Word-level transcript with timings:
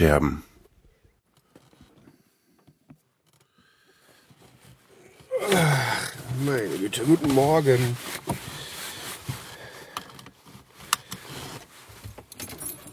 Die 0.00 0.06
Tonscherben. 0.06 0.42
Ach, 5.54 6.12
meine 6.46 6.78
Güte, 6.78 7.02
guten 7.04 7.34
Morgen. 7.34 7.96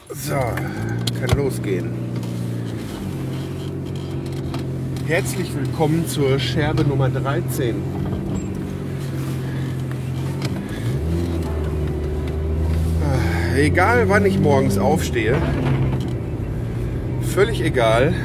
So, 0.09 0.33
kann 0.33 1.37
losgehen. 1.37 1.91
Herzlich 5.05 5.55
willkommen 5.55 6.05
zur 6.07 6.37
Scherbe 6.39 6.83
Nummer 6.83 7.07
13. 7.09 7.75
Ah, 13.01 13.55
Egal 13.55 14.09
wann 14.09 14.25
ich 14.25 14.37
morgens 14.37 14.77
aufstehe, 14.77 15.41
völlig 17.37 17.61
egal. 17.61 18.15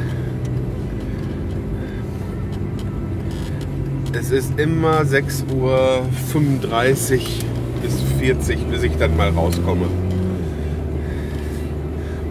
Es 4.14 4.30
ist 4.30 4.58
immer 4.58 5.02
6.35 5.02 5.52
Uhr 5.54 6.06
bis 7.82 8.00
40, 8.18 8.58
bis 8.70 8.82
ich 8.84 8.96
dann 8.96 9.14
mal 9.14 9.28
rauskomme. 9.28 9.86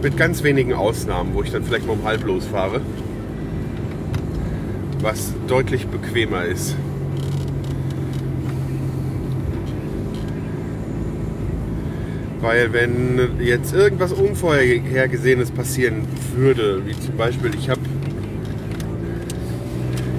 Mit 0.02 0.18
ganz 0.18 0.42
wenigen 0.42 0.74
Ausnahmen, 0.74 1.36
wo 1.36 1.44
ich 1.44 1.52
dann 1.52 1.64
vielleicht 1.64 1.86
mal 1.86 1.94
um 1.94 2.04
halb 2.04 2.26
losfahre. 2.26 2.82
Was 5.02 5.34
deutlich 5.48 5.86
bequemer 5.86 6.46
ist. 6.46 6.76
Weil 12.42 12.74
wenn 12.74 13.40
jetzt 13.40 13.74
irgendwas 13.74 14.12
Unvorhergesehenes 14.12 15.52
passieren 15.52 16.08
würde, 16.36 16.82
wie 16.86 17.00
zum 17.00 17.16
Beispiel 17.16 17.52
ich 17.56 17.70
habe 17.70 17.82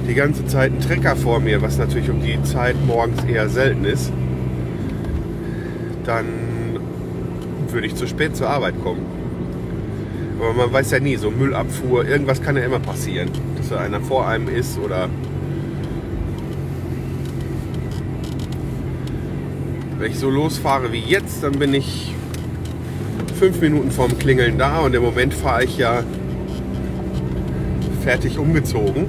die 0.09 0.15
ganze 0.15 0.47
Zeit 0.47 0.71
einen 0.71 0.81
Trecker 0.81 1.17
vor 1.17 1.41
mir, 1.41 1.63
was 1.63 1.79
natürlich 1.79 2.11
um 2.11 2.23
die 2.23 2.41
Zeit 2.45 2.77
morgens 2.87 3.25
eher 3.25 3.49
selten 3.49 3.85
ist, 3.85 4.13
dann 6.05 6.27
würde 7.71 7.89
ich 7.89 7.97
zu 7.97 8.07
spät 8.07 8.37
zur 8.37 8.49
Arbeit 8.49 8.75
kommen. 8.83 9.05
Aber 10.39 10.53
man 10.53 10.73
weiß 10.73 10.93
ja 10.93 11.01
nie, 11.01 11.17
so 11.17 11.31
Müllabfuhr, 11.31 12.07
irgendwas 12.07 12.41
kann 12.43 12.57
ja 12.57 12.63
immer 12.63 12.81
passieren. 12.81 13.31
Dass 13.57 13.69
da 13.69 13.79
einer 13.79 14.01
vor 14.01 14.29
einem 14.29 14.49
ist 14.49 14.79
oder 14.79 15.09
wenn 19.99 20.11
ich 20.11 20.19
so 20.19 20.31
losfahre 20.31 20.93
wie 20.93 20.99
jetzt, 21.01 21.43
dann 21.43 21.53
bin 21.53 21.75
ich 21.75 22.12
fünf 23.43 23.61
Minuten 23.61 23.91
vorm 23.91 24.17
Klingeln 24.21 24.57
da 24.57 24.83
und 24.83 24.95
im 24.95 25.03
Moment 25.03 25.35
fahre 25.35 25.65
ich 25.65 25.77
ja 25.77 26.05
fertig 28.05 28.39
umgezogen. 28.39 29.07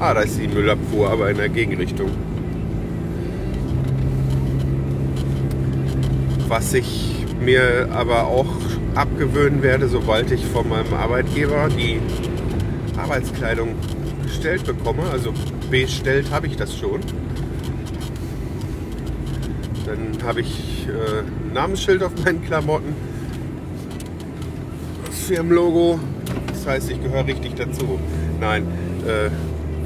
Ah, 0.00 0.14
da 0.14 0.22
ist 0.22 0.40
die 0.40 0.48
Müllabfuhr, 0.48 1.08
aber 1.08 1.30
in 1.30 1.36
der 1.36 1.48
Gegenrichtung. 1.48 2.10
Was 6.48 6.74
ich 6.74 7.24
mir 7.40 7.88
aber 7.92 8.26
auch 8.26 8.48
abgewöhnen 8.96 9.62
werde, 9.62 9.86
sobald 9.86 10.32
ich 10.32 10.44
von 10.44 10.68
meinem 10.68 10.92
Arbeitgeber 10.92 11.68
die 11.68 12.00
Arbeitskleidung 12.96 13.76
gestellt 14.24 14.64
bekomme. 14.64 15.04
Also 15.12 15.32
bestellt 15.70 16.32
habe 16.32 16.48
ich 16.48 16.56
das 16.56 16.76
schon. 16.76 16.98
Dann 19.86 20.26
habe 20.26 20.40
ich 20.40 20.88
äh, 20.88 21.20
ein 21.20 21.52
Namensschild 21.52 22.02
auf 22.02 22.10
meinen 22.24 22.42
Klamotten. 22.44 23.09
Das 25.30 25.36
Firmenlogo. 25.36 26.00
Das 26.48 26.66
heißt, 26.66 26.90
ich 26.90 27.00
gehöre 27.00 27.24
richtig 27.24 27.54
dazu. 27.54 28.00
Nein, 28.40 28.66
äh, 29.06 29.30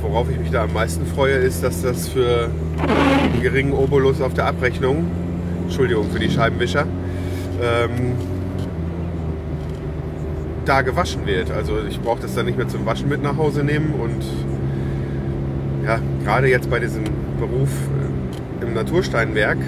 worauf 0.00 0.31
ich 0.31 0.38
mich 0.38 0.50
da 0.50 0.62
am 0.62 0.72
meisten 0.72 1.05
freue, 1.05 1.34
ist, 1.34 1.62
dass 1.62 1.82
das 1.82 2.09
für 2.09 2.49
einen 2.78 3.43
geringen 3.43 3.75
Obolus 3.75 4.22
auf 4.22 4.32
der 4.32 4.47
Abrechnung, 4.47 5.05
Entschuldigung 5.65 6.10
für 6.10 6.19
die 6.19 6.31
Scheibenwischer, 6.31 6.87
ähm, 7.60 8.12
da 10.65 10.81
gewaschen 10.81 11.27
wird. 11.27 11.50
Also 11.50 11.75
ich 11.87 12.00
brauche 12.00 12.22
das 12.22 12.34
dann 12.34 12.47
nicht 12.47 12.56
mehr 12.56 12.69
zum 12.69 12.87
Waschen 12.87 13.11
mit 13.11 13.22
nach 13.22 13.37
Hause 13.37 13.65
nehmen 13.65 13.93
und 14.00 14.25
ja, 15.84 15.99
gerade 16.25 16.49
jetzt 16.49 16.71
bei 16.71 16.78
diesem 16.78 17.05
Beruf 17.38 17.69
äh, 17.69 18.65
im 18.65 18.72
Natursteinwerk, 18.72 19.59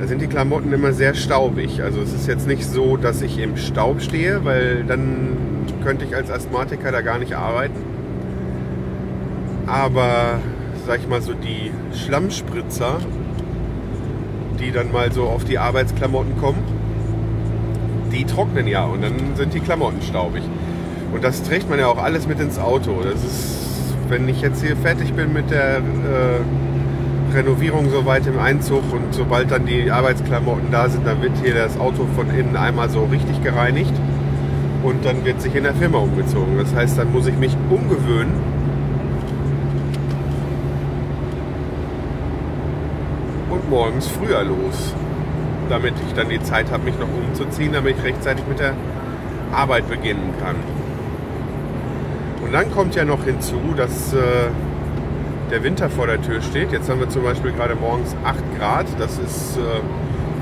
da 0.00 0.06
sind 0.06 0.20
die 0.20 0.26
Klamotten 0.26 0.72
immer 0.72 0.92
sehr 0.92 1.14
staubig. 1.14 1.82
Also 1.82 2.00
es 2.00 2.12
ist 2.12 2.26
jetzt 2.26 2.46
nicht 2.46 2.64
so, 2.64 2.96
dass 2.96 3.22
ich 3.22 3.38
im 3.38 3.56
Staub 3.56 4.00
stehe, 4.00 4.44
weil 4.44 4.84
dann 4.84 5.36
könnte 5.82 6.04
ich 6.04 6.14
als 6.14 6.30
Asthmatiker 6.30 6.90
da 6.92 7.00
gar 7.00 7.18
nicht 7.18 7.34
arbeiten. 7.34 7.76
Aber 9.66 10.40
sag 10.86 11.00
ich 11.00 11.08
mal 11.08 11.22
so 11.22 11.32
die 11.32 11.70
Schlammspritzer, 11.96 12.98
die 14.60 14.72
dann 14.72 14.92
mal 14.92 15.12
so 15.12 15.24
auf 15.24 15.44
die 15.44 15.58
Arbeitsklamotten 15.58 16.38
kommen, 16.38 16.62
die 18.12 18.24
trocknen 18.24 18.66
ja 18.66 18.84
und 18.84 19.02
dann 19.02 19.36
sind 19.36 19.54
die 19.54 19.60
Klamotten 19.60 20.02
staubig. 20.02 20.42
Und 21.12 21.22
das 21.22 21.42
trägt 21.42 21.70
man 21.70 21.78
ja 21.78 21.86
auch 21.86 22.02
alles 22.02 22.26
mit 22.26 22.40
ins 22.40 22.58
Auto. 22.58 23.02
Das 23.02 23.22
ist, 23.22 23.94
wenn 24.08 24.28
ich 24.28 24.40
jetzt 24.40 24.62
hier 24.62 24.76
fertig 24.76 25.12
bin 25.14 25.32
mit 25.32 25.50
der 25.50 25.78
äh, 25.78 25.80
Renovierung 27.34 27.90
soweit 27.90 28.26
im 28.26 28.38
Einzug 28.38 28.82
und 28.92 29.12
sobald 29.12 29.50
dann 29.50 29.66
die 29.66 29.90
Arbeitsklamotten 29.90 30.70
da 30.70 30.88
sind, 30.88 31.06
dann 31.06 31.20
wird 31.22 31.32
hier 31.42 31.54
das 31.54 31.78
Auto 31.78 32.06
von 32.14 32.30
innen 32.30 32.56
einmal 32.56 32.88
so 32.88 33.04
richtig 33.04 33.42
gereinigt 33.42 33.92
und 34.82 35.04
dann 35.04 35.24
wird 35.24 35.40
sich 35.40 35.54
in 35.54 35.64
der 35.64 35.74
Firma 35.74 35.98
umgezogen. 35.98 36.58
Das 36.58 36.74
heißt, 36.74 36.98
dann 36.98 37.12
muss 37.12 37.26
ich 37.26 37.36
mich 37.36 37.56
umgewöhnen, 37.70 38.32
und 43.54 43.70
morgens 43.70 44.06
früher 44.08 44.42
los, 44.44 44.94
damit 45.68 45.94
ich 46.06 46.14
dann 46.14 46.28
die 46.28 46.42
Zeit 46.42 46.70
habe, 46.70 46.84
mich 46.84 46.98
noch 46.98 47.08
umzuziehen, 47.08 47.72
damit 47.72 47.96
ich 47.98 48.04
rechtzeitig 48.04 48.44
mit 48.48 48.58
der 48.58 48.74
Arbeit 49.52 49.88
beginnen 49.88 50.34
kann. 50.40 50.56
Und 52.44 52.52
dann 52.52 52.70
kommt 52.72 52.94
ja 52.94 53.04
noch 53.04 53.24
hinzu, 53.24 53.58
dass 53.76 54.12
äh, 54.12 54.18
der 55.54 55.62
Winter 55.62 55.88
vor 55.88 56.08
der 56.08 56.20
Tür 56.20 56.42
steht. 56.42 56.72
Jetzt 56.72 56.90
haben 56.90 56.98
wir 56.98 57.08
zum 57.08 57.22
Beispiel 57.22 57.52
gerade 57.52 57.76
morgens 57.76 58.16
8 58.24 58.58
Grad, 58.58 58.86
das 58.98 59.18
ist 59.18 59.56
äh, 59.56 59.60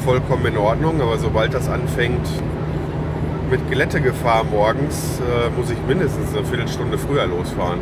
vollkommen 0.02 0.46
in 0.46 0.56
Ordnung, 0.56 1.02
aber 1.02 1.18
sobald 1.18 1.52
das 1.52 1.68
anfängt 1.68 2.26
mit 3.50 3.70
Glättegefahr 3.70 4.44
morgens, 4.44 5.20
äh, 5.20 5.50
muss 5.54 5.70
ich 5.70 5.76
mindestens 5.86 6.34
eine 6.34 6.46
Viertelstunde 6.46 6.96
früher 6.96 7.26
losfahren. 7.26 7.80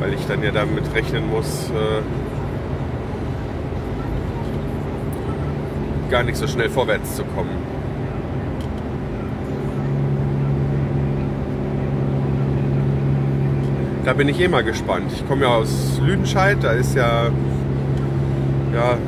weil 0.00 0.12
ich 0.12 0.26
dann 0.26 0.42
ja 0.42 0.50
damit 0.50 0.94
rechnen 0.94 1.30
muss, 1.30 1.70
äh, 1.70 2.02
gar 6.10 6.22
nicht 6.24 6.36
so 6.36 6.46
schnell 6.46 6.68
vorwärts 6.68 7.16
zu 7.16 7.24
kommen. 7.24 7.73
Da 14.04 14.12
bin 14.12 14.28
ich 14.28 14.38
eh 14.38 14.48
mal 14.48 14.62
gespannt. 14.62 15.10
Ich 15.14 15.26
komme 15.26 15.42
ja 15.42 15.48
aus 15.48 15.98
Lüdenscheid, 16.04 16.58
da 16.60 16.72
ist 16.72 16.94
ja, 16.94 17.30
ja, 18.74 18.98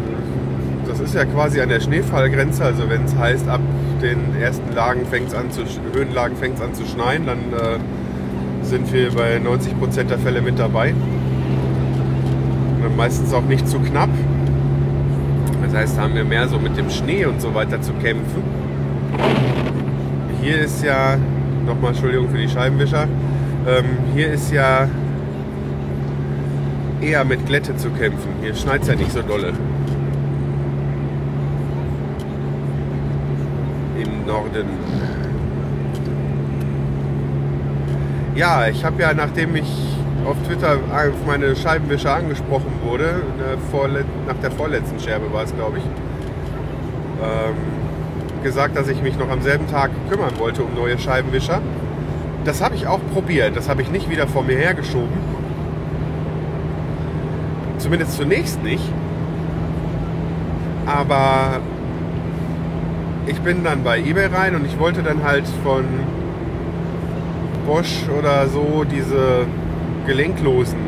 das 0.88 1.00
ist 1.00 1.14
ja 1.14 1.26
quasi 1.26 1.60
an 1.60 1.68
der 1.68 1.80
Schneefallgrenze. 1.80 2.64
Also 2.64 2.88
wenn 2.88 3.04
es 3.04 3.14
heißt, 3.14 3.46
ab 3.46 3.60
den 4.00 4.34
ersten 4.40 4.74
Lagen 4.74 5.04
fängt 5.04 5.28
es 5.28 5.34
an 5.34 5.50
zu, 5.50 5.64
Höhenlagen 5.92 6.36
fängt 6.38 6.56
es 6.56 6.62
an 6.62 6.72
zu 6.72 6.86
schneien, 6.86 7.26
dann 7.26 7.38
äh, 7.38 7.78
sind 8.64 8.90
wir 8.90 9.12
bei 9.12 9.36
90% 9.36 10.04
der 10.04 10.18
Fälle 10.18 10.40
mit 10.40 10.58
dabei. 10.58 10.94
Meistens 12.96 13.34
auch 13.34 13.42
nicht 13.42 13.68
zu 13.68 13.78
knapp. 13.80 14.08
Das 15.62 15.74
heißt, 15.74 16.00
haben 16.00 16.14
wir 16.14 16.24
mehr 16.24 16.48
so 16.48 16.58
mit 16.58 16.78
dem 16.78 16.88
Schnee 16.88 17.26
und 17.26 17.42
so 17.42 17.54
weiter 17.54 17.82
zu 17.82 17.92
kämpfen. 17.94 18.42
Hier 20.40 20.62
ist 20.62 20.82
ja, 20.82 21.18
nochmal 21.66 21.90
Entschuldigung 21.90 22.30
für 22.30 22.38
die 22.38 22.48
Scheibenwischer, 22.48 23.06
ähm, 23.66 23.84
hier 24.14 24.32
ist 24.32 24.52
ja 24.52 24.88
eher 27.00 27.24
mit 27.24 27.46
Glätte 27.46 27.76
zu 27.76 27.90
kämpfen. 27.90 28.30
Hier 28.42 28.54
schneit 28.54 28.82
es 28.82 28.88
ja 28.88 28.94
nicht 28.94 29.12
so 29.12 29.22
dolle. 29.22 29.52
Im 33.98 34.26
Norden. 34.26 34.66
Ja, 38.34 38.68
ich 38.68 38.84
habe 38.84 39.02
ja, 39.02 39.14
nachdem 39.14 39.56
ich 39.56 39.96
auf 40.26 40.36
Twitter 40.46 40.74
auf 40.74 41.26
meine 41.26 41.54
Scheibenwischer 41.56 42.14
angesprochen 42.14 42.72
wurde, 42.84 43.22
nach 44.26 44.36
der 44.42 44.50
vorletzten 44.50 45.00
Scherbe 45.00 45.32
war 45.32 45.44
es, 45.44 45.54
glaube 45.54 45.78
ich, 45.78 45.84
ähm, 47.22 48.42
gesagt, 48.42 48.76
dass 48.76 48.88
ich 48.88 49.02
mich 49.02 49.16
noch 49.18 49.30
am 49.30 49.40
selben 49.40 49.66
Tag 49.68 49.90
kümmern 50.10 50.38
wollte 50.38 50.62
um 50.62 50.74
neue 50.74 50.98
Scheibenwischer. 50.98 51.62
Das 52.46 52.62
habe 52.62 52.76
ich 52.76 52.86
auch 52.86 53.00
probiert. 53.12 53.56
Das 53.56 53.68
habe 53.68 53.82
ich 53.82 53.90
nicht 53.90 54.08
wieder 54.08 54.28
vor 54.28 54.44
mir 54.44 54.56
hergeschoben. 54.56 55.18
Zumindest 57.78 58.12
zunächst 58.12 58.62
nicht. 58.62 58.84
Aber 60.86 61.60
ich 63.26 63.40
bin 63.40 63.64
dann 63.64 63.82
bei 63.82 63.98
eBay 63.98 64.26
rein 64.26 64.54
und 64.54 64.64
ich 64.64 64.78
wollte 64.78 65.02
dann 65.02 65.24
halt 65.24 65.44
von 65.64 65.84
Bosch 67.66 68.04
oder 68.16 68.46
so 68.46 68.84
diese 68.84 69.46
gelenklosen 70.06 70.78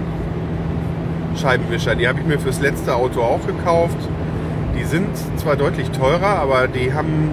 Scheibenwischer. 1.35 1.97
Die 1.97 2.07
habe 2.07 2.21
ich 2.21 2.27
mir 2.27 2.39
fürs 2.39 2.61
letzte 2.61 2.95
Auto 2.95 3.21
auch 3.21 3.45
gekauft. 3.45 3.99
Die 4.79 4.85
sind 4.85 5.09
zwar 5.37 5.57
deutlich 5.57 5.91
teurer, 5.91 6.39
aber 6.39 6.69
die 6.69 6.95
haben, 6.95 7.33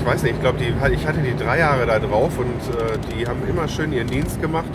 ich 0.00 0.06
weiß 0.06 0.22
nicht, 0.22 0.34
ich 0.36 0.40
glaube, 0.40 0.58
ich 0.62 1.06
hatte 1.06 1.20
die 1.20 1.36
drei 1.36 1.58
Jahre 1.58 1.86
da 1.86 1.98
drauf 1.98 2.38
und 2.38 2.46
äh, 2.46 2.98
die 3.14 3.26
haben 3.26 3.40
immer 3.48 3.68
schön 3.68 3.92
ihren 3.92 4.08
Dienst 4.08 4.40
gemacht. 4.40 4.70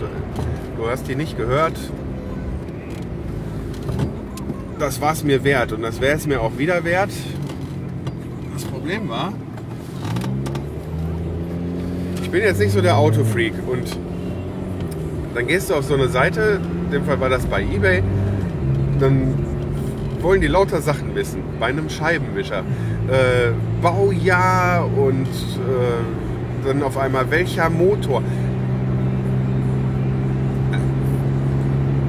Du 0.76 0.88
hast 0.88 1.08
die 1.08 1.16
nicht 1.16 1.36
gehört. 1.36 1.74
Das 4.78 5.00
war 5.00 5.12
es 5.12 5.24
mir 5.24 5.42
wert 5.42 5.72
und 5.72 5.82
das 5.82 6.00
wäre 6.00 6.16
es 6.16 6.26
mir 6.26 6.40
auch 6.40 6.58
wieder 6.58 6.84
wert. 6.84 7.10
Das 8.54 8.64
Problem 8.64 9.08
war, 9.08 9.32
ich 12.22 12.30
bin 12.30 12.42
jetzt 12.42 12.60
nicht 12.60 12.72
so 12.72 12.80
der 12.80 12.96
Autofreak 12.96 13.54
und 13.66 13.98
dann 15.34 15.46
gehst 15.46 15.70
du 15.70 15.74
auf 15.74 15.84
so 15.84 15.94
eine 15.94 16.08
Seite, 16.08 16.60
in 16.86 16.90
dem 16.92 17.04
Fall 17.04 17.20
war 17.20 17.30
das 17.30 17.46
bei 17.46 17.62
eBay, 17.62 18.02
dann 19.00 19.34
wollen 20.22 20.40
die 20.40 20.46
lauter 20.46 20.80
Sachen 20.80 21.14
wissen. 21.14 21.42
Bei 21.58 21.66
einem 21.66 21.88
Scheibenwischer. 21.88 22.60
Äh, 23.08 23.52
Baujahr 23.82 24.86
und 24.86 25.26
äh, 25.26 26.66
dann 26.66 26.82
auf 26.82 26.96
einmal 26.96 27.30
welcher 27.30 27.70
Motor. 27.70 28.22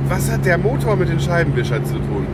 Was 0.09 0.31
hat 0.31 0.45
der 0.45 0.57
Motor 0.57 0.95
mit 0.95 1.09
den 1.09 1.19
Scheibenwischern 1.19 1.85
zu 1.85 1.95
tun? 1.95 2.25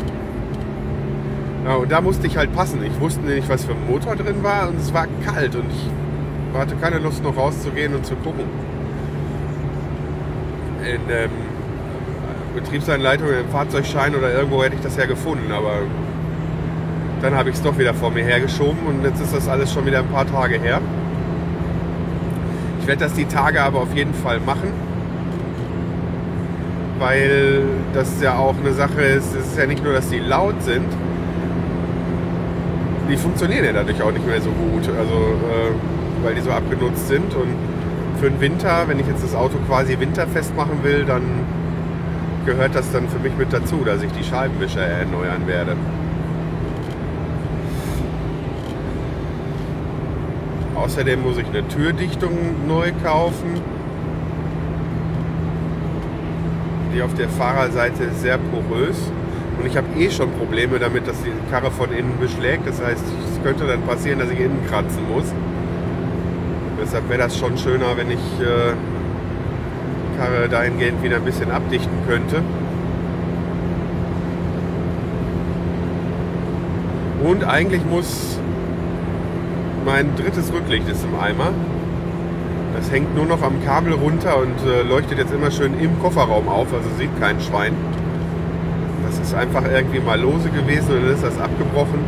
Ja, 1.66 1.76
und 1.76 1.92
da 1.92 2.02
musste 2.02 2.28
ich 2.28 2.38
halt 2.38 2.54
passen. 2.54 2.84
Ich 2.84 3.00
wusste 3.00 3.22
nicht, 3.22 3.50
was 3.50 3.66
für 3.66 3.72
ein 3.72 3.88
Motor 3.90 4.16
drin 4.16 4.44
war 4.44 4.70
und 4.70 4.80
es 4.80 4.94
war 4.94 5.08
kalt 5.26 5.56
und 5.56 5.66
ich 5.72 6.58
hatte 6.58 6.76
keine 6.76 7.00
Lust 7.00 7.24
noch 7.24 7.36
rauszugehen 7.36 7.96
und 7.96 8.06
zu 8.06 8.16
gucken. 8.16 8.44
In 10.82 11.02
ähm, 11.10 11.30
Betriebsanleitung, 12.54 13.28
im 13.28 13.50
Fahrzeugschein 13.50 14.16
oder 14.16 14.34
irgendwo 14.34 14.64
hätte 14.64 14.76
ich 14.76 14.82
das 14.82 14.98
ja 14.98 15.06
gefunden, 15.06 15.52
aber 15.52 15.80
dann 17.22 17.36
habe 17.36 17.50
ich 17.50 17.56
es 17.56 17.62
doch 17.62 17.78
wieder 17.78 17.94
vor 17.94 18.12
mir 18.12 18.24
hergeschoben 18.24 18.86
und 18.88 19.04
jetzt 19.04 19.22
ist 19.22 19.34
das 19.34 19.48
alles 19.48 19.72
schon 19.72 19.86
wieder 19.86 20.00
ein 20.00 20.08
paar 20.08 20.28
Tage 20.28 20.60
her. 20.60 20.82
Ich 22.82 22.88
werde 22.88 23.06
das 23.06 23.14
die 23.14 23.26
Tage 23.26 23.62
aber 23.62 23.80
auf 23.80 23.96
jeden 23.96 24.14
Fall 24.14 24.40
machen, 24.42 24.72
weil 27.00 27.64
das 27.94 28.22
ja 28.22 28.36
auch 28.36 28.56
eine 28.58 28.74
Sache 28.74 29.02
ist. 29.02 29.34
Es 29.34 29.48
ist 29.48 29.58
ja 29.58 29.66
nicht 29.66 29.84
nur, 29.84 29.94
dass 29.94 30.10
die 30.10 30.20
laut 30.20 30.62
sind, 30.64 30.88
die 33.10 33.18
funktionieren 33.18 33.66
ja 33.66 33.74
dadurch 33.74 34.02
auch 34.02 34.12
nicht 34.12 34.26
mehr 34.26 34.42
so 34.42 34.50
gut, 34.50 34.90
also 34.98 35.14
äh, 35.14 36.24
weil 36.24 36.36
die 36.36 36.42
so 36.42 36.52
abgenutzt 36.52 37.08
sind. 37.08 37.34
Und 37.36 37.56
für 38.20 38.30
den 38.30 38.42
Winter, 38.42 38.84
wenn 38.88 39.00
ich 39.00 39.08
jetzt 39.08 39.24
das 39.24 39.36
Auto 39.36 39.58
quasi 39.68 40.00
winterfest 40.00 40.56
machen 40.56 40.80
will, 40.84 41.06
dann 41.06 41.24
gehört 42.46 42.76
das 42.76 42.92
dann 42.92 43.08
für 43.10 43.20
mich 43.20 43.36
mit 43.38 43.52
dazu, 43.54 43.84
dass 43.86 44.02
ich 44.04 44.12
die 44.12 44.24
Scheibenwischer 44.24 44.82
erneuern 44.82 45.48
werde. 45.48 45.76
Außerdem 50.76 51.22
muss 51.22 51.38
ich 51.38 51.48
eine 51.48 51.68
Türdichtung 51.68 52.32
neu 52.68 52.92
kaufen. 53.04 53.62
Die 56.94 57.02
auf 57.02 57.14
der 57.16 57.30
Fahrerseite 57.30 58.04
ist 58.04 58.22
sehr 58.22 58.38
porös. 58.38 58.98
Und 59.60 59.68
ich 59.68 59.78
habe 59.78 59.88
eh 59.98 60.10
schon 60.12 60.32
Probleme 60.32 60.80
damit, 60.80 61.08
dass 61.08 61.22
die 61.24 61.32
Karre 61.50 61.72
von 61.72 61.92
innen 61.92 62.20
beschlägt. 62.20 62.68
Das 62.68 62.84
heißt, 62.84 63.02
es 63.02 63.44
könnte 63.44 63.66
dann 63.66 63.82
passieren, 63.84 64.20
dass 64.20 64.30
ich 64.30 64.40
innen 64.40 64.60
kratzen 64.68 65.02
muss. 65.10 65.26
Deshalb 66.82 67.08
wäre 67.08 67.20
das 67.20 67.38
schon 67.38 67.58
schöner, 67.58 67.96
wenn 67.96 68.12
ich 68.12 68.20
äh, 68.42 68.74
Karre 70.24 70.48
dahingehend 70.48 71.04
wieder 71.04 71.18
ein 71.18 71.26
bisschen 71.26 71.52
abdichten 71.52 71.98
könnte. 72.08 72.42
Und 77.24 77.44
eigentlich 77.44 77.84
muss 77.86 78.38
mein 79.86 80.16
drittes 80.16 80.54
Rücklicht 80.54 80.88
ist 80.88 81.04
im 81.04 81.20
Eimer. 81.20 81.52
Das 82.76 82.90
hängt 82.92 83.16
nur 83.16 83.26
noch 83.26 83.42
am 83.42 83.64
Kabel 83.66 83.94
runter 83.94 84.38
und 84.38 84.56
äh, 84.66 84.82
leuchtet 84.84 85.18
jetzt 85.20 85.34
immer 85.34 85.52
schön 85.52 85.78
im 85.80 86.00
Kofferraum 86.02 86.48
auf, 86.48 86.74
also 86.74 86.88
sieht 86.98 87.20
kein 87.20 87.40
Schwein. 87.40 87.74
Das 89.06 89.20
ist 89.20 89.36
einfach 89.36 89.64
irgendwie 89.72 90.00
mal 90.00 90.20
lose 90.20 90.50
gewesen 90.50 90.96
und 90.96 91.04
dann 91.04 91.14
ist 91.14 91.24
das 91.24 91.40
abgebrochen. 91.40 92.00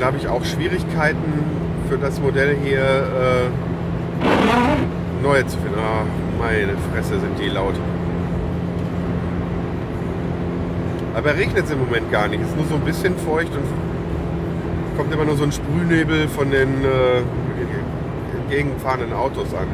Da 0.00 0.06
habe 0.06 0.16
ich 0.16 0.28
auch 0.28 0.44
Schwierigkeiten 0.44 1.44
für 1.88 1.98
das 1.98 2.20
Modell 2.20 2.56
hier 2.64 2.80
äh, 2.80 3.48
neue 5.22 5.46
zu 5.46 5.58
finden. 5.58 5.78
Ah, 5.78 6.04
meine 6.38 6.76
Fresse 6.92 7.20
sind 7.20 7.38
die 7.38 7.48
laut. 7.48 7.74
Aber 11.14 11.34
regnet 11.34 11.64
es 11.64 11.70
im 11.70 11.80
Moment 11.80 12.10
gar 12.12 12.28
nicht. 12.28 12.40
Es 12.42 12.48
ist 12.48 12.56
nur 12.56 12.66
so 12.66 12.74
ein 12.76 12.82
bisschen 12.82 13.16
feucht 13.16 13.50
und 13.52 14.96
kommt 14.96 15.12
immer 15.12 15.24
nur 15.24 15.36
so 15.36 15.44
ein 15.44 15.52
Sprühnebel 15.52 16.28
von 16.28 16.50
den 16.50 16.84
äh, 16.84 17.22
entgegenfahrenden 18.40 19.12
Autos 19.12 19.52
an. 19.54 19.66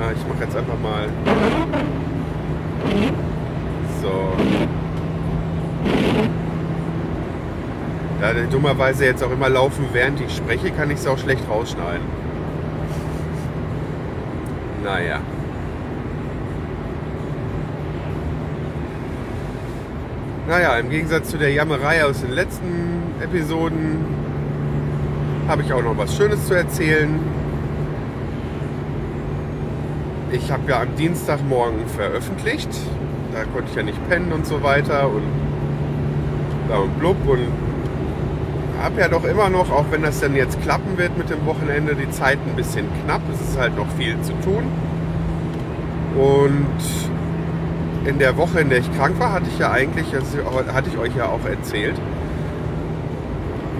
Ah, 0.00 0.12
ich 0.16 0.26
mache 0.28 0.44
jetzt 0.44 0.56
einfach 0.56 0.78
mal. 0.82 1.08
So. 4.02 4.61
Da 8.22 8.32
die 8.32 8.46
dummerweise 8.46 9.04
jetzt 9.04 9.24
auch 9.24 9.32
immer 9.32 9.48
laufen, 9.48 9.86
während 9.92 10.20
ich 10.20 10.36
spreche, 10.36 10.70
kann 10.70 10.88
ich 10.92 10.98
es 10.98 11.08
auch 11.08 11.18
schlecht 11.18 11.42
rausschneiden. 11.50 12.06
Naja. 14.84 15.18
Naja, 20.46 20.76
im 20.76 20.88
Gegensatz 20.88 21.30
zu 21.30 21.36
der 21.36 21.50
Jammerei 21.50 22.04
aus 22.04 22.20
den 22.20 22.30
letzten 22.30 23.02
Episoden 23.20 23.96
habe 25.48 25.62
ich 25.62 25.72
auch 25.72 25.82
noch 25.82 25.98
was 25.98 26.16
Schönes 26.16 26.46
zu 26.46 26.54
erzählen. 26.54 27.18
Ich 30.30 30.52
habe 30.52 30.70
ja 30.70 30.82
am 30.82 30.94
Dienstagmorgen 30.94 31.88
veröffentlicht. 31.88 32.70
Da 33.32 33.42
konnte 33.52 33.68
ich 33.70 33.74
ja 33.74 33.82
nicht 33.82 33.98
pennen 34.08 34.30
und 34.30 34.46
so 34.46 34.62
weiter 34.62 35.08
und 35.08 35.24
da 36.68 36.76
und 36.76 36.96
blub 37.00 37.16
und 37.26 37.71
habe 38.82 39.00
ja 39.00 39.08
doch 39.08 39.24
immer 39.24 39.48
noch, 39.48 39.70
auch 39.70 39.86
wenn 39.90 40.02
das 40.02 40.20
dann 40.20 40.34
jetzt 40.34 40.60
klappen 40.62 40.98
wird 40.98 41.16
mit 41.16 41.30
dem 41.30 41.46
Wochenende, 41.46 41.94
die 41.94 42.10
Zeit 42.10 42.38
ein 42.46 42.56
bisschen 42.56 42.86
knapp. 43.04 43.22
Es 43.32 43.40
ist 43.40 43.58
halt 43.58 43.76
noch 43.76 43.88
viel 43.96 44.20
zu 44.22 44.32
tun. 44.42 44.64
Und 46.16 48.08
in 48.08 48.18
der 48.18 48.36
Woche, 48.36 48.60
in 48.60 48.68
der 48.68 48.78
ich 48.78 48.96
krank 48.96 49.18
war, 49.18 49.32
hatte 49.32 49.46
ich 49.52 49.58
ja 49.58 49.70
eigentlich, 49.70 50.06
das 50.10 50.36
hatte 50.74 50.90
ich 50.90 50.98
euch 50.98 51.14
ja 51.16 51.26
auch 51.26 51.44
erzählt, 51.48 51.94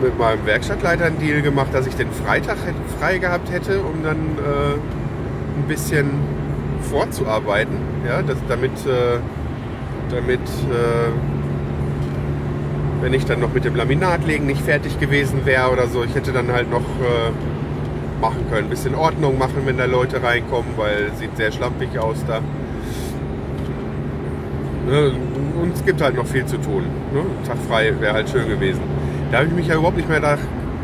mit 0.00 0.18
meinem 0.18 0.44
Werkstattleiter 0.47 1.06
einen 1.06 1.18
Deal 1.18 1.42
gemacht, 1.42 1.68
dass 1.73 1.87
ich 1.87 1.94
den 1.94 2.11
Freitag 2.11 2.56
frei 2.99 3.18
gehabt 3.18 3.50
hätte, 3.50 3.80
um 3.82 4.02
dann 4.02 4.16
äh, 4.16 5.59
ein 5.59 5.68
bisschen 5.68 6.11
vorzuarbeiten, 6.90 7.76
ja, 8.06 8.23
dass, 8.23 8.38
damit, 8.49 8.73
äh, 8.87 9.18
damit 10.11 10.40
äh, 10.40 11.42
wenn 13.02 13.12
ich 13.12 13.25
dann 13.26 13.40
noch 13.40 13.52
mit 13.52 13.64
dem 13.64 13.75
Laminatlegen 13.75 14.47
nicht 14.47 14.62
fertig 14.62 14.99
gewesen 15.00 15.44
wäre 15.44 15.71
oder 15.71 15.88
so, 15.88 16.04
ich 16.04 16.14
hätte 16.14 16.32
dann 16.32 16.52
halt 16.52 16.71
noch 16.71 16.80
äh, 16.80 18.21
machen 18.21 18.47
können, 18.49 18.68
ein 18.68 18.71
bisschen 18.71 18.94
Ordnung 18.94 19.37
machen, 19.38 19.62
wenn 19.64 19.76
da 19.76 19.87
Leute 19.87 20.23
reinkommen, 20.23 20.71
weil 20.76 21.11
sieht 21.16 21.37
sehr 21.37 21.50
schlampig 21.50 21.99
aus 21.99 22.25
da. 22.26 22.40
Ne? 24.87 25.12
Und 25.61 25.75
es 25.75 25.85
gibt 25.85 26.00
halt 26.00 26.14
noch 26.14 26.26
viel 26.26 26.47
zu 26.47 26.59
tun. 26.59 26.85
Ne? 27.12 27.23
Tag 27.47 27.56
frei 27.68 27.92
wäre 28.00 28.14
halt 28.14 28.30
schön 28.30 28.49
gewesen. 28.49 28.80
Da 29.32 29.38
habe 29.38 29.49
ich 29.49 29.52
mich 29.52 29.66
ja 29.66 29.75
überhaupt 29.75 29.97
nicht 29.97 30.09
mehr 30.09 30.21
da 30.21 30.38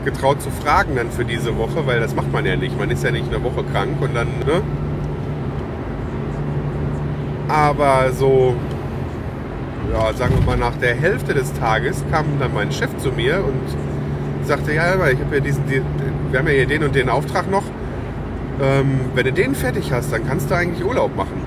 getraut 0.04 0.42
zu 0.42 0.50
fragen 0.50 0.96
dann 0.96 1.10
für 1.10 1.24
diese 1.24 1.56
Woche, 1.56 1.86
weil 1.86 2.00
das 2.00 2.14
macht 2.16 2.32
man 2.32 2.44
ja 2.44 2.56
nicht. 2.56 2.76
Man 2.78 2.90
ist 2.90 3.04
ja 3.04 3.12
nicht 3.12 3.32
eine 3.32 3.42
Woche 3.44 3.62
krank 3.72 4.00
und 4.00 4.14
dann, 4.14 4.28
ne? 4.46 4.62
Aber 7.48 8.12
so, 8.12 8.56
ja, 9.92 10.12
sagen 10.14 10.34
wir 10.38 10.44
mal, 10.44 10.56
nach 10.56 10.76
der 10.76 10.94
Hälfte 10.94 11.34
des 11.34 11.52
Tages 11.54 12.04
kam 12.10 12.26
dann 12.38 12.52
mein 12.54 12.72
Chef 12.72 12.96
zu 12.98 13.10
mir 13.10 13.44
und 13.44 14.46
sagte, 14.46 14.72
ja, 14.72 14.94
ich 15.08 15.18
habe 15.18 15.36
ja 15.36 15.40
diesen, 15.40 15.64
wir 15.68 16.38
haben 16.38 16.46
ja 16.46 16.54
hier 16.54 16.66
den 16.66 16.84
und 16.84 16.94
den 16.94 17.08
Auftrag 17.08 17.50
noch. 17.50 17.64
Ähm, 18.60 19.00
wenn 19.14 19.24
du 19.24 19.32
den 19.32 19.54
fertig 19.54 19.92
hast, 19.92 20.12
dann 20.12 20.26
kannst 20.26 20.50
du 20.50 20.54
eigentlich 20.54 20.84
Urlaub 20.84 21.14
machen. 21.16 21.42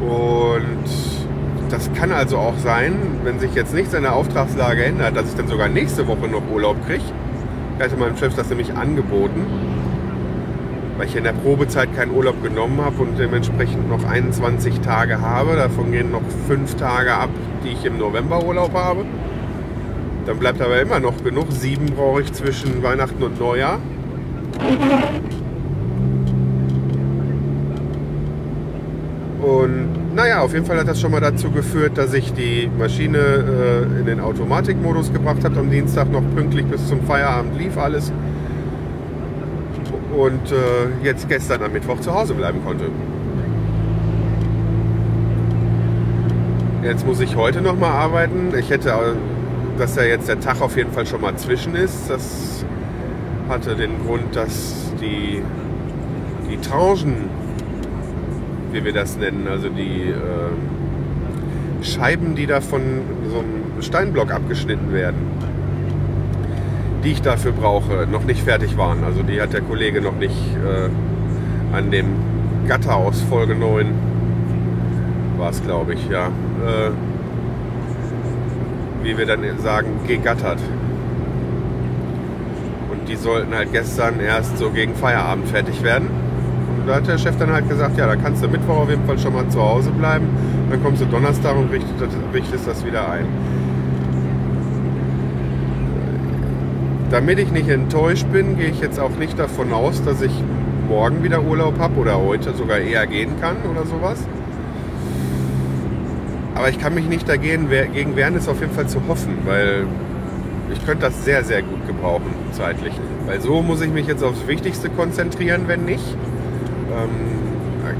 Und 0.00 1.70
das 1.70 1.92
kann 1.92 2.10
also 2.10 2.38
auch 2.38 2.58
sein, 2.58 2.94
wenn 3.22 3.38
sich 3.38 3.54
jetzt 3.54 3.74
nichts 3.74 3.94
an 3.94 4.02
der 4.02 4.14
Auftragslage 4.14 4.84
ändert, 4.84 5.16
dass 5.16 5.28
ich 5.28 5.36
dann 5.36 5.48
sogar 5.48 5.68
nächste 5.68 6.06
Woche 6.08 6.26
noch 6.26 6.42
Urlaub 6.50 6.76
kriege. 6.86 7.04
Ich 7.78 7.84
hatte 7.84 7.96
meinem 7.96 8.16
Chef 8.16 8.34
das 8.34 8.48
nämlich 8.48 8.74
angeboten. 8.74 9.46
Weil 11.00 11.08
ich 11.08 11.16
in 11.16 11.24
der 11.24 11.32
Probezeit 11.32 11.96
keinen 11.96 12.14
Urlaub 12.14 12.42
genommen 12.42 12.78
habe 12.84 13.00
und 13.00 13.18
dementsprechend 13.18 13.88
noch 13.88 14.04
21 14.04 14.80
Tage 14.80 15.22
habe. 15.22 15.56
Davon 15.56 15.92
gehen 15.92 16.10
noch 16.10 16.20
fünf 16.46 16.74
Tage 16.74 17.14
ab, 17.14 17.30
die 17.64 17.70
ich 17.70 17.86
im 17.86 17.96
November 17.96 18.44
Urlaub 18.44 18.74
habe. 18.74 19.06
Dann 20.26 20.38
bleibt 20.38 20.60
aber 20.60 20.78
immer 20.78 21.00
noch 21.00 21.24
genug. 21.24 21.46
Sieben 21.52 21.86
brauche 21.86 22.20
ich 22.20 22.30
zwischen 22.34 22.82
Weihnachten 22.82 23.22
und 23.22 23.40
Neujahr. 23.40 23.78
Und 29.40 30.14
naja, 30.14 30.42
auf 30.42 30.52
jeden 30.52 30.66
Fall 30.66 30.76
hat 30.80 30.88
das 30.88 31.00
schon 31.00 31.12
mal 31.12 31.20
dazu 31.22 31.50
geführt, 31.50 31.96
dass 31.96 32.12
ich 32.12 32.34
die 32.34 32.68
Maschine 32.78 33.16
äh, 33.16 34.00
in 34.00 34.04
den 34.04 34.20
Automatikmodus 34.20 35.14
gebracht 35.14 35.42
habe. 35.44 35.60
Am 35.60 35.70
Dienstag 35.70 36.12
noch 36.12 36.24
pünktlich 36.36 36.66
bis 36.66 36.86
zum 36.88 37.00
Feierabend 37.04 37.58
lief 37.58 37.78
alles. 37.78 38.12
Und 40.16 40.52
äh, 40.52 41.04
jetzt 41.04 41.28
gestern 41.28 41.62
am 41.62 41.72
Mittwoch 41.72 42.00
zu 42.00 42.12
Hause 42.12 42.34
bleiben 42.34 42.62
konnte. 42.64 42.86
Jetzt 46.82 47.06
muss 47.06 47.20
ich 47.20 47.36
heute 47.36 47.60
noch 47.60 47.78
mal 47.78 47.90
arbeiten. 47.90 48.52
Ich 48.58 48.70
hätte, 48.70 48.92
dass 49.78 49.96
ja 49.96 50.02
jetzt 50.02 50.28
der 50.28 50.40
Tag 50.40 50.60
auf 50.60 50.76
jeden 50.76 50.92
Fall 50.92 51.06
schon 51.06 51.20
mal 51.20 51.36
zwischen 51.36 51.74
ist. 51.74 52.08
Das 52.08 52.64
hatte 53.48 53.76
den 53.76 54.04
Grund, 54.06 54.34
dass 54.34 54.92
die, 55.00 55.42
die 56.50 56.56
Tranchen 56.58 57.28
wie 58.72 58.84
wir 58.84 58.92
das 58.92 59.16
nennen. 59.16 59.46
Also 59.48 59.68
die 59.68 60.10
äh, 60.10 61.84
Scheiben, 61.84 62.34
die 62.34 62.46
da 62.46 62.60
von 62.60 62.82
so 63.30 63.38
einem 63.38 63.82
Steinblock 63.82 64.32
abgeschnitten 64.32 64.92
werden, 64.92 65.18
die 67.04 67.12
ich 67.12 67.22
dafür 67.22 67.52
brauche, 67.52 68.06
noch 68.10 68.24
nicht 68.24 68.42
fertig 68.42 68.76
waren. 68.76 69.04
Also 69.04 69.22
die 69.22 69.40
hat 69.40 69.52
der 69.52 69.62
Kollege 69.62 70.00
noch 70.00 70.16
nicht 70.16 70.36
äh, 70.56 71.76
an 71.76 71.90
dem 71.90 72.06
Gatter 72.68 72.96
aus 72.96 73.20
Folge 73.22 73.54
9 73.54 73.86
war 75.38 75.50
es, 75.50 75.62
glaube 75.62 75.94
ich, 75.94 76.08
ja. 76.08 76.26
Äh, 76.26 76.90
wie 79.02 79.16
wir 79.16 79.24
dann 79.24 79.40
sagen, 79.58 80.00
gegattert. 80.06 80.58
Und 82.92 83.08
die 83.08 83.16
sollten 83.16 83.54
halt 83.54 83.72
gestern 83.72 84.20
erst 84.20 84.58
so 84.58 84.70
gegen 84.70 84.94
Feierabend 84.94 85.48
fertig 85.48 85.82
werden 85.82 86.08
da 86.86 86.96
hat 86.96 87.06
der 87.06 87.18
Chef 87.18 87.36
dann 87.38 87.52
halt 87.52 87.68
gesagt, 87.68 87.96
ja, 87.98 88.06
da 88.06 88.16
kannst 88.16 88.42
du 88.42 88.48
Mittwoch 88.48 88.78
auf 88.78 88.90
jeden 88.90 89.04
Fall 89.04 89.18
schon 89.18 89.32
mal 89.32 89.48
zu 89.48 89.60
Hause 89.60 89.90
bleiben. 89.90 90.26
Dann 90.70 90.82
kommst 90.82 91.00
du 91.00 91.06
Donnerstag 91.06 91.56
und 91.56 91.70
richtest 91.70 92.66
das 92.66 92.84
wieder 92.84 93.08
ein. 93.08 93.26
Damit 97.10 97.40
ich 97.40 97.50
nicht 97.50 97.68
enttäuscht 97.68 98.26
bin, 98.32 98.56
gehe 98.56 98.68
ich 98.68 98.80
jetzt 98.80 99.00
auch 99.00 99.10
nicht 99.10 99.36
davon 99.36 99.72
aus, 99.72 100.02
dass 100.04 100.22
ich 100.22 100.32
morgen 100.88 101.24
wieder 101.24 101.42
Urlaub 101.42 101.78
habe 101.80 101.98
oder 102.00 102.20
heute 102.20 102.54
sogar 102.54 102.78
eher 102.78 103.06
gehen 103.06 103.32
kann 103.40 103.56
oder 103.68 103.84
sowas. 103.84 104.18
Aber 106.54 106.68
ich 106.68 106.78
kann 106.78 106.94
mich 106.94 107.06
nicht 107.06 107.28
dagegen 107.28 107.68
gegen 107.92 108.16
wehren, 108.16 108.36
ist 108.36 108.48
auf 108.48 108.60
jeden 108.60 108.72
Fall 108.72 108.86
zu 108.86 109.00
hoffen, 109.08 109.38
weil 109.44 109.86
ich 110.72 110.84
könnte 110.86 111.06
das 111.06 111.24
sehr, 111.24 111.42
sehr 111.42 111.62
gut 111.62 111.84
gebrauchen 111.86 112.32
zeitlich. 112.52 112.92
Weil 113.26 113.40
so 113.40 113.60
muss 113.60 113.80
ich 113.80 113.90
mich 113.90 114.06
jetzt 114.06 114.22
aufs 114.22 114.46
Wichtigste 114.46 114.88
konzentrieren, 114.88 115.62
wenn 115.66 115.84
nicht 115.84 116.04
ähm, 116.90 117.10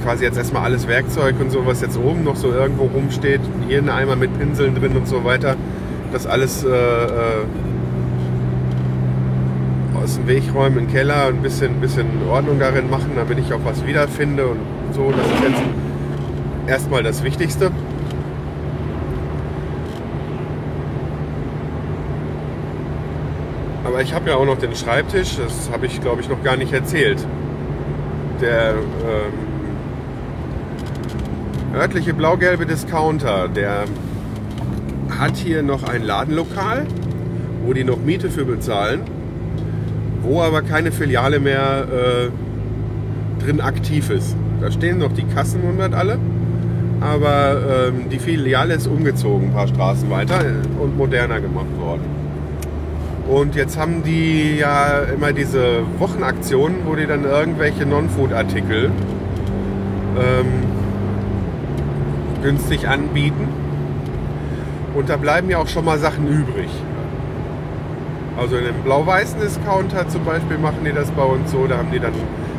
quasi 0.04 0.24
jetzt 0.24 0.38
erstmal 0.38 0.62
alles 0.62 0.86
Werkzeug 0.86 1.34
und 1.40 1.50
so, 1.50 1.66
was 1.66 1.80
jetzt 1.80 1.98
oben 1.98 2.22
noch 2.22 2.36
so 2.36 2.52
irgendwo 2.52 2.84
rumsteht, 2.84 3.40
hier 3.66 3.78
ein 3.78 3.88
Eimer 3.88 4.14
mit 4.14 4.38
Pinseln 4.38 4.74
drin 4.76 4.96
und 4.96 5.08
so 5.08 5.24
weiter, 5.24 5.56
das 6.12 6.26
alles 6.26 6.64
äh, 6.64 6.68
dem 10.16 10.26
Weg 10.26 10.42
räumen 10.54 10.86
den 10.86 10.88
Keller, 10.88 11.26
ein 11.26 11.42
bisschen, 11.42 11.80
bisschen 11.80 12.06
Ordnung 12.28 12.58
darin 12.58 12.90
machen, 12.90 13.12
damit 13.16 13.38
ich 13.38 13.52
auch 13.52 13.64
was 13.64 13.86
wiederfinde 13.86 14.46
und 14.46 14.58
so. 14.92 15.10
Das 15.10 15.26
ist 15.26 15.48
jetzt 15.48 15.62
erstmal 16.66 17.02
das 17.02 17.22
Wichtigste. 17.22 17.70
Aber 23.84 24.02
ich 24.02 24.14
habe 24.14 24.30
ja 24.30 24.36
auch 24.36 24.46
noch 24.46 24.58
den 24.58 24.74
Schreibtisch, 24.74 25.36
das 25.36 25.70
habe 25.72 25.86
ich 25.86 26.00
glaube 26.00 26.20
ich 26.20 26.28
noch 26.28 26.42
gar 26.42 26.56
nicht 26.56 26.72
erzählt 26.72 27.18
der 28.40 28.70
ähm, 28.70 29.32
örtliche 31.74 32.14
blau-gelbe 32.14 32.66
Discounter, 32.66 33.48
der 33.48 33.84
hat 35.18 35.36
hier 35.36 35.62
noch 35.62 35.82
ein 35.84 36.02
Ladenlokal, 36.02 36.86
wo 37.64 37.72
die 37.72 37.84
noch 37.84 37.98
Miete 37.98 38.30
für 38.30 38.44
bezahlen, 38.44 39.02
wo 40.22 40.42
aber 40.42 40.62
keine 40.62 40.92
Filiale 40.92 41.40
mehr 41.40 41.86
äh, 41.88 43.42
drin 43.42 43.60
aktiv 43.60 44.10
ist. 44.10 44.36
Da 44.60 44.70
stehen 44.70 44.98
noch 44.98 45.12
die 45.12 45.24
Kassen 45.24 45.62
und 45.62 45.94
alle, 45.94 46.18
aber 47.00 47.88
ähm, 47.88 48.10
die 48.10 48.18
Filiale 48.18 48.74
ist 48.74 48.86
umgezogen, 48.86 49.48
ein 49.48 49.54
paar 49.54 49.68
Straßen 49.68 50.10
weiter 50.10 50.40
und 50.78 50.96
moderner 50.96 51.40
gemacht 51.40 51.78
worden. 51.78 52.20
Und 53.28 53.54
jetzt 53.54 53.78
haben 53.78 54.02
die 54.02 54.56
ja 54.58 55.02
immer 55.14 55.32
diese 55.32 55.82
Wochenaktionen, 55.98 56.78
wo 56.84 56.96
die 56.96 57.06
dann 57.06 57.24
irgendwelche 57.24 57.86
Non-Food-Artikel 57.86 58.90
ähm, 60.18 60.46
günstig 62.42 62.88
anbieten. 62.88 63.48
Und 64.94 65.08
da 65.08 65.16
bleiben 65.16 65.48
ja 65.48 65.58
auch 65.58 65.68
schon 65.68 65.84
mal 65.84 65.98
Sachen 65.98 66.26
übrig. 66.26 66.68
Also 68.40 68.56
in 68.56 68.64
dem 68.64 68.82
blau-weißen 68.84 69.38
Discounter 69.38 70.08
zum 70.08 70.24
Beispiel 70.24 70.56
machen 70.56 70.78
die 70.82 70.92
das 70.92 71.10
bei 71.10 71.24
uns 71.24 71.50
so, 71.50 71.66
da 71.66 71.76
haben 71.76 71.90
die 71.92 72.00
dann 72.00 72.14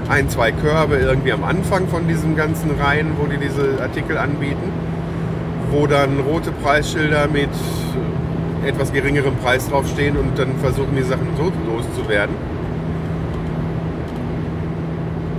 ein, 0.10 0.30
zwei 0.30 0.52
Körbe 0.52 0.98
irgendwie 0.98 1.32
am 1.32 1.44
Anfang 1.44 1.88
von 1.88 2.08
diesen 2.08 2.36
ganzen 2.36 2.70
Reihen, 2.80 3.14
wo 3.20 3.26
die 3.26 3.38
diese 3.38 3.82
Artikel 3.82 4.16
anbieten, 4.20 4.72
wo 5.72 5.88
dann 5.88 6.20
rote 6.20 6.52
Preisschilder 6.52 7.28
mit 7.30 7.50
etwas 8.64 8.94
geringeren 8.94 9.36
Preis 9.38 9.70
draufstehen 9.70 10.18
und 10.18 10.38
dann 10.38 10.56
versuchen 10.62 10.96
die 10.96 11.02
Sachen 11.02 11.30
so 11.36 11.52
loszuwerden. 11.68 12.36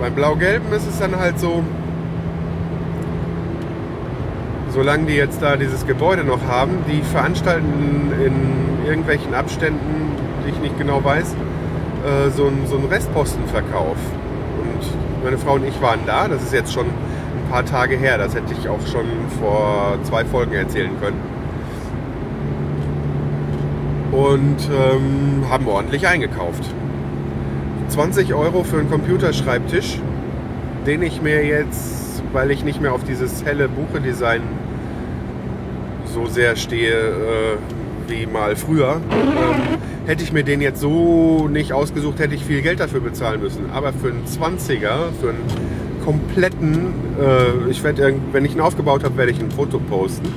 Beim 0.00 0.12
Blau-Gelben 0.12 0.72
ist 0.72 0.88
es 0.88 0.98
dann 0.98 1.20
halt 1.20 1.38
so, 1.38 1.62
solange 4.70 5.04
die 5.04 5.14
jetzt 5.14 5.40
da 5.40 5.54
dieses 5.54 5.86
Gebäude 5.86 6.24
noch 6.24 6.40
haben, 6.48 6.78
die 6.90 7.00
veranstalten 7.02 8.10
in 8.26 8.88
irgendwelchen 8.88 9.34
Abständen, 9.34 10.02
ich 10.48 10.58
nicht 10.60 10.78
genau 10.78 11.02
weiß, 11.02 11.34
äh, 11.34 12.30
so 12.30 12.46
einen, 12.46 12.66
so 12.66 12.76
einen 12.76 12.86
Restpostenverkauf. 12.86 13.96
Und 13.96 15.24
meine 15.24 15.38
Frau 15.38 15.54
und 15.54 15.66
ich 15.66 15.80
waren 15.80 16.00
da, 16.06 16.28
das 16.28 16.42
ist 16.42 16.52
jetzt 16.52 16.72
schon 16.72 16.86
ein 16.86 17.50
paar 17.50 17.64
Tage 17.64 17.96
her, 17.96 18.18
das 18.18 18.34
hätte 18.34 18.52
ich 18.52 18.68
auch 18.68 18.84
schon 18.86 19.06
vor 19.40 19.98
zwei 20.04 20.24
Folgen 20.24 20.52
erzählen 20.52 20.92
können 21.00 21.20
und 24.12 24.68
ähm, 24.70 25.44
haben 25.48 25.66
ordentlich 25.66 26.06
eingekauft. 26.06 26.64
20 27.88 28.34
Euro 28.34 28.62
für 28.62 28.78
einen 28.78 28.90
Computerschreibtisch, 28.90 29.98
den 30.86 31.02
ich 31.02 31.20
mir 31.22 31.44
jetzt, 31.44 32.22
weil 32.32 32.50
ich 32.50 32.62
nicht 32.64 32.80
mehr 32.80 32.92
auf 32.92 33.04
dieses 33.04 33.44
helle 33.44 33.68
Buchedesign 33.68 34.42
so 36.04 36.26
sehr 36.26 36.56
stehe 36.56 36.94
äh, 36.94 37.56
wie 38.12 38.26
mal 38.26 38.56
früher, 38.56 39.00
ähm, 39.10 39.78
hätte 40.06 40.22
ich 40.22 40.32
mir 40.32 40.44
den 40.44 40.60
jetzt 40.60 40.80
so 40.80 41.48
nicht 41.48 41.72
ausgesucht, 41.72 42.18
hätte 42.18 42.34
ich 42.34 42.44
viel 42.44 42.62
Geld 42.62 42.80
dafür 42.80 43.00
bezahlen 43.00 43.40
müssen. 43.40 43.70
Aber 43.72 43.92
für 43.92 44.08
einen 44.08 44.24
20er, 44.26 45.12
für 45.20 45.30
einen 45.30 45.44
kompletten, 46.04 46.94
äh, 47.20 47.70
ich 47.70 47.82
werde, 47.82 48.14
wenn 48.32 48.44
ich 48.44 48.54
ihn 48.54 48.60
aufgebaut 48.60 49.04
habe, 49.04 49.16
werde 49.16 49.32
ich 49.32 49.40
ein 49.40 49.50
Foto 49.50 49.78
posten 49.78 50.28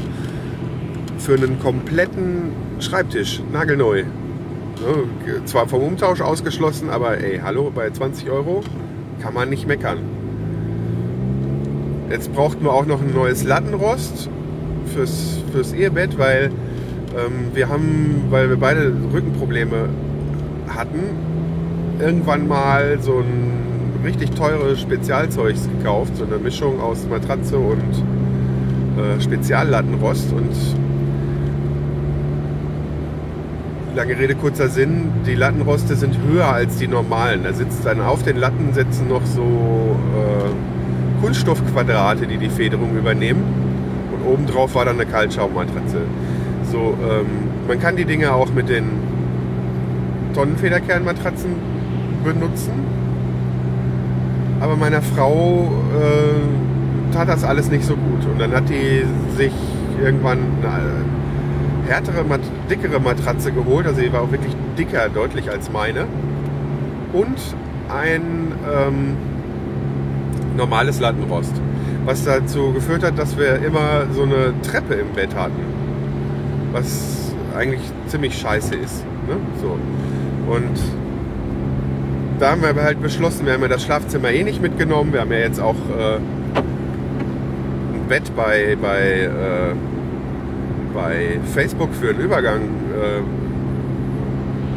für 1.17 1.33
einen 1.33 1.59
kompletten 1.59 2.51
Schreibtisch, 2.79 3.41
nagelneu. 3.51 4.03
Ja, 5.25 5.45
zwar 5.45 5.67
vom 5.67 5.81
Umtausch 5.81 6.21
ausgeschlossen, 6.21 6.89
aber 6.89 7.17
ey, 7.17 7.39
hallo, 7.43 7.71
bei 7.73 7.89
20 7.89 8.29
Euro 8.29 8.61
kann 9.21 9.33
man 9.33 9.49
nicht 9.49 9.67
meckern. 9.67 9.99
Jetzt 12.11 12.31
brauchten 12.33 12.63
wir 12.63 12.73
auch 12.73 12.85
noch 12.85 13.01
ein 13.01 13.13
neues 13.13 13.43
Lattenrost 13.43 14.29
fürs, 14.93 15.39
fürs 15.51 15.73
Ehebett, 15.73 16.19
weil 16.19 16.51
wir 17.53 17.69
haben, 17.69 18.25
weil 18.29 18.49
wir 18.49 18.57
beide 18.57 18.91
Rückenprobleme 19.13 19.89
hatten, 20.67 20.99
irgendwann 21.99 22.47
mal 22.47 22.97
so 22.99 23.19
ein 23.19 24.03
richtig 24.03 24.31
teures 24.31 24.81
Spezialzeug 24.81 25.55
gekauft, 25.77 26.17
so 26.17 26.25
eine 26.25 26.37
Mischung 26.37 26.81
aus 26.81 27.07
Matratze 27.09 27.57
und 27.57 28.03
äh, 28.97 29.21
Speziallattenrost 29.21 30.31
und 30.33 30.51
lange 33.95 34.19
Rede, 34.19 34.35
kurzer 34.35 34.67
Sinn, 34.67 35.11
die 35.25 35.35
Lattenroste 35.35 35.95
sind 35.95 36.17
höher 36.27 36.47
als 36.47 36.77
die 36.77 36.87
normalen. 36.87 37.43
Da 37.43 37.53
sitzt 37.53 37.85
dann 37.85 38.01
auf 38.01 38.23
den 38.23 38.37
Latten 38.37 38.73
sitzen 38.73 39.07
noch 39.07 39.25
so 39.25 39.41
äh, 39.41 41.21
Kunststoffquadrate, 41.21 42.27
die 42.27 42.37
die 42.37 42.49
Federung 42.49 42.97
übernehmen. 42.97 43.43
Und 44.11 44.33
obendrauf 44.33 44.75
war 44.75 44.85
dann 44.85 44.99
eine 44.99 45.09
Kaltschaummatratze. 45.09 46.01
So, 46.75 46.93
ähm, 47.09 47.25
man 47.69 47.79
kann 47.79 47.95
die 47.95 48.03
Dinge 48.03 48.33
auch 48.33 48.51
mit 48.51 48.67
den 48.67 48.83
Tonnenfederkernmatratzen 50.33 51.51
benutzen. 52.21 52.73
Aber 54.59 54.75
meiner 54.75 55.01
Frau 55.01 55.71
äh, 55.97 57.13
tat 57.13 57.29
das 57.29 57.45
alles 57.45 57.71
nicht 57.71 57.85
so 57.85 57.93
gut. 57.95 58.25
Und 58.29 58.41
dann 58.41 58.51
hat 58.51 58.67
die 58.67 59.05
sich 59.37 59.53
irgendwann 60.03 60.39
eine 60.63 61.05
härtere, 61.87 62.25
dickere 62.69 62.99
Matratze 62.99 63.53
geholt. 63.53 63.87
Also 63.87 64.01
sie 64.01 64.11
war 64.11 64.23
auch 64.23 64.31
wirklich 64.33 64.53
dicker, 64.77 65.07
deutlich 65.07 65.49
als 65.49 65.71
meine. 65.71 66.07
Und 67.13 67.39
ein 67.87 68.51
ähm, 68.69 69.15
normales 70.57 70.99
Lattenrost. 70.99 71.53
Was 72.03 72.25
dazu 72.25 72.73
geführt 72.73 73.05
hat, 73.05 73.17
dass 73.17 73.37
wir 73.37 73.63
immer 73.63 74.07
so 74.13 74.23
eine 74.23 74.53
Treppe 74.61 74.95
im 74.95 75.13
Bett 75.13 75.33
hatten. 75.35 75.74
Was 76.75 77.31
eigentlich 77.55 77.79
ziemlich 78.07 78.37
scheiße 78.37 78.75
ist. 78.75 79.05
Ne? 79.29 79.37
So. 79.61 79.79
Und 80.51 80.77
da 82.37 82.51
haben 82.51 82.61
wir 82.61 82.75
halt 82.83 83.01
beschlossen, 83.01 83.45
wir 83.45 83.53
haben 83.53 83.61
ja 83.61 83.69
das 83.69 83.85
Schlafzimmer 83.85 84.29
eh 84.29 84.43
nicht 84.43 84.61
mitgenommen. 84.61 85.13
Wir 85.13 85.21
haben 85.21 85.31
ja 85.31 85.37
jetzt 85.37 85.61
auch 85.61 85.75
äh, 85.97 86.17
ein 86.17 88.03
Bett 88.09 88.23
bei, 88.35 88.75
bei, 88.81 88.99
äh, 88.99 89.73
bei 90.93 91.39
Facebook 91.53 91.93
für 91.93 92.09
einen 92.09 92.19
Übergang 92.19 92.63
äh, 92.91 93.21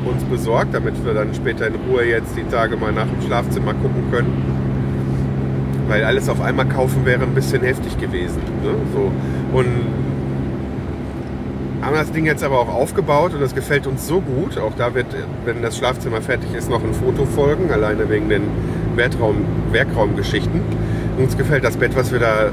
uns 0.08 0.22
besorgt, 0.22 0.72
damit 0.74 1.04
wir 1.04 1.14
dann 1.14 1.34
später 1.34 1.66
in 1.66 1.74
Ruhe 1.90 2.04
jetzt 2.04 2.36
die 2.36 2.44
Tage 2.44 2.76
mal 2.76 2.92
nach 2.92 3.08
dem 3.08 3.20
Schlafzimmer 3.26 3.74
gucken 3.74 4.04
können. 4.12 4.40
Weil 5.88 6.04
alles 6.04 6.28
auf 6.28 6.40
einmal 6.40 6.66
kaufen 6.66 7.04
wäre 7.04 7.24
ein 7.24 7.34
bisschen 7.34 7.62
heftig 7.62 7.98
gewesen. 7.98 8.40
Ne? 8.62 8.70
So. 8.94 9.10
Und 9.52 9.66
haben 11.88 11.96
das 11.96 12.12
Ding 12.12 12.26
jetzt 12.26 12.44
aber 12.44 12.58
auch 12.58 12.68
aufgebaut 12.68 13.32
und 13.32 13.40
das 13.40 13.54
gefällt 13.54 13.86
uns 13.86 14.06
so 14.06 14.20
gut. 14.20 14.58
Auch 14.58 14.74
da 14.76 14.94
wird, 14.94 15.06
wenn 15.46 15.62
das 15.62 15.78
Schlafzimmer 15.78 16.20
fertig 16.20 16.54
ist, 16.54 16.68
noch 16.68 16.84
ein 16.84 16.92
Foto 16.92 17.24
folgen, 17.24 17.70
alleine 17.70 18.10
wegen 18.10 18.28
den 18.28 18.42
Wertraum, 18.94 19.36
Werkraumgeschichten. 19.72 20.60
Uns 21.16 21.36
gefällt 21.38 21.64
das 21.64 21.78
Bett, 21.78 21.96
was 21.96 22.12
wir 22.12 22.18
da 22.20 22.42
äh, 22.42 22.46
äh 22.46 22.50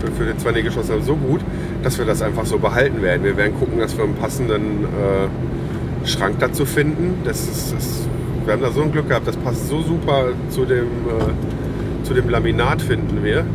für, 0.00 0.10
für, 0.10 0.24
den 0.24 0.38
2 0.38 0.62
geschossen 0.62 0.92
haben, 0.92 1.02
so 1.02 1.14
gut, 1.14 1.40
dass 1.84 1.98
wir 1.98 2.04
das 2.04 2.20
einfach 2.20 2.46
so 2.46 2.58
behalten 2.58 3.00
werden. 3.00 3.22
Wir 3.22 3.36
werden 3.36 3.54
gucken, 3.58 3.78
dass 3.78 3.96
wir 3.96 4.04
einen 4.04 4.16
passenden 4.16 4.84
äh, 4.84 6.06
Schrank 6.06 6.36
dazu 6.40 6.66
finden. 6.66 7.18
Das 7.24 7.42
ist, 7.42 7.74
das, 7.74 8.08
wir 8.44 8.54
haben 8.54 8.62
da 8.62 8.72
so 8.72 8.82
ein 8.82 8.90
Glück 8.90 9.08
gehabt, 9.08 9.28
das 9.28 9.36
passt 9.36 9.68
so 9.68 9.82
super 9.82 10.30
zu 10.48 10.64
dem, 10.64 10.84
äh, 10.84 12.04
zu 12.04 12.12
dem 12.12 12.28
Laminat, 12.28 12.82
finden 12.82 13.22
wir. 13.22 13.46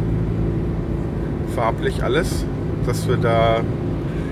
Farblich 1.55 2.03
alles, 2.03 2.45
dass 2.85 3.07
wir 3.07 3.17
da 3.17 3.61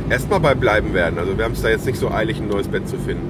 erstmal 0.10 0.40
bei 0.40 0.56
bleiben 0.56 0.94
werden. 0.94 1.20
Also 1.20 1.38
wir 1.38 1.46
haben 1.46 1.54
es 1.54 1.62
da 1.62 1.70
jetzt 1.70 1.86
nicht 1.86 2.00
so 2.00 2.10
eilig, 2.12 2.40
ein 2.40 2.48
neues 2.48 2.68
Bett 2.68 2.88
zu 2.88 2.98
finden. 2.98 3.30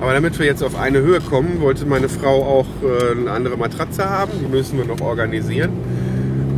Aber 0.00 0.12
damit 0.12 0.38
wir 0.38 0.46
jetzt 0.46 0.62
auf 0.62 0.78
eine 0.78 1.00
Höhe 1.00 1.20
kommen, 1.20 1.60
wollte 1.60 1.86
meine 1.86 2.08
Frau 2.08 2.42
auch 2.42 2.66
äh, 2.82 3.18
eine 3.18 3.30
andere 3.30 3.56
Matratze 3.56 4.08
haben. 4.08 4.32
Die 4.40 4.48
müssen 4.48 4.76
wir 4.76 4.84
noch 4.84 5.00
organisieren. 5.00 5.70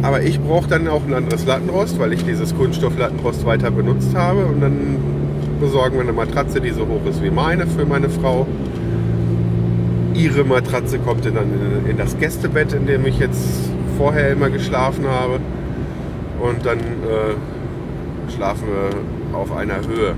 Aber 0.02 0.22
ich 0.22 0.40
brauche 0.40 0.68
dann 0.68 0.88
auch 0.88 1.04
ein 1.06 1.14
anderes 1.14 1.44
Lattenrost, 1.46 1.98
weil 1.98 2.12
ich 2.12 2.24
dieses 2.24 2.54
Kunststoff-Lattenrost 2.56 3.46
weiter 3.46 3.70
benutzt 3.70 4.14
habe. 4.14 4.44
Und 4.44 4.60
dann 4.60 4.96
besorgen 5.60 5.96
wir 5.96 6.02
eine 6.02 6.12
Matratze, 6.12 6.60
die 6.60 6.70
so 6.70 6.86
hoch 6.86 7.08
ist 7.08 7.22
wie 7.22 7.30
meine 7.30 7.66
für 7.66 7.84
meine 7.84 8.08
Frau. 8.08 8.46
Ihre 10.14 10.42
Matratze 10.44 10.98
kommt 10.98 11.24
dann 11.24 11.36
in, 11.88 11.96
das 11.96 12.18
Gästebett, 12.18 12.72
in 12.72 12.86
dem 12.86 13.06
ich 13.06 13.18
jetzt 13.20 13.70
vorher 13.96 14.32
immer 14.32 14.50
geschlafen 14.50 15.04
habe. 15.06 15.38
Und 16.40 16.66
dann 16.66 16.78
äh, 16.78 18.32
schlafen 18.34 18.66
wir 18.66 19.17
auf 19.32 19.52
einer 19.52 19.86
Höhe. 19.86 20.14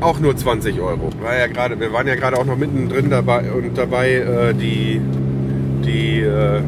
Auch 0.00 0.20
nur 0.20 0.36
20 0.36 0.80
Euro. 0.80 1.10
War 1.20 1.36
ja 1.36 1.48
grade, 1.48 1.80
wir 1.80 1.92
waren 1.92 2.06
ja 2.06 2.14
gerade 2.14 2.38
auch 2.38 2.44
noch 2.44 2.56
mittendrin 2.56 3.10
dabei 3.10 3.50
und 3.50 3.76
dabei 3.76 4.12
äh, 4.12 4.54
die, 4.54 5.00
die, 5.84 6.20
äh, 6.20 6.60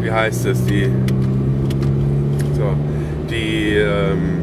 wie 0.00 0.10
heißt 0.10 0.46
es, 0.46 0.64
die, 0.64 0.88
so, 2.54 2.74
die, 3.28 3.74
ähm, 3.76 4.42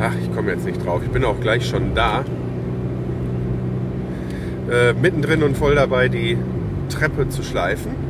ach, 0.00 0.14
ich 0.22 0.34
komme 0.34 0.52
jetzt 0.52 0.64
nicht 0.64 0.84
drauf. 0.84 1.02
Ich 1.04 1.10
bin 1.10 1.22
auch 1.24 1.38
gleich 1.38 1.66
schon 1.68 1.94
da. 1.94 2.24
Äh, 4.70 4.94
mittendrin 4.94 5.42
und 5.42 5.58
voll 5.58 5.74
dabei, 5.74 6.08
die 6.08 6.38
Treppe 6.88 7.28
zu 7.28 7.42
schleifen. 7.42 8.05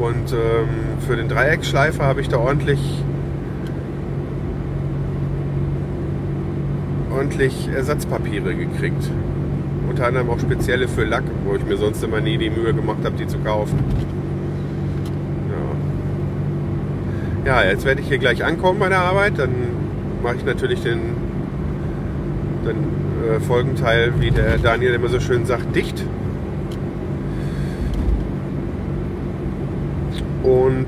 Und 0.00 0.32
ähm, 0.32 0.98
für 1.06 1.16
den 1.16 1.28
Dreieckschleifer 1.28 2.04
habe 2.04 2.22
ich 2.22 2.28
da 2.28 2.38
ordentlich, 2.38 2.80
ordentlich 7.14 7.68
Ersatzpapiere 7.68 8.54
gekriegt. 8.54 9.10
Unter 9.90 10.06
anderem 10.06 10.30
auch 10.30 10.38
spezielle 10.38 10.88
für 10.88 11.04
Lack, 11.04 11.24
wo 11.44 11.54
ich 11.54 11.64
mir 11.66 11.76
sonst 11.76 12.02
immer 12.02 12.20
nie 12.20 12.38
die 12.38 12.48
Mühe 12.48 12.72
gemacht 12.72 13.04
habe, 13.04 13.16
die 13.16 13.26
zu 13.26 13.38
kaufen. 13.40 13.78
Ja, 17.44 17.62
ja 17.62 17.70
jetzt 17.70 17.84
werde 17.84 18.00
ich 18.00 18.08
hier 18.08 18.18
gleich 18.18 18.42
ankommen 18.42 18.78
bei 18.78 18.88
der 18.88 19.00
Arbeit. 19.00 19.38
Dann 19.38 19.50
mache 20.22 20.36
ich 20.36 20.46
natürlich 20.46 20.82
den, 20.82 21.00
den 22.64 23.36
äh, 23.36 23.40
Folgenteil, 23.40 24.14
wie 24.18 24.30
der 24.30 24.56
Daniel 24.56 24.94
immer 24.94 25.08
so 25.08 25.20
schön 25.20 25.44
sagt, 25.44 25.76
dicht. 25.76 26.02
Und 30.42 30.86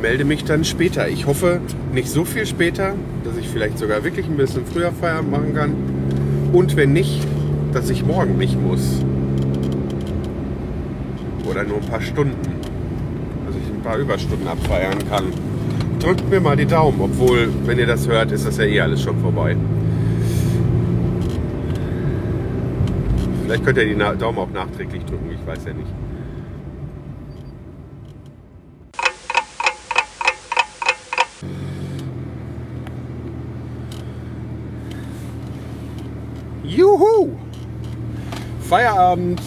melde 0.00 0.24
mich 0.24 0.44
dann 0.44 0.64
später. 0.64 1.08
Ich 1.08 1.26
hoffe 1.26 1.60
nicht 1.92 2.08
so 2.08 2.24
viel 2.24 2.46
später, 2.46 2.94
dass 3.24 3.36
ich 3.36 3.48
vielleicht 3.48 3.78
sogar 3.78 4.04
wirklich 4.04 4.26
ein 4.26 4.36
bisschen 4.36 4.64
früher 4.66 4.92
Feierabend 4.92 5.30
machen 5.30 5.54
kann. 5.54 5.74
Und 6.52 6.76
wenn 6.76 6.92
nicht, 6.92 7.26
dass 7.72 7.90
ich 7.90 8.04
morgen 8.04 8.38
nicht 8.38 8.60
muss. 8.60 9.04
Oder 11.48 11.64
nur 11.64 11.78
ein 11.78 11.86
paar 11.86 12.00
Stunden. 12.00 12.36
Dass 13.46 13.54
ich 13.56 13.74
ein 13.74 13.82
paar 13.82 13.98
Überstunden 13.98 14.46
abfeiern 14.46 14.98
kann. 15.08 15.24
Drückt 15.98 16.28
mir 16.30 16.40
mal 16.40 16.56
die 16.56 16.66
Daumen, 16.66 17.00
obwohl, 17.00 17.48
wenn 17.64 17.78
ihr 17.78 17.86
das 17.86 18.06
hört, 18.06 18.30
ist 18.30 18.46
das 18.46 18.58
ja 18.58 18.64
eh 18.64 18.80
alles 18.80 19.02
schon 19.02 19.18
vorbei. 19.20 19.56
Vielleicht 23.46 23.64
könnt 23.64 23.78
ihr 23.78 23.84
die 23.84 24.18
Daumen 24.18 24.38
auch 24.38 24.50
nachträglich 24.50 25.04
drücken, 25.04 25.30
ich 25.30 25.46
weiß 25.46 25.66
ja 25.66 25.72
nicht. 25.72 25.86
Juhu! 36.64 37.36
Feierabend. 38.62 39.40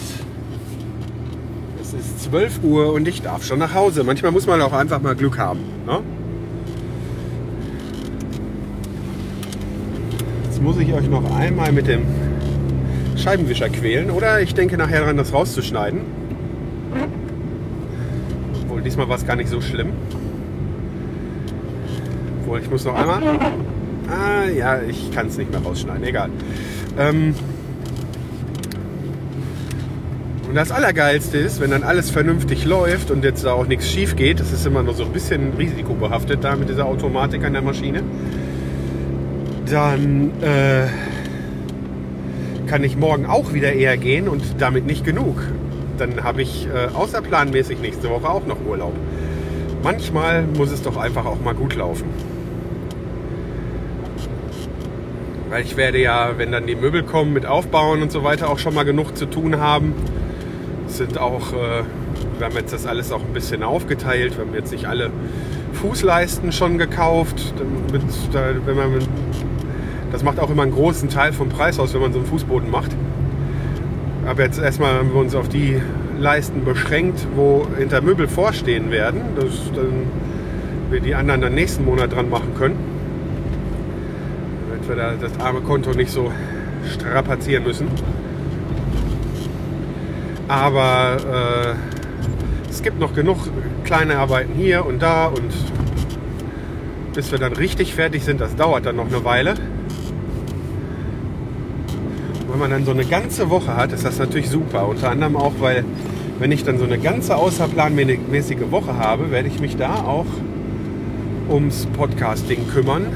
Es 1.82 1.92
ist 1.92 2.22
12 2.22 2.64
Uhr 2.64 2.94
und 2.94 3.06
ich 3.06 3.20
darf 3.20 3.44
schon 3.44 3.58
nach 3.58 3.74
Hause. 3.74 4.02
Manchmal 4.02 4.32
muss 4.32 4.46
man 4.46 4.62
auch 4.62 4.72
einfach 4.72 5.02
mal 5.02 5.14
Glück 5.14 5.36
haben. 5.36 5.60
Ne? 5.84 6.00
Jetzt 10.44 10.62
muss 10.62 10.78
ich 10.78 10.90
euch 10.94 11.06
noch 11.10 11.36
einmal 11.36 11.70
mit 11.70 11.86
dem 11.86 12.29
Scheibenwischer 13.20 13.68
quälen. 13.68 14.10
Oder 14.10 14.40
ich 14.40 14.54
denke 14.54 14.76
nachher 14.76 15.00
daran, 15.00 15.16
das 15.16 15.32
rauszuschneiden. 15.32 16.00
Obwohl, 18.62 18.82
diesmal 18.82 19.08
war 19.08 19.16
es 19.16 19.26
gar 19.26 19.36
nicht 19.36 19.48
so 19.48 19.60
schlimm. 19.60 19.92
Obwohl, 22.40 22.60
ich 22.60 22.70
muss 22.70 22.84
noch 22.84 22.94
einmal. 22.94 23.22
Ah, 24.08 24.48
ja, 24.50 24.80
ich 24.82 25.12
kann 25.12 25.28
es 25.28 25.38
nicht 25.38 25.50
mehr 25.50 25.60
rausschneiden. 25.60 26.04
Egal. 26.04 26.30
Ähm 26.98 27.34
und 30.48 30.56
das 30.56 30.72
Allergeilste 30.72 31.38
ist, 31.38 31.60
wenn 31.60 31.70
dann 31.70 31.84
alles 31.84 32.10
vernünftig 32.10 32.64
läuft 32.64 33.12
und 33.12 33.22
jetzt 33.22 33.44
da 33.44 33.52
auch 33.52 33.68
nichts 33.68 33.88
schief 33.88 34.16
geht, 34.16 34.40
das 34.40 34.50
ist 34.50 34.66
immer 34.66 34.82
nur 34.82 34.94
so 34.94 35.04
ein 35.04 35.12
bisschen 35.12 35.52
risikobehaftet 35.56 36.42
da 36.42 36.56
mit 36.56 36.68
dieser 36.68 36.86
Automatik 36.86 37.44
an 37.44 37.52
der 37.52 37.62
Maschine, 37.62 38.02
dann 39.70 40.32
äh, 40.42 40.88
kann 42.70 42.84
ich 42.84 42.96
morgen 42.96 43.26
auch 43.26 43.52
wieder 43.52 43.72
eher 43.72 43.96
gehen 43.96 44.28
und 44.28 44.44
damit 44.60 44.86
nicht 44.86 45.04
genug. 45.04 45.42
Dann 45.98 46.22
habe 46.22 46.40
ich 46.40 46.68
äh, 46.68 46.94
außerplanmäßig 46.94 47.80
nächste 47.80 48.08
Woche 48.10 48.30
auch 48.30 48.46
noch 48.46 48.64
Urlaub. 48.64 48.92
Manchmal 49.82 50.44
muss 50.56 50.70
es 50.70 50.80
doch 50.80 50.96
einfach 50.96 51.26
auch 51.26 51.40
mal 51.40 51.52
gut 51.52 51.74
laufen. 51.74 52.04
Weil 55.48 55.64
ich 55.64 55.76
werde 55.76 55.98
ja, 55.98 56.38
wenn 56.38 56.52
dann 56.52 56.68
die 56.68 56.76
Möbel 56.76 57.02
kommen 57.02 57.32
mit 57.32 57.44
Aufbauen 57.44 58.02
und 58.02 58.12
so 58.12 58.22
weiter, 58.22 58.48
auch 58.48 58.60
schon 58.60 58.72
mal 58.72 58.84
genug 58.84 59.16
zu 59.16 59.26
tun 59.26 59.58
haben. 59.58 59.92
Es 60.86 60.98
sind 60.98 61.18
auch, 61.18 61.52
äh, 61.52 61.82
wir 62.38 62.46
haben 62.46 62.54
jetzt 62.54 62.72
das 62.72 62.86
alles 62.86 63.10
auch 63.10 63.22
ein 63.22 63.32
bisschen 63.32 63.64
aufgeteilt. 63.64 64.38
Wir 64.38 64.46
haben 64.46 64.54
jetzt 64.54 64.70
nicht 64.70 64.86
alle 64.86 65.10
Fußleisten 65.72 66.52
schon 66.52 66.78
gekauft. 66.78 67.52
Damit, 67.58 68.64
wenn 68.64 68.76
man 68.76 68.98
das 70.12 70.22
macht 70.22 70.38
auch 70.40 70.50
immer 70.50 70.62
einen 70.62 70.72
großen 70.72 71.08
Teil 71.08 71.32
vom 71.32 71.48
Preis 71.48 71.78
aus, 71.78 71.94
wenn 71.94 72.00
man 72.00 72.12
so 72.12 72.18
einen 72.18 72.28
Fußboden 72.28 72.70
macht. 72.70 72.90
Aber 74.26 74.42
jetzt 74.42 74.60
erstmal 74.60 74.94
haben 74.94 75.12
wir 75.12 75.20
uns 75.20 75.34
auf 75.34 75.48
die 75.48 75.80
Leisten 76.18 76.64
beschränkt, 76.64 77.26
wo 77.34 77.66
hinter 77.78 78.02
Möbel 78.02 78.28
vorstehen 78.28 78.90
werden, 78.90 79.22
dass 79.36 79.72
dann 79.74 80.06
wir 80.90 81.00
die 81.00 81.14
anderen 81.14 81.40
dann 81.40 81.54
nächsten 81.54 81.84
Monat 81.84 82.12
dran 82.12 82.28
machen 82.28 82.54
können. 82.58 82.76
wir 84.86 84.96
da 84.96 85.14
das 85.20 85.38
arme 85.38 85.60
Konto 85.60 85.92
nicht 85.92 86.10
so 86.10 86.32
strapazieren 86.92 87.62
müssen. 87.62 87.86
Aber 90.48 91.76
äh, 91.76 92.70
es 92.70 92.82
gibt 92.82 92.98
noch 92.98 93.14
genug 93.14 93.38
kleine 93.84 94.18
Arbeiten 94.18 94.52
hier 94.54 94.84
und 94.84 95.00
da 95.00 95.26
und 95.26 95.52
bis 97.14 97.30
wir 97.30 97.38
dann 97.38 97.52
richtig 97.52 97.94
fertig 97.94 98.24
sind, 98.24 98.40
das 98.40 98.56
dauert 98.56 98.86
dann 98.86 98.96
noch 98.96 99.06
eine 99.06 99.24
Weile. 99.24 99.54
Man 102.60 102.72
dann 102.72 102.84
so 102.84 102.90
eine 102.90 103.06
ganze 103.06 103.48
Woche 103.48 103.74
hat, 103.74 103.90
ist 103.90 104.04
das 104.04 104.18
natürlich 104.18 104.50
super. 104.50 104.86
Unter 104.86 105.08
anderem 105.08 105.34
auch, 105.34 105.54
weil 105.60 105.82
wenn 106.38 106.52
ich 106.52 106.62
dann 106.62 106.76
so 106.76 106.84
eine 106.84 106.98
ganze 106.98 107.34
außerplanmäßige 107.36 108.70
Woche 108.70 108.98
habe, 108.98 109.30
werde 109.30 109.48
ich 109.48 109.60
mich 109.60 109.78
da 109.78 109.94
auch 109.94 110.26
ums 111.48 111.86
Podcasting 111.96 112.68
kümmern. 112.68 113.06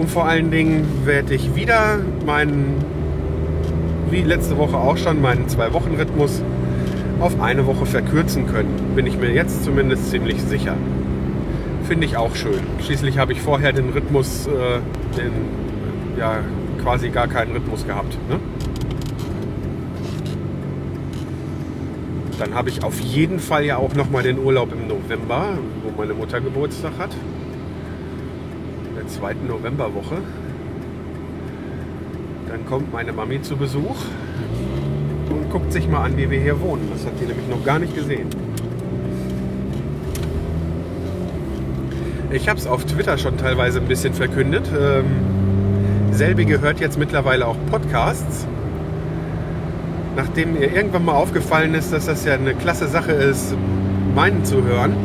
Und 0.00 0.10
vor 0.10 0.26
allen 0.26 0.50
Dingen 0.50 0.84
werde 1.04 1.32
ich 1.32 1.54
wieder 1.54 2.00
meinen, 2.26 2.84
wie 4.10 4.22
letzte 4.22 4.58
Woche 4.58 4.76
auch 4.76 4.96
schon, 4.96 5.22
meinen 5.22 5.48
Zwei-Wochen-Rhythmus 5.48 6.42
auf 7.20 7.40
eine 7.40 7.66
Woche 7.66 7.86
verkürzen 7.86 8.48
können. 8.48 8.94
Bin 8.96 9.06
ich 9.06 9.16
mir 9.16 9.32
jetzt 9.32 9.62
zumindest 9.62 10.10
ziemlich 10.10 10.42
sicher. 10.42 10.74
Finde 11.84 12.04
ich 12.04 12.16
auch 12.16 12.34
schön. 12.34 12.58
Schließlich 12.84 13.16
habe 13.16 13.32
ich 13.32 13.40
vorher 13.40 13.72
den 13.72 13.90
Rhythmus, 13.90 14.48
äh, 14.48 14.80
den, 15.16 15.30
ja, 16.18 16.40
quasi 16.82 17.10
gar 17.10 17.28
keinen 17.28 17.52
Rhythmus 17.52 17.86
gehabt. 17.86 18.16
Ne? 18.28 18.38
Dann 22.38 22.54
habe 22.54 22.68
ich 22.68 22.84
auf 22.84 23.00
jeden 23.00 23.40
Fall 23.40 23.64
ja 23.64 23.78
auch 23.78 23.94
noch 23.94 24.10
mal 24.10 24.22
den 24.22 24.38
Urlaub 24.38 24.72
im 24.72 24.86
November, 24.86 25.58
wo 25.82 26.00
meine 26.00 26.14
Mutter 26.14 26.40
Geburtstag 26.40 26.92
hat. 26.98 27.10
In 28.88 28.94
der 28.94 29.08
zweiten 29.08 29.48
Novemberwoche. 29.48 30.18
Dann 32.48 32.64
kommt 32.66 32.92
meine 32.92 33.12
Mami 33.12 33.42
zu 33.42 33.56
Besuch 33.56 33.96
und 35.30 35.50
guckt 35.50 35.72
sich 35.72 35.88
mal 35.88 36.04
an, 36.04 36.16
wie 36.16 36.30
wir 36.30 36.40
hier 36.40 36.60
wohnen. 36.60 36.88
Das 36.92 37.04
hat 37.04 37.18
sie 37.18 37.26
nämlich 37.26 37.48
noch 37.48 37.64
gar 37.64 37.78
nicht 37.80 37.94
gesehen. 37.94 38.28
Ich 42.30 42.48
habe 42.48 42.58
es 42.58 42.66
auf 42.66 42.84
Twitter 42.84 43.18
schon 43.18 43.36
teilweise 43.36 43.80
ein 43.80 43.88
bisschen 43.88 44.14
verkündet. 44.14 44.70
Ähm, 44.78 45.37
selbige 46.18 46.60
hört 46.60 46.80
jetzt 46.80 46.98
mittlerweile 46.98 47.46
auch 47.46 47.56
Podcasts 47.70 48.46
nachdem 50.18 50.54
mir 50.54 50.74
irgendwann 50.74 51.04
mal 51.04 51.14
aufgefallen 51.14 51.74
ist, 51.74 51.92
dass 51.92 52.06
das 52.06 52.24
ja 52.24 52.34
eine 52.34 52.52
klasse 52.52 52.88
Sache 52.88 53.12
ist, 53.12 53.54
meinen 54.16 54.44
zu 54.44 54.64
hören. 54.64 54.96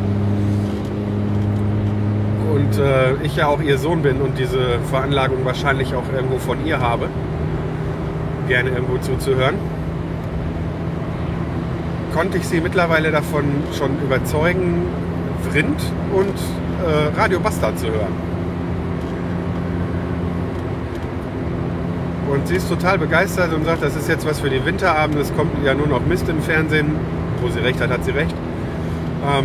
Und 2.52 2.78
äh, 2.80 3.14
ich 3.22 3.36
ja 3.36 3.46
auch 3.46 3.62
ihr 3.62 3.78
Sohn 3.78 4.02
bin 4.02 4.20
und 4.20 4.36
diese 4.40 4.80
Veranlagung 4.90 5.44
wahrscheinlich 5.44 5.94
auch 5.94 6.02
irgendwo 6.12 6.38
von 6.38 6.66
ihr 6.66 6.80
habe, 6.80 7.08
gerne 8.48 8.70
irgendwo 8.70 8.98
zuzuhören, 8.98 9.54
konnte 12.12 12.38
ich 12.38 12.48
sie 12.48 12.60
mittlerweile 12.60 13.12
davon 13.12 13.44
schon 13.78 13.90
überzeugen, 14.02 14.82
Vrind 15.48 15.80
und 16.12 16.34
äh, 16.84 17.16
Radio 17.16 17.38
Bastard 17.38 17.78
zu 17.78 17.86
hören. 17.86 18.33
Und 22.34 22.48
sie 22.48 22.56
ist 22.56 22.68
total 22.68 22.98
begeistert 22.98 23.52
und 23.52 23.64
sagt, 23.64 23.84
das 23.84 23.94
ist 23.94 24.08
jetzt 24.08 24.26
was 24.26 24.40
für 24.40 24.50
die 24.50 24.64
Winterabende, 24.64 25.20
es 25.20 25.32
kommt 25.36 25.52
ja 25.64 25.72
nur 25.72 25.86
noch 25.86 26.04
Mist 26.04 26.28
im 26.28 26.42
Fernsehen. 26.42 26.96
Wo 27.40 27.48
sie 27.48 27.60
recht 27.60 27.80
hat, 27.80 27.90
hat 27.90 28.04
sie 28.04 28.10
recht. 28.10 28.34
Ähm 29.24 29.44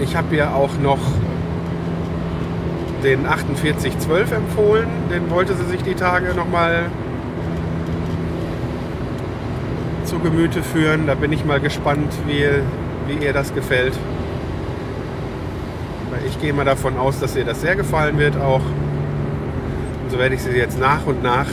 ich 0.00 0.14
habe 0.14 0.36
ihr 0.36 0.54
auch 0.54 0.70
noch 0.80 0.98
den 3.02 3.22
4812 3.22 4.32
empfohlen. 4.32 4.88
Den 5.10 5.30
wollte 5.30 5.54
sie 5.54 5.64
sich 5.64 5.82
die 5.82 5.94
Tage 5.94 6.34
nochmal 6.34 6.84
zu 10.04 10.20
Gemüte 10.20 10.62
führen. 10.62 11.08
Da 11.08 11.16
bin 11.16 11.32
ich 11.32 11.44
mal 11.44 11.60
gespannt, 11.60 12.12
wie, 12.26 12.46
wie 13.08 13.24
ihr 13.24 13.32
das 13.32 13.52
gefällt. 13.52 13.94
Ich 16.30 16.40
gehe 16.40 16.52
mal 16.52 16.64
davon 16.64 16.96
aus, 16.96 17.20
dass 17.20 17.36
ihr 17.36 17.44
das 17.44 17.60
sehr 17.60 17.76
gefallen 17.76 18.18
wird 18.18 18.36
auch. 18.36 18.62
Und 20.02 20.10
so 20.10 20.18
werde 20.18 20.34
ich 20.34 20.42
sie 20.42 20.50
jetzt 20.50 20.80
nach 20.80 21.06
und 21.06 21.22
nach 21.22 21.46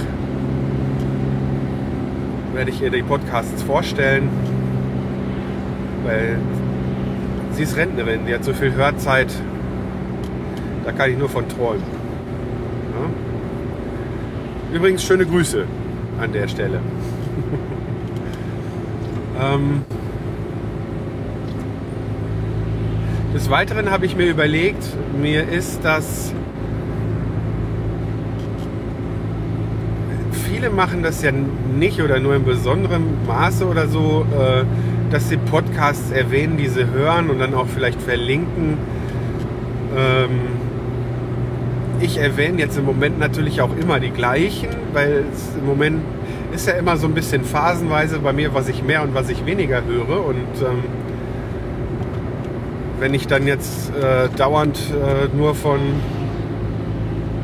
werde 2.54 2.72
ich 2.72 2.82
ihr 2.82 2.90
die 2.90 3.04
Podcasts 3.04 3.62
vorstellen, 3.62 4.30
weil 6.04 6.40
sie 7.52 7.64
ist 7.64 7.78
Rentnerin, 7.78 8.26
die 8.26 8.34
hat 8.34 8.44
so 8.44 8.52
viel 8.52 8.74
Hörzeit, 8.74 9.32
da 10.84 10.92
kann 10.92 11.12
ich 11.12 11.20
nur 11.20 11.30
von 11.30 11.48
träumen. 11.48 11.84
Ja? 14.72 14.76
Übrigens 14.76 15.04
schöne 15.04 15.28
Grüße 15.28 15.66
an 16.20 16.34
der 16.34 16.48
Stelle. 16.48 16.80
ähm, 19.40 19.84
Des 23.38 23.52
Weiteren 23.52 23.92
habe 23.92 24.08
ich 24.08 24.16
mir 24.16 24.26
überlegt, 24.26 24.84
mir 25.22 25.48
ist 25.48 25.82
das. 25.84 26.34
Viele 30.50 30.72
machen 30.72 31.04
das 31.04 31.22
ja 31.22 31.32
nicht 31.32 32.02
oder 32.02 32.20
nur 32.20 32.36
in 32.36 32.46
besonderem 32.46 33.04
Maße 33.28 33.68
oder 33.68 33.88
so, 33.90 34.26
äh, 34.36 34.64
dass 35.12 35.30
sie 35.30 35.38
Podcasts 35.38 36.10
erwähnen, 36.10 36.58
die 36.58 36.68
sie 36.68 36.88
hören 36.88 37.30
und 37.30 37.38
dann 37.38 37.54
auch 37.54 37.68
vielleicht 37.68 38.02
verlinken. 38.02 38.80
Ähm, 39.96 40.30
ich 42.00 42.18
erwähne 42.18 42.58
jetzt 42.58 42.76
im 42.80 42.86
Moment 42.86 43.20
natürlich 43.20 43.62
auch 43.62 43.78
immer 43.80 44.00
die 44.00 44.10
gleichen, 44.10 44.70
weil 44.94 45.26
es 45.32 45.56
im 45.60 45.68
Moment 45.68 46.02
ist 46.56 46.66
ja 46.66 46.74
immer 46.74 46.98
so 46.98 47.06
ein 47.06 47.14
bisschen 47.14 47.44
phasenweise 47.44 48.18
bei 48.18 48.34
mir, 48.34 48.56
was 48.56 48.68
ich 48.68 48.82
mehr 48.82 49.04
und 49.04 49.14
was 49.14 49.30
ich 49.30 49.46
weniger 49.46 49.84
höre. 49.86 50.26
Und 50.26 50.38
ähm, 50.60 51.07
wenn 53.00 53.14
ich 53.14 53.28
dann 53.28 53.46
jetzt 53.46 53.92
äh, 53.96 54.30
dauernd 54.36 54.78
äh, 54.78 55.36
nur 55.36 55.56
von 55.56 55.80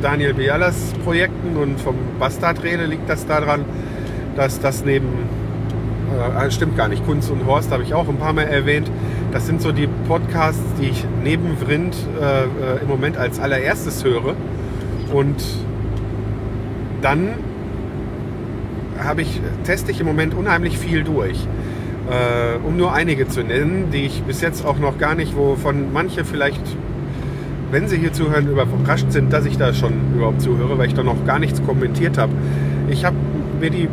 Daniel 0.01 0.33
Bialas 0.33 0.93
Projekten 1.03 1.55
und 1.55 1.79
vom 1.79 1.95
Bastard 2.19 2.63
rede, 2.63 2.85
liegt 2.85 3.09
das 3.09 3.25
daran, 3.25 3.63
dass 4.35 4.59
das 4.59 4.83
neben, 4.83 5.07
äh, 6.37 6.51
stimmt 6.51 6.75
gar 6.75 6.87
nicht, 6.87 7.05
Kunst 7.05 7.31
und 7.31 7.45
Horst 7.45 7.71
habe 7.71 7.83
ich 7.83 7.93
auch 7.93 8.09
ein 8.09 8.17
paar 8.17 8.33
Mal 8.33 8.43
erwähnt. 8.43 8.89
Das 9.31 9.45
sind 9.45 9.61
so 9.61 9.71
die 9.71 9.87
Podcasts, 10.07 10.61
die 10.79 10.89
ich 10.89 11.05
neben 11.23 11.57
Vrind 11.57 11.95
äh, 12.19 12.43
äh, 12.43 12.47
im 12.81 12.87
Moment 12.87 13.17
als 13.17 13.39
allererstes 13.39 14.03
höre. 14.03 14.35
Und 15.11 15.43
dann 17.01 17.35
habe 18.99 19.21
ich, 19.21 19.41
teste 19.63 19.91
ich 19.91 19.99
im 19.99 20.05
Moment 20.05 20.33
unheimlich 20.33 20.77
viel 20.77 21.03
durch. 21.03 21.47
Äh, 22.09 22.57
um 22.65 22.75
nur 22.75 22.93
einige 22.93 23.27
zu 23.27 23.43
nennen, 23.43 23.89
die 23.93 24.05
ich 24.05 24.23
bis 24.23 24.41
jetzt 24.41 24.65
auch 24.65 24.77
noch 24.77 24.97
gar 24.97 25.15
nicht, 25.15 25.37
wovon 25.37 25.93
manche 25.93 26.25
vielleicht, 26.25 26.61
wenn 27.71 27.87
sie 27.87 27.97
hier 27.97 28.11
zuhören, 28.11 28.49
überrascht 28.49 29.11
sind, 29.11 29.31
dass 29.31 29.45
ich 29.45 29.57
da 29.57 29.73
schon 29.73 29.93
überhaupt 30.13 30.41
zuhöre, 30.41 30.77
weil 30.77 30.87
ich 30.87 30.93
da 30.93 31.03
noch 31.03 31.25
gar 31.25 31.39
nichts 31.39 31.63
kommentiert 31.63 32.17
habe. 32.17 32.33
Ich 32.89 33.05
habe 33.05 33.15
mir 33.59 33.69
die 33.69 33.87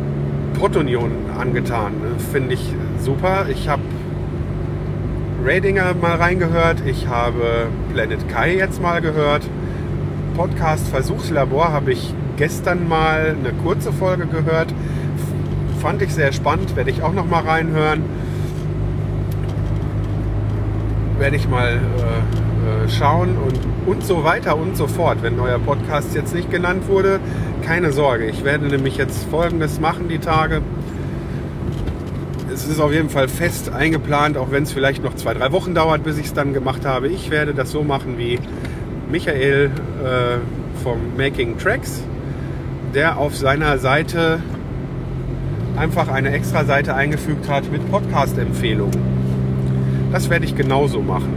Protonion 0.59 1.11
angetan, 1.39 1.93
finde 2.31 2.55
ich 2.55 2.73
super. 2.99 3.45
Ich 3.49 3.69
habe 3.69 3.81
Radinger 5.45 5.95
mal 5.99 6.15
reingehört, 6.17 6.83
ich 6.85 7.07
habe 7.07 7.67
Planet 7.93 8.27
Kai 8.27 8.55
jetzt 8.57 8.81
mal 8.81 9.01
gehört. 9.01 9.43
Podcast 10.35 10.87
Versuchslabor 10.89 11.71
habe 11.71 11.93
ich 11.93 12.13
gestern 12.37 12.87
mal 12.87 13.35
eine 13.39 13.53
kurze 13.53 13.91
Folge 13.91 14.27
gehört 14.27 14.73
fand 15.81 16.01
ich 16.03 16.13
sehr 16.13 16.31
spannend, 16.31 16.75
werde 16.75 16.91
ich 16.91 17.01
auch 17.01 17.13
noch 17.13 17.25
mal 17.25 17.41
reinhören. 17.41 18.03
Werde 21.17 21.35
ich 21.35 21.49
mal 21.49 21.73
äh, 21.73 22.85
äh, 22.85 22.89
schauen 22.89 23.35
und, 23.37 23.59
und 23.87 24.03
so 24.05 24.23
weiter 24.23 24.55
und 24.55 24.77
so 24.77 24.87
fort. 24.87 25.17
Wenn 25.21 25.39
euer 25.39 25.59
Podcast 25.59 26.13
jetzt 26.13 26.35
nicht 26.35 26.51
genannt 26.51 26.87
wurde, 26.87 27.19
keine 27.65 27.91
Sorge. 27.91 28.25
Ich 28.25 28.43
werde 28.43 28.67
nämlich 28.67 28.97
jetzt 28.97 29.25
Folgendes 29.29 29.79
machen 29.79 30.07
die 30.07 30.19
Tage. 30.19 30.61
Es 32.53 32.67
ist 32.67 32.79
auf 32.79 32.91
jeden 32.91 33.09
Fall 33.09 33.27
fest 33.27 33.71
eingeplant, 33.71 34.37
auch 34.37 34.51
wenn 34.51 34.63
es 34.63 34.71
vielleicht 34.71 35.03
noch 35.03 35.15
zwei, 35.15 35.33
drei 35.33 35.51
Wochen 35.51 35.73
dauert, 35.73 36.03
bis 36.03 36.17
ich 36.19 36.27
es 36.27 36.33
dann 36.33 36.53
gemacht 36.53 36.85
habe. 36.85 37.07
Ich 37.07 37.31
werde 37.31 37.53
das 37.53 37.71
so 37.71 37.83
machen 37.83 38.17
wie 38.17 38.39
Michael 39.09 39.71
äh, 40.03 40.83
vom 40.83 40.99
Making 41.17 41.57
Tracks, 41.57 42.03
der 42.93 43.17
auf 43.17 43.35
seiner 43.35 43.77
Seite 43.79 44.41
einfach 45.81 46.09
eine 46.09 46.31
extra 46.31 46.63
Seite 46.63 46.93
eingefügt 46.93 47.49
hat 47.49 47.71
mit 47.71 47.89
Podcast-Empfehlungen. 47.89 49.01
Das 50.11 50.29
werde 50.29 50.45
ich 50.45 50.55
genauso 50.55 51.01
machen. 51.01 51.33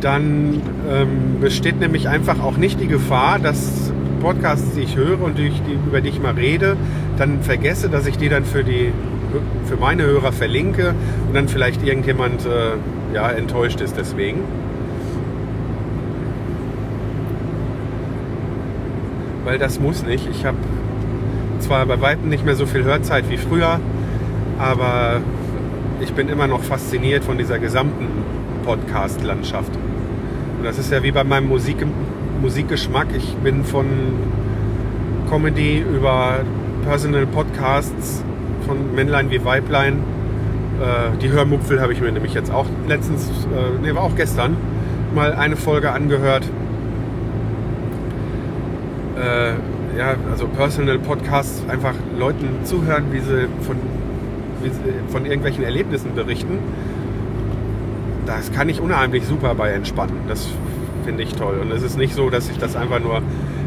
Dann 0.00 0.62
ähm, 0.90 1.38
besteht 1.38 1.78
nämlich 1.78 2.08
einfach 2.08 2.42
auch 2.42 2.56
nicht 2.56 2.80
die 2.80 2.86
Gefahr, 2.86 3.38
dass 3.38 3.92
Podcasts, 4.22 4.74
die 4.74 4.80
ich 4.80 4.96
höre 4.96 5.20
und 5.20 5.36
die 5.36 5.48
ich, 5.48 5.62
die, 5.68 5.74
über 5.74 6.00
die 6.00 6.08
ich 6.08 6.18
mal 6.18 6.32
rede, 6.32 6.78
dann 7.18 7.42
vergesse, 7.42 7.90
dass 7.90 8.06
ich 8.06 8.16
die 8.16 8.30
dann 8.30 8.46
für, 8.46 8.64
die, 8.64 8.90
für 9.66 9.76
meine 9.76 10.04
Hörer 10.04 10.32
verlinke 10.32 10.94
und 11.28 11.34
dann 11.34 11.48
vielleicht 11.48 11.84
irgendjemand 11.84 12.46
äh, 12.46 13.14
ja, 13.14 13.30
enttäuscht 13.30 13.82
ist 13.82 13.98
deswegen. 13.98 14.40
Weil 19.44 19.58
das 19.58 19.78
muss 19.78 20.04
nicht. 20.04 20.26
Ich 20.30 20.46
habe 20.46 20.56
zwar 21.66 21.84
bei 21.86 22.00
weitem 22.00 22.28
nicht 22.28 22.44
mehr 22.44 22.54
so 22.54 22.64
viel 22.64 22.84
Hörzeit 22.84 23.28
wie 23.28 23.36
früher, 23.36 23.80
aber 24.56 25.20
ich 26.00 26.12
bin 26.12 26.28
immer 26.28 26.46
noch 26.46 26.62
fasziniert 26.62 27.24
von 27.24 27.38
dieser 27.38 27.58
gesamten 27.58 28.06
Podcast-Landschaft. 28.64 29.72
Und 30.58 30.64
das 30.64 30.78
ist 30.78 30.92
ja 30.92 31.02
wie 31.02 31.10
bei 31.10 31.24
meinem 31.24 31.48
Musik, 31.48 31.78
Musikgeschmack. 32.40 33.08
Ich 33.16 33.34
bin 33.38 33.64
von 33.64 33.86
Comedy 35.28 35.78
über 35.80 36.36
Personal 36.84 37.26
Podcasts 37.26 38.22
von 38.64 38.94
Männlein 38.94 39.30
wie 39.30 39.44
Weiblein. 39.44 39.94
Äh, 40.80 41.16
die 41.20 41.30
Hörmupfel 41.30 41.80
habe 41.80 41.92
ich 41.92 42.00
mir 42.00 42.12
nämlich 42.12 42.34
jetzt 42.34 42.52
auch 42.52 42.66
letztens, 42.86 43.26
äh, 43.26 43.82
nee, 43.82 43.92
war 43.92 44.04
auch 44.04 44.14
gestern, 44.14 44.56
mal 45.16 45.32
eine 45.32 45.56
Folge 45.56 45.90
angehört. 45.90 46.44
Äh, 49.16 49.54
also 50.30 50.46
Personal 50.48 50.98
Podcasts, 50.98 51.62
einfach 51.68 51.94
Leuten 52.18 52.64
zuhören, 52.64 53.04
wie 53.12 53.20
sie 53.20 53.48
von, 53.60 53.76
wie 54.62 54.70
sie 54.70 54.94
von 55.08 55.24
irgendwelchen 55.24 55.64
Erlebnissen 55.64 56.14
berichten. 56.14 56.58
Das 58.26 58.52
kann 58.52 58.68
ich 58.68 58.80
unheimlich 58.80 59.24
super 59.24 59.54
bei 59.54 59.70
entspannen. 59.70 60.20
Das 60.28 60.48
finde 61.04 61.22
ich 61.22 61.34
toll. 61.34 61.58
Und 61.60 61.72
es 61.72 61.82
ist 61.82 61.96
nicht 61.96 62.14
so, 62.14 62.30
dass 62.30 62.50
ich 62.50 62.58
das 62.58 62.76
einfach 62.76 63.00
nur 63.00 63.22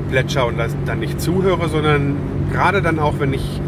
plätscher 0.10 0.46
und 0.46 0.58
dann 0.86 1.00
nicht 1.00 1.22
zuhöre, 1.22 1.70
sondern 1.70 2.18
gerade 2.52 2.82
dann 2.82 3.00
auch, 3.00 3.20
wenn 3.20 3.34
ich 3.34 3.62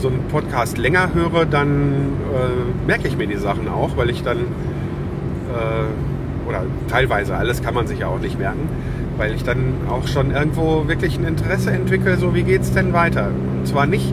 so 0.00 0.08
einen 0.08 0.24
Podcast 0.28 0.78
länger 0.78 1.12
höre, 1.14 1.44
dann 1.44 2.12
äh, 2.32 2.86
merke 2.86 3.08
ich 3.08 3.16
mir 3.16 3.26
die 3.26 3.36
Sachen 3.36 3.68
auch, 3.68 3.96
weil 3.96 4.08
ich 4.08 4.22
dann, 4.22 4.38
äh, 4.38 6.48
oder 6.48 6.62
teilweise, 6.88 7.36
alles 7.36 7.62
kann 7.62 7.74
man 7.74 7.86
sich 7.86 7.98
ja 7.98 8.06
auch 8.06 8.18
nicht 8.18 8.38
merken, 8.38 8.68
weil 9.16 9.34
ich 9.34 9.44
dann 9.44 9.74
auch 9.88 10.06
schon 10.06 10.30
irgendwo 10.30 10.88
wirklich 10.88 11.18
ein 11.18 11.24
Interesse 11.24 11.70
entwickle, 11.70 12.16
so 12.16 12.34
wie 12.34 12.42
geht 12.42 12.62
es 12.62 12.72
denn 12.72 12.92
weiter. 12.92 13.30
Und 13.58 13.66
zwar 13.66 13.86
nicht 13.86 14.12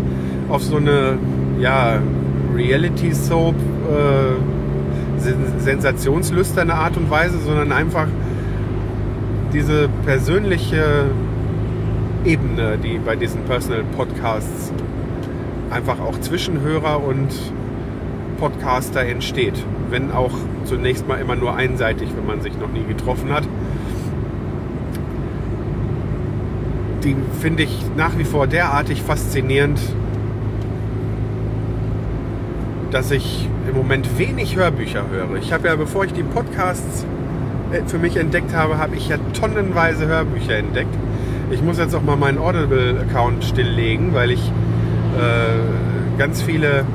auf 0.50 0.64
so 0.64 0.78
eine, 0.78 1.18
ja, 1.60 2.00
Reality-Soap, 2.56 3.56
äh, 3.56 4.58
sensationslüsterne 5.60 6.74
Art 6.74 6.98
und 6.98 7.10
Weise, 7.10 7.40
sondern 7.40 7.72
einfach 7.72 8.08
diese 9.54 9.90
persönliche 10.06 11.06
Ebene, 12.26 12.78
die 12.78 13.00
bei 13.00 13.16
diesen 13.16 13.42
Personal 13.44 13.84
Podcasts 13.96 14.72
einfach 15.70 16.00
auch 16.00 16.20
zwischen 16.20 16.62
Hörer 16.62 17.04
und 17.04 17.30
Podcaster 18.38 19.02
entsteht. 19.02 19.64
Wenn 19.90 20.12
auch 20.12 20.34
zunächst 20.66 21.08
mal 21.08 21.16
immer 21.16 21.36
nur 21.36 21.56
einseitig, 21.56 22.10
wenn 22.16 22.26
man 22.26 22.42
sich 22.42 22.58
noch 22.58 22.72
nie 22.72 22.84
getroffen 22.84 23.32
hat. 23.32 23.44
Die 27.04 27.16
finde 27.42 27.64
ich 27.64 27.82
nach 27.96 28.18
wie 28.18 28.24
vor 28.24 28.48
derartig 28.48 29.02
faszinierend, 29.02 29.80
dass 32.92 33.12
ich 33.12 33.48
im 33.70 33.76
Moment 33.76 34.18
wenig 34.18 34.56
Hörbücher 34.56 35.06
höre. 35.12 35.38
Ich 35.40 35.54
habe 35.54 35.68
ja, 35.68 35.76
bevor 35.76 36.06
ich 36.06 36.14
die 36.14 36.24
Podcasts 36.24 37.06
äh, 37.72 37.82
für 37.86 38.00
mich 38.00 38.18
entdeckt 38.18 38.56
habe, 38.56 38.78
habe 38.78 38.96
ich 38.96 39.10
ja 39.10 39.18
tonnenweise 39.40 40.08
Hörbücher 40.08 40.56
entdeckt. 40.56 40.94
Ich 41.52 41.62
muss 41.62 41.78
jetzt 41.78 41.94
auch 41.96 42.02
mal 42.02 42.18
meinen 42.18 42.38
Audible-Account 42.38 43.44
stilllegen, 43.44 44.14
weil 44.14 44.32
ich 44.32 44.52
äh, 45.18 46.18
ganz 46.18 46.42
viele 46.42 46.86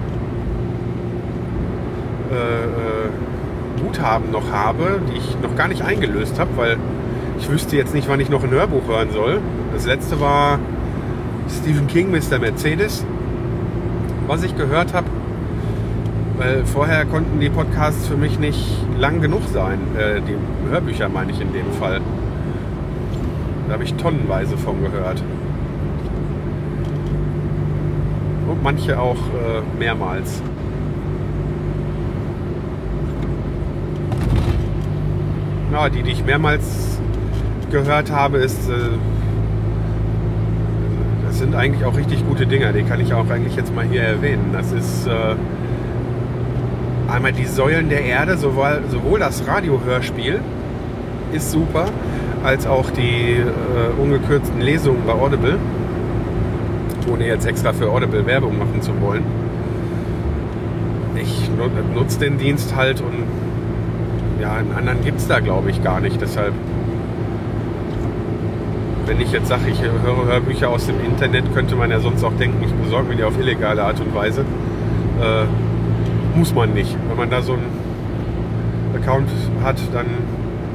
äh, 2.31 2.35
äh, 2.35 3.83
Guthaben 3.83 4.31
noch 4.31 4.51
habe, 4.53 5.01
die 5.11 5.19
ich 5.19 5.37
noch 5.43 5.57
gar 5.57 5.69
nicht 5.69 5.83
eingelöst 5.83 6.39
habe, 6.39 6.51
weil 6.57 6.77
ich 7.43 7.51
wüsste 7.51 7.77
jetzt 7.77 7.93
nicht, 7.93 8.09
wann 8.09 8.21
ich 8.21 8.31
noch 8.31 8.45
ein 8.45 8.51
Hörbuch 8.51 8.87
hören 8.87 9.11
soll. 9.11 9.41
Das 9.75 9.85
letzte 9.85 10.21
war 10.21 10.61
Stephen 11.49 11.89
King, 11.89 12.13
Mr. 12.13 12.39
Mercedes, 12.39 13.05
was 14.29 14.45
ich 14.45 14.57
gehört 14.57 14.95
habe. 14.95 15.09
Weil 16.39 16.65
vorher 16.65 17.05
konnten 17.05 17.41
die 17.41 17.51
Podcasts 17.51 18.07
für 18.07 18.17
mich 18.17 18.39
nicht 18.39 18.65
lang 18.97 19.21
genug 19.21 19.43
sein. 19.53 19.81
Äh, 19.99 20.21
die 20.21 20.71
Hörbücher 20.71 21.09
meine 21.09 21.33
ich 21.33 21.41
in 21.41 21.53
dem 21.53 21.71
Fall. 21.81 22.01
Da 23.67 23.75
habe 23.75 23.83
ich 23.83 23.95
tonnenweise 23.95 24.57
von 24.57 24.81
gehört. 24.81 25.23
Und 28.49 28.63
manche 28.63 29.01
auch 29.01 29.17
äh, 29.17 29.79
mehrmals. 29.81 30.41
Ja, 35.73 35.89
die, 35.89 36.03
die 36.03 36.13
ich 36.13 36.25
mehrmals 36.25 36.92
gehört 37.73 38.13
habe, 38.13 38.39
ist, 38.39 38.69
äh, 38.69 38.75
das 41.27 41.39
sind 41.39 41.55
eigentlich 41.55 41.85
auch 41.85 41.97
richtig 41.97 42.25
gute 42.29 42.47
Dinger. 42.47 42.73
Die 42.73 42.83
kann 42.83 43.01
ich 43.01 43.13
auch 43.15 43.29
eigentlich 43.29 43.57
jetzt 43.57 43.75
mal 43.75 43.85
hier 43.85 44.03
erwähnen. 44.03 44.51
Das 44.53 44.71
ist 44.71 45.07
äh, 45.07 45.35
einmal 47.13 47.33
die 47.33 47.47
Säulen 47.47 47.89
der 47.89 48.05
Erde, 48.05 48.37
sowohl, 48.37 48.83
sowohl 48.91 49.19
das 49.19 49.47
Radiohörspiel 49.47 50.41
ist 51.33 51.51
super, 51.51 51.87
als 52.45 52.67
auch 52.67 52.91
die 52.91 53.37
äh, 53.37 54.01
ungekürzten 54.01 54.61
Lesungen 54.61 55.03
bei 55.07 55.13
Audible, 55.13 55.59
ohne 57.11 57.27
jetzt 57.27 57.47
extra 57.47 57.73
für 57.73 57.91
Audible 57.91 58.27
Werbung 58.27 58.59
machen 58.59 58.83
zu 58.83 58.93
wollen. 59.01 59.25
Ich 61.17 61.51
nutze 61.95 62.19
den 62.19 62.39
Dienst 62.39 62.75
halt 62.75 63.01
und 63.01 63.25
ja, 64.41 64.55
einen 64.55 64.73
anderen 64.73 65.03
gibt 65.05 65.19
es 65.19 65.29
da 65.29 65.41
glaube 65.41 65.71
ich 65.71 65.83
gar 65.83 66.01
nicht. 66.01 66.21
Deshalb, 66.21 66.53
wenn 69.07 69.21
ich 69.21 69.33
jetzt 69.33 69.49
sage, 69.49 69.71
ich 69.71 69.83
höre 69.83 70.27
Hörbücher 70.27 70.69
aus 70.69 70.87
dem 70.87 71.01
Internet, 71.05 71.53
könnte 71.55 71.77
man 71.77 71.91
ja 71.91 72.01
sonst 72.01 72.23
auch 72.25 72.33
denken, 72.35 72.63
ich 72.65 72.73
besorge 72.73 73.09
mir 73.09 73.17
die 73.17 73.25
auf 73.25 73.39
illegale 73.39 73.83
Art 73.83 74.01
und 74.01 74.15
Weise. 74.15 74.43
Äh, 75.21 75.45
muss 76.37 76.55
man 76.55 76.73
nicht. 76.73 76.97
Wenn 77.09 77.17
man 77.17 77.31
da 77.31 77.43
so 77.43 77.55
einen 77.55 77.67
Account 78.95 79.29
hat, 79.63 79.77
dann 79.93 80.07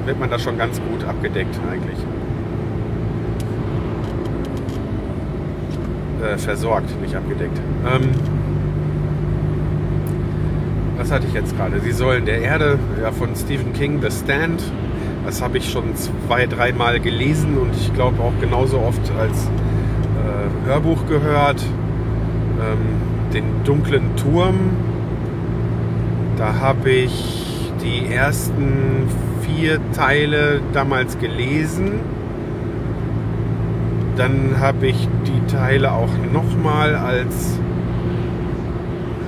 wird 0.06 0.20
man 0.20 0.30
da 0.30 0.40
schon 0.40 0.58
ganz 0.58 0.80
gut 0.82 1.04
abgedeckt 1.08 1.60
eigentlich. 1.72 1.98
Äh, 6.24 6.38
versorgt, 6.38 7.00
nicht 7.02 7.16
abgedeckt. 7.16 7.58
Ähm, 7.86 8.10
was 10.98 11.12
hatte 11.12 11.28
ich 11.28 11.34
jetzt 11.34 11.56
gerade? 11.56 11.80
Die 11.80 11.92
Säulen 11.92 12.26
der 12.26 12.42
Erde 12.42 12.80
ja, 13.02 13.12
von 13.12 13.36
Stephen 13.36 13.74
King, 13.74 14.02
The 14.02 14.10
Stand. 14.12 14.63
Das 15.28 15.42
habe 15.42 15.58
ich 15.58 15.70
schon 15.70 15.94
zwei, 15.98 16.46
dreimal 16.46 17.02
gelesen 17.02 17.58
und 17.58 17.76
ich 17.76 17.94
glaube 17.94 18.24
auch 18.24 18.32
genauso 18.40 18.80
oft 18.80 19.12
als 19.20 19.48
äh, 20.16 20.70
Hörbuch 20.70 21.06
gehört. 21.10 21.62
Ähm, 22.62 23.34
den 23.34 23.44
dunklen 23.66 24.16
Turm. 24.16 24.56
Da 26.38 26.62
habe 26.62 26.92
ich 26.92 27.74
die 27.84 28.10
ersten 28.10 29.10
vier 29.42 29.82
Teile 29.92 30.62
damals 30.72 31.20
gelesen. 31.20 32.00
Dann 34.16 34.56
habe 34.62 34.88
ich 34.88 35.10
die 35.26 35.54
Teile 35.54 35.92
auch 35.92 36.13
nochmal 36.32 36.96
als 36.96 37.60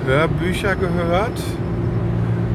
Hörbücher 0.06 0.76
gehört. 0.76 1.42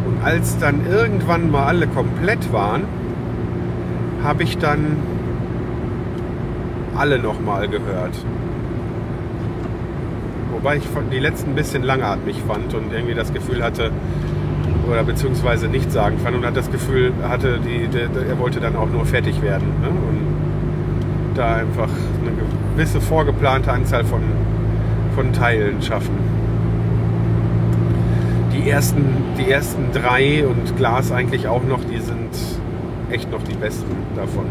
Und 0.08 0.26
als 0.26 0.58
dann 0.58 0.88
irgendwann 0.90 1.52
mal 1.52 1.66
alle 1.66 1.86
komplett 1.86 2.52
waren, 2.52 3.05
habe 4.26 4.44
ich 4.44 4.58
dann 4.58 4.98
alle 6.96 7.20
nochmal 7.20 7.68
gehört. 7.68 8.16
Wobei 10.52 10.78
ich 10.78 10.84
die 11.12 11.20
letzten 11.20 11.52
ein 11.52 11.56
bisschen 11.56 11.84
langatmig 11.84 12.42
fand 12.48 12.74
und 12.74 12.92
irgendwie 12.92 13.14
das 13.14 13.34
Gefühl 13.34 13.64
hatte, 13.64 13.92
oder 14.90 15.04
beziehungsweise 15.04 15.68
nicht 15.68 15.92
sagen 15.92 16.18
fand 16.20 16.36
und 16.36 16.46
hat 16.46 16.56
das 16.56 16.72
Gefühl, 16.72 17.12
hatte, 17.28 17.60
die, 17.60 17.88
die, 17.88 17.98
er 17.98 18.40
wollte 18.40 18.60
dann 18.60 18.76
auch 18.76 18.90
nur 18.90 19.06
fertig 19.06 19.42
werden. 19.42 19.68
Ne? 19.82 19.90
Und 19.90 21.38
da 21.38 21.56
einfach 21.56 21.90
eine 22.22 22.32
gewisse 22.76 23.02
vorgeplante 23.02 23.72
Anzahl 23.72 24.06
von, 24.06 24.22
von 25.16 25.34
Teilen 25.34 25.82
schaffen. 25.82 26.16
Die 28.54 28.70
ersten, 28.70 29.06
die 29.38 29.52
ersten 29.52 29.92
drei 29.92 30.48
und 30.48 30.78
Glas 30.78 31.12
eigentlich 31.12 31.48
auch 31.48 31.64
noch, 31.64 31.84
die 31.84 31.95
echt 33.12 33.32
noch 33.32 33.44
die 33.44 33.56
besten 33.56 33.96
davon. 34.16 34.46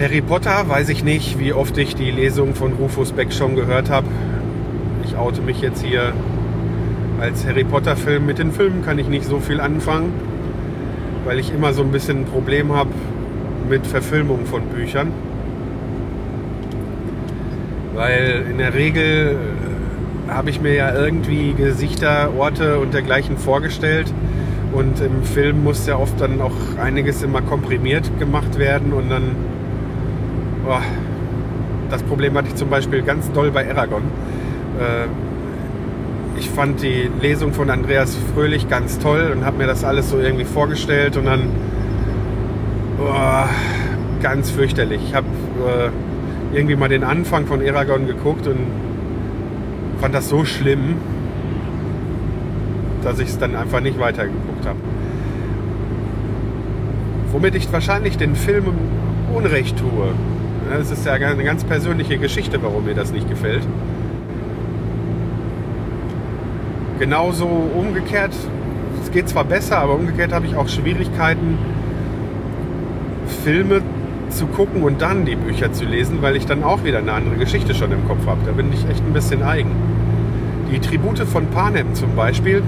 Harry 0.00 0.20
Potter, 0.20 0.68
weiß 0.68 0.88
ich 0.88 1.04
nicht, 1.04 1.38
wie 1.38 1.52
oft 1.52 1.76
ich 1.78 1.94
die 1.94 2.10
Lesung 2.10 2.54
von 2.54 2.72
Rufus 2.72 3.12
Beck 3.12 3.32
schon 3.32 3.54
gehört 3.54 3.90
habe. 3.90 4.08
Ich 5.04 5.16
oute 5.16 5.42
mich 5.42 5.60
jetzt 5.60 5.84
hier 5.84 6.12
als 7.20 7.46
Harry 7.46 7.64
Potter-Film. 7.64 8.26
Mit 8.26 8.38
den 8.38 8.52
Filmen 8.52 8.84
kann 8.84 8.98
ich 8.98 9.08
nicht 9.08 9.24
so 9.24 9.38
viel 9.38 9.60
anfangen, 9.60 10.12
weil 11.24 11.38
ich 11.38 11.52
immer 11.52 11.72
so 11.72 11.82
ein 11.82 11.92
bisschen 11.92 12.22
ein 12.22 12.24
Problem 12.24 12.72
habe 12.72 12.90
mit 13.68 13.86
Verfilmung 13.86 14.46
von 14.46 14.62
Büchern. 14.66 15.12
Weil 17.94 18.46
in 18.50 18.58
der 18.58 18.74
Regel 18.74 19.36
äh, 20.28 20.30
habe 20.32 20.50
ich 20.50 20.60
mir 20.60 20.74
ja 20.74 20.94
irgendwie 20.94 21.52
Gesichter, 21.52 22.30
Orte 22.36 22.78
und 22.78 22.94
dergleichen 22.94 23.36
vorgestellt. 23.36 24.12
Und 24.72 25.00
im 25.00 25.22
Film 25.22 25.64
muss 25.64 25.86
ja 25.86 25.96
oft 25.96 26.20
dann 26.20 26.40
auch 26.40 26.54
einiges 26.80 27.22
immer 27.22 27.42
komprimiert 27.42 28.18
gemacht 28.18 28.58
werden 28.58 28.92
und 28.92 29.10
dann 29.10 29.36
oh, 30.66 30.80
das 31.90 32.02
Problem 32.02 32.34
hatte 32.34 32.48
ich 32.48 32.54
zum 32.54 32.70
Beispiel 32.70 33.02
ganz 33.02 33.30
doll 33.32 33.50
bei 33.50 33.68
Aragon. 33.68 34.02
Äh, 34.80 35.08
ich 36.38 36.48
fand 36.48 36.82
die 36.82 37.10
Lesung 37.20 37.52
von 37.52 37.68
Andreas 37.68 38.16
Fröhlich 38.34 38.68
ganz 38.68 38.98
toll 38.98 39.30
und 39.34 39.44
habe 39.44 39.58
mir 39.58 39.66
das 39.66 39.84
alles 39.84 40.08
so 40.08 40.18
irgendwie 40.18 40.46
vorgestellt 40.46 41.18
und 41.18 41.26
dann 41.26 41.50
oh, 42.98 43.48
ganz 44.22 44.50
fürchterlich. 44.50 45.02
Ich 45.06 45.14
habe 45.14 45.26
äh, 45.66 46.56
irgendwie 46.56 46.76
mal 46.76 46.88
den 46.88 47.04
Anfang 47.04 47.46
von 47.46 47.60
Aragon 47.60 48.06
geguckt 48.06 48.46
und 48.46 48.58
fand 50.00 50.14
das 50.14 50.30
so 50.30 50.44
schlimm, 50.46 50.96
dass 53.04 53.18
ich 53.18 53.28
es 53.28 53.38
dann 53.38 53.56
einfach 53.56 53.80
nicht 53.80 53.98
weitergeguckt 53.98 54.66
habe. 54.66 54.78
Womit 57.32 57.54
ich 57.54 57.72
wahrscheinlich 57.72 58.16
den 58.16 58.36
Film 58.36 58.66
Unrecht 59.34 59.78
tue. 59.78 60.08
Es 60.78 60.90
ist 60.90 61.04
ja 61.06 61.12
eine 61.12 61.44
ganz 61.44 61.64
persönliche 61.64 62.18
Geschichte, 62.18 62.62
warum 62.62 62.84
mir 62.84 62.94
das 62.94 63.12
nicht 63.12 63.28
gefällt. 63.28 63.62
Genauso 66.98 67.46
umgekehrt, 67.46 68.32
es 69.02 69.10
geht 69.10 69.28
zwar 69.28 69.44
besser, 69.44 69.78
aber 69.78 69.94
umgekehrt 69.94 70.32
habe 70.32 70.46
ich 70.46 70.54
auch 70.54 70.68
Schwierigkeiten, 70.68 71.58
Filme 73.44 73.82
zu 74.28 74.46
gucken 74.46 74.82
und 74.82 75.02
dann 75.02 75.24
die 75.24 75.36
Bücher 75.36 75.72
zu 75.72 75.84
lesen, 75.84 76.22
weil 76.22 76.36
ich 76.36 76.46
dann 76.46 76.62
auch 76.62 76.84
wieder 76.84 76.98
eine 76.98 77.12
andere 77.12 77.36
Geschichte 77.36 77.74
schon 77.74 77.92
im 77.92 78.06
Kopf 78.06 78.26
habe. 78.26 78.40
Da 78.46 78.52
bin 78.52 78.72
ich 78.72 78.88
echt 78.88 79.04
ein 79.04 79.12
bisschen 79.12 79.42
eigen. 79.42 79.72
Die 80.70 80.78
Tribute 80.78 81.18
von 81.20 81.46
Panem 81.48 81.94
zum 81.94 82.14
Beispiel. 82.14 82.62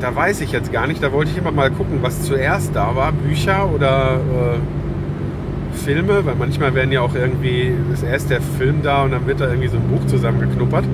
Da 0.00 0.16
weiß 0.16 0.40
ich 0.40 0.50
jetzt 0.52 0.72
gar 0.72 0.86
nicht. 0.86 1.02
Da 1.02 1.12
wollte 1.12 1.30
ich 1.30 1.36
immer 1.36 1.52
mal 1.52 1.70
gucken, 1.70 1.98
was 2.00 2.22
zuerst 2.22 2.74
da 2.74 2.96
war. 2.96 3.12
Bücher 3.12 3.68
oder 3.72 4.14
äh, 4.14 5.76
Filme, 5.76 6.24
weil 6.24 6.34
manchmal 6.36 6.74
werden 6.74 6.90
ja 6.90 7.02
auch 7.02 7.14
irgendwie, 7.14 7.72
ist 7.92 8.02
erst 8.02 8.30
der 8.30 8.40
Film 8.40 8.82
da 8.82 9.04
und 9.04 9.12
dann 9.12 9.26
wird 9.26 9.40
da 9.40 9.48
irgendwie 9.48 9.68
so 9.68 9.76
ein 9.76 9.88
Buch 9.88 10.06
zusammengeknuppert. 10.06 10.84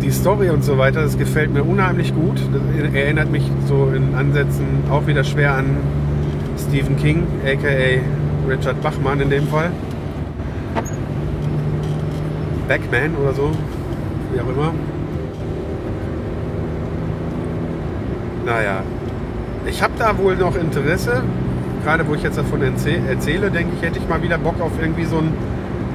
Die 0.00 0.10
Story 0.10 0.50
und 0.50 0.64
so 0.64 0.78
weiter, 0.78 1.02
das 1.02 1.18
gefällt 1.18 1.52
mir 1.52 1.64
unheimlich 1.64 2.14
gut. 2.14 2.40
Das 2.52 2.94
erinnert 2.94 3.30
mich 3.30 3.50
so 3.66 3.92
in 3.94 4.14
Ansätzen 4.14 4.84
auch 4.90 5.06
wieder 5.06 5.24
schwer 5.24 5.54
an 5.54 5.76
Stephen 6.58 6.96
King, 6.96 7.26
aka 7.44 8.00
Richard 8.48 8.80
Bachmann 8.82 9.20
in 9.20 9.30
dem 9.30 9.46
Fall. 9.48 9.70
Backman 12.68 13.14
oder 13.20 13.34
so, 13.34 13.50
wie 14.32 14.40
auch 14.40 14.48
immer. 14.48 14.72
Naja, 18.44 18.82
ich 19.66 19.82
habe 19.82 19.92
da 19.98 20.16
wohl 20.18 20.36
noch 20.36 20.56
Interesse. 20.56 21.22
Gerade 21.84 22.06
wo 22.06 22.14
ich 22.14 22.22
jetzt 22.22 22.38
davon 22.38 22.62
erzähle, 22.62 23.50
denke 23.50 23.72
ich, 23.76 23.82
hätte 23.82 23.98
ich 23.98 24.08
mal 24.08 24.22
wieder 24.22 24.38
Bock 24.38 24.60
auf 24.60 24.72
irgendwie 24.80 25.04
so 25.04 25.18
ein 25.18 25.32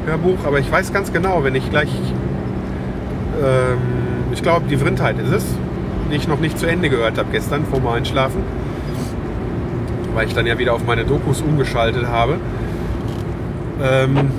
Hörbuch. 0.06 0.40
Aber 0.46 0.60
ich 0.60 0.72
weiß 0.72 0.92
ganz 0.92 1.14
genau, 1.14 1.44
wenn 1.44 1.56
ich 1.56 1.70
gleich, 1.70 1.90
ähm, 3.42 3.78
ich 4.34 4.42
glaube, 4.42 4.68
die 4.70 4.78
Vrindheit 4.78 5.18
ist 5.20 5.32
es, 5.32 5.46
die 6.12 6.16
ich 6.16 6.28
noch 6.28 6.40
nicht 6.40 6.60
zu 6.60 6.66
Ende 6.66 6.90
gehört 6.90 7.18
habe 7.18 7.30
gestern 7.32 7.66
vor 7.66 7.80
dem 7.80 7.88
Einschlafen, 7.88 8.42
weil 10.14 10.28
ich 10.28 10.34
dann 10.34 10.46
ja 10.46 10.58
wieder 10.58 10.74
auf 10.74 10.86
meine 10.86 11.06
Dokus 11.06 11.42
umgeschaltet 11.42 12.06
habe. 12.08 12.38
Ähm, 13.82 14.32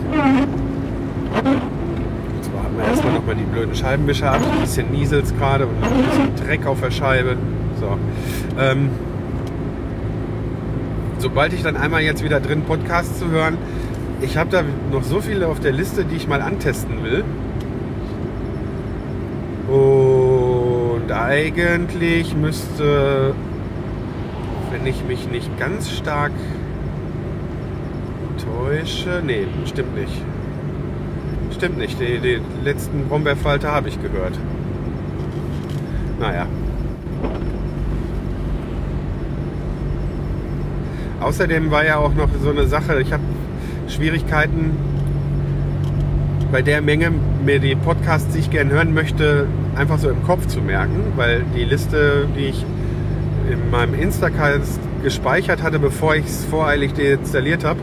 nochmal 3.28 3.44
die 3.44 3.50
blöden 3.50 3.74
Scheibenwischer 3.74 4.32
ab, 4.32 4.40
ein 4.42 4.60
bisschen 4.60 4.90
Niesels 4.90 5.34
gerade 5.36 5.66
und 5.66 5.82
ein 5.82 6.04
bisschen 6.04 6.46
Dreck 6.46 6.66
auf 6.66 6.80
der 6.80 6.90
Scheibe. 6.90 7.36
So. 7.78 7.98
Ähm, 8.58 8.90
sobald 11.18 11.52
ich 11.52 11.62
dann 11.62 11.76
einmal 11.76 12.02
jetzt 12.02 12.24
wieder 12.24 12.40
drin 12.40 12.62
Podcasts 12.62 13.18
zu 13.18 13.30
hören, 13.30 13.58
ich 14.22 14.36
habe 14.36 14.50
da 14.50 14.62
noch 14.90 15.02
so 15.02 15.20
viele 15.20 15.48
auf 15.48 15.60
der 15.60 15.72
Liste, 15.72 16.04
die 16.04 16.16
ich 16.16 16.26
mal 16.26 16.40
antesten 16.40 17.04
will. 17.04 17.24
Und 19.68 21.12
eigentlich 21.12 22.34
müsste, 22.34 23.34
wenn 24.70 24.86
ich 24.86 25.04
mich 25.04 25.28
nicht 25.30 25.58
ganz 25.58 25.90
stark 25.90 26.32
täusche, 28.38 29.22
nee, 29.24 29.46
stimmt 29.66 29.94
nicht. 29.94 30.22
Stimmt 31.58 31.78
nicht, 31.78 32.00
die, 32.00 32.18
die 32.18 32.40
letzten 32.64 33.08
Brombeerfalter 33.08 33.72
habe 33.72 33.88
ich 33.88 34.00
gehört. 34.00 34.38
Naja, 36.20 36.46
Außerdem 41.20 41.70
war 41.70 41.84
ja 41.84 41.96
auch 41.96 42.14
noch 42.14 42.28
so 42.42 42.50
eine 42.50 42.66
Sache, 42.66 43.00
ich 43.00 43.12
habe 43.12 43.22
Schwierigkeiten 43.88 44.70
bei 46.52 46.62
der 46.62 46.80
Menge, 46.80 47.12
mir 47.44 47.58
die 47.58 47.74
Podcasts, 47.74 48.32
die 48.32 48.38
ich 48.38 48.50
gerne 48.50 48.70
hören 48.70 48.94
möchte, 48.94 49.46
einfach 49.74 49.98
so 49.98 50.08
im 50.08 50.22
Kopf 50.22 50.46
zu 50.46 50.60
merken, 50.60 51.12
weil 51.16 51.44
die 51.56 51.64
Liste, 51.64 52.26
die 52.36 52.46
ich 52.46 52.64
in 53.50 53.70
meinem 53.70 53.94
Instacast 53.94 54.78
gespeichert 55.02 55.62
hatte, 55.62 55.78
bevor 55.78 56.14
ich 56.14 56.24
es 56.24 56.44
voreilig 56.44 56.92
deinstalliert 56.94 57.64
habe, 57.64 57.80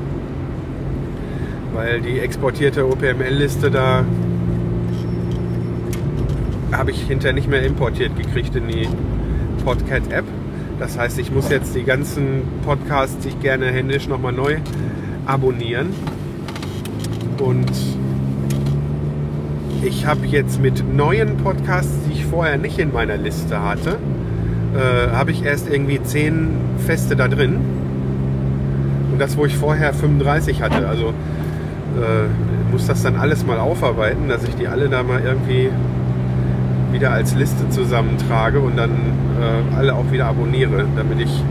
weil 1.75 1.99
die 1.99 2.19
exportierte 2.19 2.87
OPML-Liste 2.87 3.69
da 3.69 4.05
habe 6.71 6.91
ich 6.91 7.01
hinterher 7.01 7.33
nicht 7.33 7.49
mehr 7.49 7.63
importiert 7.63 8.17
gekriegt 8.17 8.55
in 8.55 8.67
die 8.67 8.87
Podcat-App. 9.63 10.25
Das 10.79 10.97
heißt, 10.97 11.19
ich 11.19 11.31
muss 11.31 11.49
jetzt 11.49 11.75
die 11.75 11.83
ganzen 11.83 12.43
Podcasts, 12.65 13.17
die 13.19 13.29
ich 13.29 13.39
gerne 13.39 13.67
händisch 13.67 14.07
nochmal 14.07 14.33
neu 14.33 14.57
abonnieren. 15.25 15.93
Und 17.39 17.71
ich 19.83 20.05
habe 20.05 20.25
jetzt 20.25 20.61
mit 20.61 20.83
neuen 20.93 21.37
Podcasts, 21.37 21.93
die 22.07 22.13
ich 22.13 22.25
vorher 22.25 22.57
nicht 22.57 22.79
in 22.79 22.91
meiner 22.91 23.17
Liste 23.17 23.61
hatte, 23.61 23.97
äh, 24.75 25.11
habe 25.11 25.31
ich 25.31 25.43
erst 25.43 25.69
irgendwie 25.69 26.01
zehn 26.03 26.49
Feste 26.85 27.15
da 27.15 27.27
drin. 27.27 27.57
Und 29.11 29.19
das, 29.19 29.37
wo 29.37 29.45
ich 29.45 29.55
vorher 29.55 29.93
35 29.93 30.61
hatte. 30.61 30.87
Also 30.87 31.13
äh, 31.95 32.71
muss 32.71 32.87
das 32.87 33.03
dann 33.03 33.15
alles 33.15 33.45
mal 33.45 33.59
aufarbeiten, 33.59 34.27
dass 34.27 34.43
ich 34.43 34.55
die 34.55 34.67
alle 34.67 34.89
da 34.89 35.03
mal 35.03 35.21
irgendwie 35.21 35.69
wieder 36.91 37.11
als 37.11 37.35
Liste 37.35 37.69
zusammentrage 37.69 38.59
und 38.59 38.77
dann 38.77 38.91
äh, 38.91 39.75
alle 39.75 39.95
auch 39.95 40.11
wieder 40.11 40.27
abonniere, 40.27 40.85
damit 40.95 41.19
ich 41.19 41.43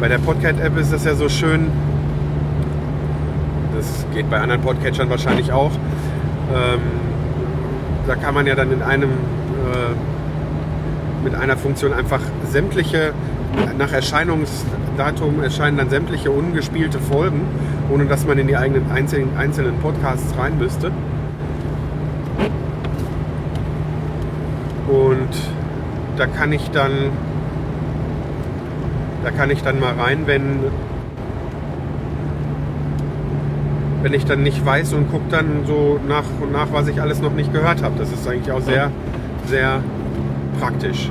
bei 0.00 0.08
der 0.08 0.18
Podcast-App 0.18 0.76
ist 0.78 0.92
das 0.92 1.04
ja 1.04 1.14
so 1.14 1.28
schön. 1.28 1.68
Das 3.76 4.06
geht 4.14 4.30
bei 4.30 4.40
anderen 4.40 4.62
Podcatchern 4.62 5.10
wahrscheinlich 5.10 5.52
auch. 5.52 5.72
Ähm, 6.52 6.80
da 8.06 8.16
kann 8.16 8.34
man 8.34 8.46
ja 8.46 8.54
dann 8.54 8.72
in 8.72 8.82
einem 8.82 9.10
äh, 9.10 9.94
mit 11.24 11.34
einer 11.34 11.56
Funktion 11.56 11.92
einfach 11.92 12.20
sämtliche 12.50 13.12
nach 13.78 13.92
Erscheinungsdatum 15.00 15.42
erscheinen 15.42 15.78
dann 15.78 15.90
sämtliche 15.90 16.30
ungespielte 16.30 16.98
Folgen, 16.98 17.42
ohne 17.90 18.04
dass 18.04 18.26
man 18.26 18.38
in 18.38 18.46
die 18.46 18.56
eigenen 18.56 18.90
einzelnen, 18.90 19.36
einzelnen 19.36 19.78
Podcasts 19.78 20.36
rein 20.38 20.58
müsste. 20.58 20.90
Und 24.88 25.28
da 26.16 26.26
kann 26.26 26.52
ich 26.52 26.70
dann, 26.70 26.92
da 29.24 29.30
kann 29.30 29.50
ich 29.50 29.62
dann 29.62 29.80
mal 29.80 29.94
rein, 29.94 30.26
wenn, 30.26 30.42
wenn 34.02 34.12
ich 34.12 34.24
dann 34.24 34.42
nicht 34.42 34.64
weiß 34.64 34.92
und 34.94 35.10
gucke 35.10 35.30
dann 35.30 35.64
so 35.66 35.98
nach 36.06 36.24
und 36.40 36.52
nach, 36.52 36.72
was 36.72 36.88
ich 36.88 37.00
alles 37.00 37.22
noch 37.22 37.32
nicht 37.32 37.52
gehört 37.52 37.82
habe. 37.82 37.94
Das 37.98 38.12
ist 38.12 38.26
eigentlich 38.28 38.52
auch 38.52 38.60
sehr, 38.60 38.90
sehr 39.46 39.80
praktisch. 40.58 41.10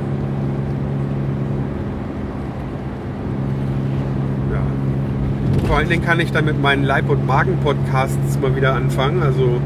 Ja. 4.52 5.59
Vor 5.70 5.78
allen 5.78 5.88
Dingen 5.88 6.04
kann 6.04 6.20
ich 6.20 6.32
dann 6.32 6.46
mit 6.46 6.60
meinen 6.60 6.84
Leib- 6.84 7.12
und 7.12 7.28
Magen-Podcasts 7.28 8.40
mal 8.42 8.56
wieder 8.56 8.74
anfangen. 8.74 9.22
Also 9.22 9.62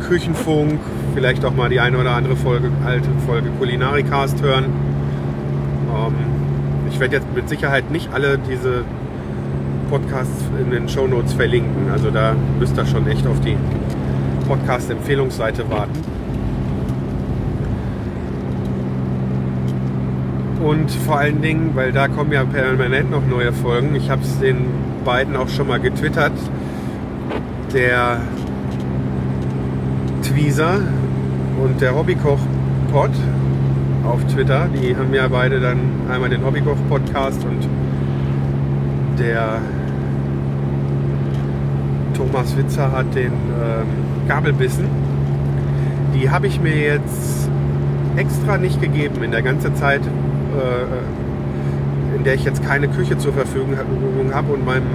Küchenfunk, 0.00 0.80
vielleicht 1.14 1.44
auch 1.44 1.54
mal 1.54 1.68
die 1.68 1.78
eine 1.78 1.98
oder 1.98 2.12
andere 2.12 2.36
Folge, 2.36 2.70
alte 2.86 3.10
Folge 3.26 3.50
Kulinarikast 3.58 4.40
hören. 4.40 4.64
Ähm, 5.94 6.14
ich 6.90 6.98
werde 6.98 7.16
jetzt 7.16 7.26
mit 7.34 7.50
Sicherheit 7.50 7.90
nicht 7.90 8.14
alle 8.14 8.38
diese 8.38 8.84
Podcasts 9.90 10.44
in 10.58 10.70
den 10.70 10.88
Show 10.88 11.06
Notes 11.06 11.34
verlinken. 11.34 11.90
Also 11.92 12.10
da 12.10 12.34
müsst 12.58 12.78
ihr 12.78 12.86
schon 12.86 13.06
echt 13.08 13.26
auf 13.26 13.38
die 13.40 13.58
Podcast-Empfehlungsseite 14.48 15.68
warten. 15.68 16.17
Und 20.60 20.90
vor 20.90 21.18
allen 21.18 21.40
Dingen, 21.40 21.70
weil 21.74 21.92
da 21.92 22.08
kommen 22.08 22.32
ja 22.32 22.44
permanent 22.44 23.10
noch 23.10 23.24
neue 23.24 23.52
Folgen. 23.52 23.94
Ich 23.94 24.10
habe 24.10 24.22
es 24.22 24.38
den 24.40 24.66
beiden 25.04 25.36
auch 25.36 25.48
schon 25.48 25.68
mal 25.68 25.78
getwittert. 25.78 26.32
Der 27.72 28.20
Twieser 30.22 30.80
und 31.62 31.80
der 31.80 31.94
Hobbykoch-Pod 31.94 33.10
auf 34.04 34.24
Twitter. 34.26 34.68
Die 34.74 34.96
haben 34.96 35.14
ja 35.14 35.28
beide 35.28 35.60
dann 35.60 35.78
einmal 36.10 36.30
den 36.30 36.44
Hobbykoch-Podcast 36.44 37.44
und 37.44 37.68
der 39.18 39.60
Thomas 42.14 42.56
Witzer 42.56 42.90
hat 42.90 43.14
den 43.14 43.32
ähm, 43.32 43.86
Gabelbissen. 44.26 44.86
Die 46.14 46.30
habe 46.30 46.46
ich 46.46 46.60
mir 46.60 46.76
jetzt 46.76 47.48
extra 48.16 48.58
nicht 48.58 48.80
gegeben 48.80 49.22
in 49.22 49.30
der 49.30 49.42
ganzen 49.42 49.76
Zeit, 49.76 50.00
äh, 50.58 52.16
in 52.16 52.24
der 52.24 52.34
ich 52.34 52.44
jetzt 52.44 52.64
keine 52.64 52.88
Küche 52.88 53.16
zur 53.18 53.32
Verfügung 53.32 53.76
habe 54.32 54.52
und 54.52 54.64
meinem 54.64 54.86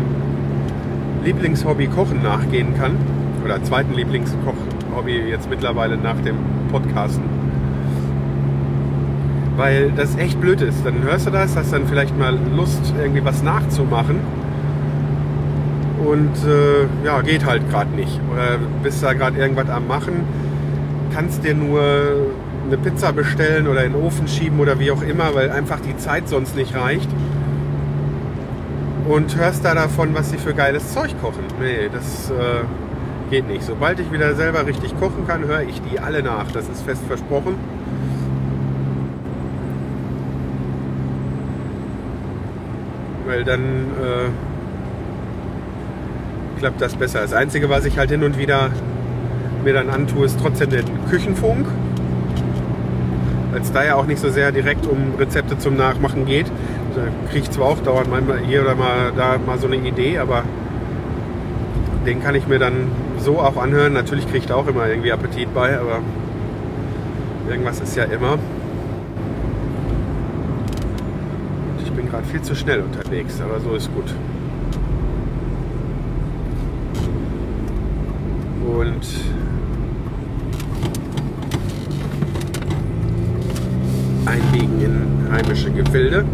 Lieblingshobby 1.23 1.87
Kochen 1.87 2.21
nachgehen 2.21 2.75
kann. 2.77 2.97
Oder 3.43 3.63
zweiten 3.63 3.93
Lieblingskoch-Hobby 3.93 5.29
jetzt 5.29 5.49
mittlerweile 5.49 5.97
nach 5.97 6.19
dem 6.21 6.35
Podcasten. 6.71 7.23
Weil 9.57 9.91
das 9.91 10.17
echt 10.17 10.39
blöd 10.39 10.61
ist. 10.61 10.85
Dann 10.85 11.03
hörst 11.03 11.27
du 11.27 11.31
das, 11.31 11.55
hast 11.55 11.73
dann 11.73 11.87
vielleicht 11.87 12.17
mal 12.17 12.37
Lust, 12.55 12.93
irgendwie 12.99 13.23
was 13.23 13.43
nachzumachen. 13.43 14.19
Und 16.03 16.35
äh, 16.45 17.05
ja, 17.05 17.21
geht 17.21 17.45
halt 17.45 17.69
gerade 17.69 17.91
nicht. 17.95 18.19
Oder 18.31 18.57
bist 18.81 19.03
da 19.03 19.13
gerade 19.13 19.37
irgendwas 19.37 19.69
am 19.69 19.87
Machen, 19.87 20.23
kannst 21.13 21.43
dir 21.43 21.53
nur 21.53 21.81
eine 22.73 22.81
Pizza 22.81 23.13
bestellen 23.13 23.67
oder 23.67 23.83
in 23.83 23.93
den 23.93 24.01
Ofen 24.01 24.27
schieben 24.27 24.59
oder 24.59 24.79
wie 24.79 24.91
auch 24.91 25.03
immer, 25.03 25.35
weil 25.35 25.51
einfach 25.51 25.79
die 25.79 25.95
Zeit 25.97 26.27
sonst 26.27 26.55
nicht 26.55 26.75
reicht 26.75 27.09
und 29.07 29.35
hörst 29.37 29.63
da 29.63 29.75
davon, 29.75 30.13
was 30.13 30.31
sie 30.31 30.37
für 30.37 30.53
geiles 30.53 30.93
Zeug 30.93 31.13
kochen. 31.21 31.43
Nee, 31.59 31.89
das 31.91 32.31
äh, 32.31 32.63
geht 33.29 33.47
nicht. 33.47 33.63
Sobald 33.63 33.99
ich 33.99 34.11
wieder 34.11 34.33
selber 34.35 34.65
richtig 34.65 34.97
kochen 34.99 35.27
kann, 35.27 35.45
höre 35.45 35.61
ich 35.61 35.81
die 35.81 35.99
alle 35.99 36.23
nach. 36.23 36.51
Das 36.51 36.67
ist 36.67 36.81
fest 36.81 37.03
versprochen. 37.07 37.55
Weil 43.27 43.43
dann 43.43 43.61
äh, 43.61 44.29
klappt 46.59 46.81
das 46.81 46.95
besser. 46.95 47.21
Das 47.21 47.33
Einzige, 47.33 47.69
was 47.69 47.85
ich 47.85 47.97
halt 47.97 48.09
hin 48.09 48.23
und 48.23 48.37
wieder 48.37 48.71
mir 49.63 49.73
dann 49.73 49.89
antue, 49.89 50.25
ist 50.25 50.39
trotzdem 50.39 50.69
den 50.69 50.85
Küchenfunk. 51.09 51.67
Weil 53.53 53.61
es 53.61 53.71
da 53.71 53.85
ja 53.85 53.95
auch 53.95 54.07
nicht 54.07 54.19
so 54.19 54.29
sehr 54.29 54.51
direkt 54.51 54.85
um 54.87 55.13
Rezepte 55.17 55.57
zum 55.57 55.77
Nachmachen 55.77 56.25
geht 56.25 56.51
da 56.95 57.01
kriege 57.29 57.45
ich 57.45 57.51
zwar 57.51 57.67
auch 57.67 57.79
dauernd 57.79 58.09
mal 58.09 58.39
hier 58.45 58.61
oder 58.61 58.75
mal 58.75 59.11
da 59.15 59.37
mal 59.43 59.57
so 59.57 59.67
eine 59.67 59.77
Idee, 59.77 60.19
aber 60.19 60.43
den 62.05 62.21
kann 62.21 62.35
ich 62.35 62.47
mir 62.47 62.59
dann 62.59 62.91
so 63.17 63.39
auch 63.39 63.57
anhören. 63.57 63.93
Natürlich 63.93 64.25
kriege 64.25 64.39
ich 64.39 64.45
da 64.45 64.55
auch 64.55 64.67
immer 64.67 64.87
irgendwie 64.87 65.11
Appetit 65.11 65.53
bei, 65.53 65.77
aber 65.77 65.99
irgendwas 67.49 67.79
ist 67.79 67.95
ja 67.95 68.03
immer. 68.03 68.37
Ich 71.83 71.91
bin 71.91 72.09
gerade 72.09 72.25
viel 72.25 72.41
zu 72.41 72.55
schnell 72.55 72.81
unterwegs, 72.81 73.41
aber 73.41 73.59
so 73.59 73.73
ist 73.75 73.89
gut. 73.93 74.13
Und 78.65 79.05
in 85.33 85.45
heimische 85.45 85.71
Gefilde. 85.71 86.25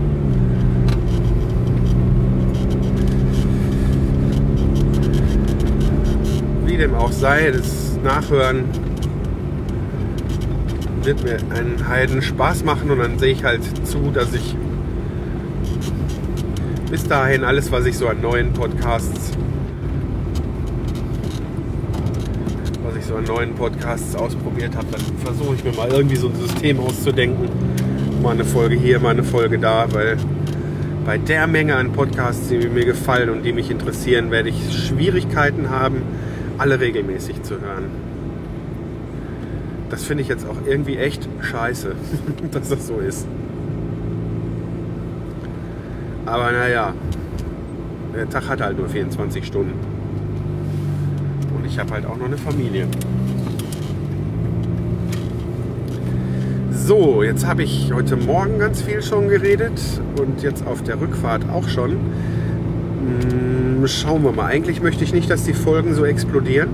dem 6.78 6.96
auch 6.96 7.12
sei, 7.12 7.52
das 7.52 8.00
Nachhören 8.06 8.64
wird 11.04 11.22
mir 11.26 11.38
einen 11.54 11.90
Heiden 11.90 12.22
Spaß 12.22 12.64
machen 12.64 12.90
und 12.90 13.00
dann 13.00 13.20
sehe 13.20 13.34
ich 13.34 13.44
halt 13.44 13.62
zu, 13.86 14.12
dass 14.14 14.34
ich 14.34 14.56
bis 16.90 17.04
dahin 17.04 17.44
alles, 17.44 17.70
was 17.74 17.86
ich 17.86 17.98
so 17.98 18.08
an 18.08 18.22
neuen 18.22 18.54
Podcasts, 18.54 19.32
was 22.82 22.96
ich 22.96 23.04
so 23.04 23.16
an 23.16 23.26
neuen 23.26 23.56
Podcasts 23.56 24.16
ausprobiert 24.16 24.74
habe, 24.78 24.88
dann 24.90 25.02
versuche 25.22 25.56
ich 25.56 25.64
mir 25.66 25.74
mal 25.74 25.90
irgendwie 25.90 26.16
so 26.16 26.30
ein 26.30 26.36
System 26.36 26.80
auszudenken. 26.80 27.69
Mal 28.22 28.32
eine 28.32 28.44
Folge 28.44 28.76
hier, 28.76 29.00
mal 29.00 29.12
eine 29.12 29.24
Folge 29.24 29.58
da, 29.58 29.92
weil 29.94 30.18
bei 31.06 31.18
der 31.18 31.48
Menge 31.48 31.76
an 31.76 31.94
Podcasts, 31.94 32.50
die 32.50 32.68
mir 32.68 32.84
gefallen 32.84 33.30
und 33.30 33.44
die 33.44 33.54
mich 33.54 33.72
interessieren, 33.72 34.30
werde 34.30 34.50
ich 34.50 34.88
Schwierigkeiten 34.88 35.70
haben, 35.70 36.02
alle 36.58 36.82
regelmäßig 36.82 37.44
zu 37.44 37.62
hören. 37.62 37.86
Das 39.90 40.04
finde 40.04 40.24
ich 40.24 40.30
jetzt 40.30 40.46
auch 40.46 40.58
irgendwie 40.68 40.98
echt 40.98 41.30
scheiße, 41.42 41.96
dass 42.52 42.68
das 42.68 42.88
so 42.88 42.98
ist. 43.00 43.26
Aber 46.26 46.52
naja, 46.52 46.94
der 48.14 48.30
Tag 48.30 48.50
hat 48.50 48.60
halt 48.60 48.78
nur 48.78 48.90
24 48.90 49.48
Stunden. 49.48 49.80
Und 51.56 51.66
ich 51.66 51.80
habe 51.80 51.94
halt 51.94 52.06
auch 52.06 52.18
noch 52.18 52.26
eine 52.26 52.38
Familie. 52.38 52.86
So, 56.90 57.22
jetzt 57.22 57.46
habe 57.46 57.62
ich 57.62 57.94
heute 57.94 58.16
Morgen 58.16 58.58
ganz 58.58 58.82
viel 58.82 59.04
schon 59.04 59.28
geredet 59.28 59.80
und 60.20 60.42
jetzt 60.42 60.66
auf 60.66 60.82
der 60.82 61.00
Rückfahrt 61.00 61.48
auch 61.48 61.70
schon. 61.70 61.92
Hm, 61.92 63.86
schauen 63.86 64.24
wir 64.24 64.32
mal. 64.32 64.48
Eigentlich 64.48 64.82
möchte 64.82 65.04
ich 65.04 65.14
nicht, 65.14 65.30
dass 65.30 65.44
die 65.44 65.54
Folgen 65.54 65.94
so 65.94 66.04
explodieren. 66.04 66.70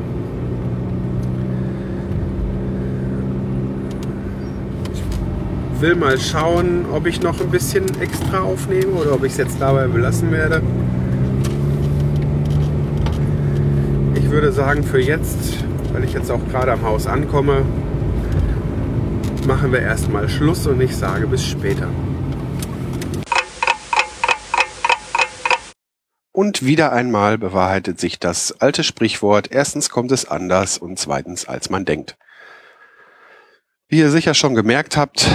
Ich 4.93 5.81
will 5.81 5.97
mal 5.97 6.17
schauen, 6.17 6.85
ob 6.93 7.07
ich 7.07 7.21
noch 7.21 7.41
ein 7.41 7.49
bisschen 7.49 7.83
extra 7.99 8.39
aufnehme 8.39 8.93
oder 8.93 9.15
ob 9.15 9.25
ich 9.25 9.33
es 9.33 9.37
jetzt 9.37 9.57
dabei 9.59 9.87
belassen 9.87 10.31
werde. 10.31 10.61
Ich 14.15 14.31
würde 14.31 14.53
sagen, 14.53 14.81
für 14.81 15.01
jetzt, 15.01 15.57
weil 15.91 16.05
ich 16.05 16.13
jetzt 16.13 16.31
auch 16.31 16.47
gerade 16.49 16.71
am 16.71 16.83
Haus 16.83 17.05
ankomme, 17.05 17.63
machen 19.45 19.71
wir 19.71 19.81
erstmal 19.81 20.27
Schluss 20.27 20.65
und 20.65 20.81
ich 20.81 20.95
sage 20.95 21.27
bis 21.27 21.45
später. 21.45 21.89
Und 26.31 26.65
wieder 26.65 26.91
einmal 26.91 27.37
bewahrheitet 27.37 27.99
sich 27.99 28.19
das 28.19 28.59
alte 28.59 28.83
Sprichwort, 28.83 29.51
erstens 29.51 29.89
kommt 29.89 30.11
es 30.11 30.25
anders 30.25 30.77
und 30.77 30.99
zweitens 30.99 31.47
als 31.47 31.69
man 31.69 31.85
denkt. 31.85 32.17
Wie 33.87 33.99
ihr 33.99 34.09
sicher 34.09 34.33
schon 34.33 34.55
gemerkt 34.55 34.97
habt, 34.97 35.29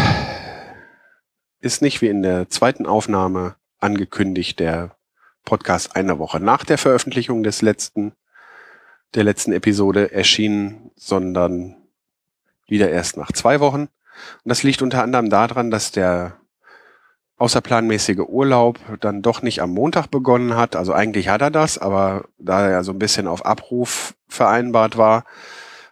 ist 1.61 1.81
nicht 1.81 2.03
wie 2.03 2.09
in 2.09 2.23
der 2.23 2.51
zweiten 2.51 2.87
Aufnahme 2.87 3.55
angekündigt 3.79 4.59
der 4.59 4.97
Podcast 5.45 5.95
eine 5.95 6.19
Woche 6.19 6.41
nach 6.41 6.65
der 6.65 6.79
Veröffentlichung 6.79 7.43
des 7.43 7.63
letzten, 7.63 8.13
der 9.15 9.25
letzten 9.25 9.53
Episode 9.53 10.13
erschienen, 10.13 10.91
sondern 10.97 11.77
wieder 12.67 12.91
erst 12.91 13.17
nach 13.17 13.33
zwei 13.33 13.61
Wochen. 13.61 13.89
Und 14.45 14.49
das 14.49 14.63
liegt 14.63 14.83
unter 14.83 15.03
anderem 15.03 15.31
daran, 15.31 15.71
dass 15.71 15.93
der 15.93 16.37
außerplanmäßige 17.41 18.21
Urlaub 18.29 18.79
dann 19.01 19.23
doch 19.23 19.41
nicht 19.41 19.63
am 19.63 19.71
Montag 19.71 20.09
begonnen 20.09 20.57
hat. 20.57 20.77
Also 20.77 20.93
eigentlich 20.93 21.29
hat 21.29 21.41
er 21.41 21.51
das, 21.51 21.79
aber 21.79 22.25
da 22.39 22.69
er 22.69 22.85
so 22.85 22.93
ein 22.93 22.99
bisschen 22.99 23.27
auf 23.27 23.47
Abruf 23.47 24.15
vereinbart 24.29 24.99
war, 24.99 25.25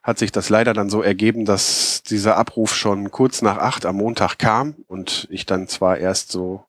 hat 0.03 0.19
sich 0.19 0.31
das 0.31 0.51
leider 0.51 0.75
dann 0.75 0.91
so 0.91 1.03
ergeben, 1.03 1.47
dass 1.47 2.03
dieser 2.03 2.37
Abruf 2.37 2.75
schon 2.75 3.11
kurz 3.11 3.43
nach 3.43 3.59
acht 3.59 3.87
am 3.87 3.97
Montag 3.97 4.39
kam 4.39 4.75
und 4.87 5.27
ich 5.31 5.47
dann 5.47 5.69
zwar 5.69 5.97
erst 5.99 6.33
so 6.33 6.65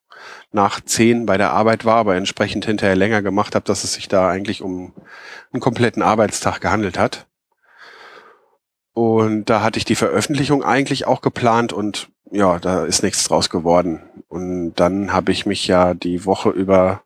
nach 0.52 0.80
zehn 0.80 1.26
bei 1.26 1.36
der 1.36 1.52
Arbeit 1.52 1.84
war, 1.84 1.96
aber 1.96 2.16
entsprechend 2.16 2.64
hinterher 2.64 2.96
länger 2.96 3.22
gemacht 3.22 3.54
habe, 3.54 3.64
dass 3.64 3.84
es 3.84 3.94
sich 3.94 4.08
da 4.08 4.28
eigentlich 4.28 4.62
um 4.62 4.94
einen 5.52 5.60
kompletten 5.60 6.02
Arbeitstag 6.02 6.60
gehandelt 6.60 6.98
hat. 6.98 7.26
Und 9.00 9.46
da 9.46 9.62
hatte 9.62 9.78
ich 9.78 9.86
die 9.86 9.94
Veröffentlichung 9.94 10.62
eigentlich 10.62 11.06
auch 11.06 11.22
geplant 11.22 11.72
und 11.72 12.10
ja, 12.30 12.58
da 12.58 12.84
ist 12.84 13.02
nichts 13.02 13.24
draus 13.24 13.48
geworden. 13.48 14.02
Und 14.28 14.74
dann 14.74 15.10
habe 15.10 15.32
ich 15.32 15.46
mich 15.46 15.66
ja 15.66 15.94
die 15.94 16.26
Woche 16.26 16.50
über 16.50 17.02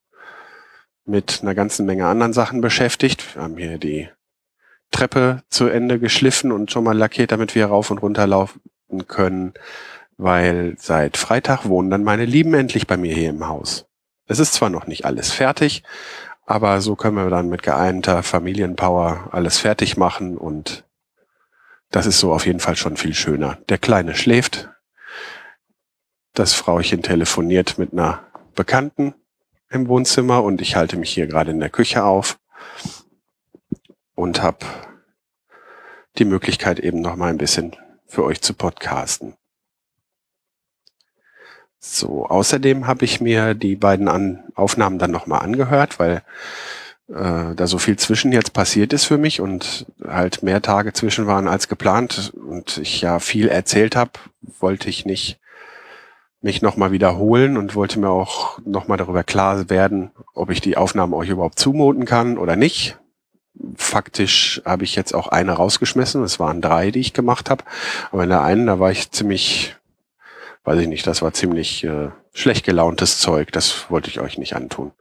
mit 1.04 1.38
einer 1.42 1.54
ganzen 1.54 1.86
Menge 1.86 2.08
anderen 2.08 2.32
Sachen 2.32 2.60
beschäftigt. 2.60 3.36
Wir 3.36 3.42
haben 3.42 3.56
hier 3.56 3.78
die 3.78 4.08
Treppe 4.90 5.44
zu 5.50 5.68
Ende 5.68 6.00
geschliffen 6.00 6.50
und 6.50 6.72
schon 6.72 6.82
mal 6.82 6.98
lackiert, 6.98 7.30
damit 7.30 7.54
wir 7.54 7.66
rauf 7.66 7.92
und 7.92 7.98
runter 7.98 8.26
laufen 8.26 8.60
können, 9.06 9.54
weil 10.16 10.74
seit 10.76 11.16
Freitag 11.16 11.68
wohnen 11.68 11.90
dann 11.90 12.02
meine 12.02 12.24
Lieben 12.24 12.54
endlich 12.54 12.88
bei 12.88 12.96
mir 12.96 13.14
hier 13.14 13.30
im 13.30 13.46
Haus. 13.46 13.86
Es 14.26 14.40
ist 14.40 14.54
zwar 14.54 14.68
noch 14.68 14.88
nicht 14.88 15.04
alles 15.04 15.30
fertig, 15.30 15.84
aber 16.44 16.80
so 16.80 16.96
können 16.96 17.16
wir 17.18 17.30
dann 17.30 17.48
mit 17.48 17.62
geeinter 17.62 18.24
Familienpower 18.24 19.28
alles 19.30 19.58
fertig 19.58 19.96
machen 19.96 20.36
und 20.36 20.84
das 21.94 22.06
ist 22.06 22.18
so 22.18 22.32
auf 22.32 22.44
jeden 22.44 22.58
Fall 22.58 22.74
schon 22.74 22.96
viel 22.96 23.14
schöner. 23.14 23.58
Der 23.68 23.78
Kleine 23.78 24.16
schläft, 24.16 24.68
das 26.32 26.52
Frauchen 26.52 27.04
telefoniert 27.04 27.78
mit 27.78 27.92
einer 27.92 28.26
Bekannten 28.56 29.14
im 29.70 29.86
Wohnzimmer 29.86 30.42
und 30.42 30.60
ich 30.60 30.74
halte 30.74 30.96
mich 30.96 31.10
hier 31.10 31.28
gerade 31.28 31.52
in 31.52 31.60
der 31.60 31.70
Küche 31.70 32.02
auf 32.02 32.40
und 34.16 34.42
habe 34.42 34.66
die 36.18 36.24
Möglichkeit 36.24 36.80
eben 36.80 37.00
noch 37.00 37.14
mal 37.14 37.30
ein 37.30 37.38
bisschen 37.38 37.76
für 38.08 38.24
euch 38.24 38.40
zu 38.40 38.54
podcasten. 38.54 39.36
So, 41.78 42.26
außerdem 42.26 42.88
habe 42.88 43.04
ich 43.04 43.20
mir 43.20 43.54
die 43.54 43.76
beiden 43.76 44.08
An 44.08 44.42
Aufnahmen 44.56 44.98
dann 44.98 45.12
nochmal 45.12 45.42
angehört, 45.42 46.00
weil 46.00 46.24
äh, 47.08 47.54
da 47.54 47.66
so 47.66 47.78
viel 47.78 47.96
zwischen 47.98 48.32
jetzt 48.32 48.52
passiert 48.52 48.92
ist 48.92 49.04
für 49.04 49.18
mich 49.18 49.40
und 49.40 49.86
halt 50.06 50.42
mehr 50.42 50.62
Tage 50.62 50.92
zwischen 50.92 51.26
waren 51.26 51.48
als 51.48 51.68
geplant 51.68 52.32
und 52.34 52.78
ich 52.78 53.00
ja 53.00 53.18
viel 53.18 53.48
erzählt 53.48 53.96
habe, 53.96 54.12
wollte 54.60 54.88
ich 54.88 55.04
nicht 55.04 55.38
mich 56.44 56.60
nochmal 56.60 56.92
wiederholen 56.92 57.56
und 57.56 57.74
wollte 57.74 57.98
mir 57.98 58.10
auch 58.10 58.58
nochmal 58.66 58.98
darüber 58.98 59.24
klar 59.24 59.70
werden, 59.70 60.10
ob 60.34 60.50
ich 60.50 60.60
die 60.60 60.76
Aufnahmen 60.76 61.14
euch 61.14 61.30
überhaupt 61.30 61.58
zumuten 61.58 62.04
kann 62.04 62.36
oder 62.36 62.54
nicht. 62.54 62.98
Faktisch 63.76 64.60
habe 64.66 64.84
ich 64.84 64.94
jetzt 64.94 65.14
auch 65.14 65.28
eine 65.28 65.52
rausgeschmissen. 65.52 66.22
Es 66.22 66.38
waren 66.38 66.60
drei, 66.60 66.90
die 66.90 67.00
ich 67.00 67.14
gemacht 67.14 67.48
habe. 67.48 67.64
Aber 68.12 68.24
in 68.24 68.28
der 68.28 68.42
einen, 68.42 68.66
da 68.66 68.78
war 68.78 68.90
ich 68.90 69.10
ziemlich, 69.10 69.74
weiß 70.64 70.80
ich 70.80 70.88
nicht, 70.88 71.06
das 71.06 71.22
war 71.22 71.32
ziemlich 71.32 71.82
äh, 71.84 72.10
schlecht 72.34 72.66
gelauntes 72.66 73.18
Zeug. 73.20 73.50
Das 73.52 73.90
wollte 73.90 74.10
ich 74.10 74.20
euch 74.20 74.36
nicht 74.36 74.54
antun. 74.54 74.92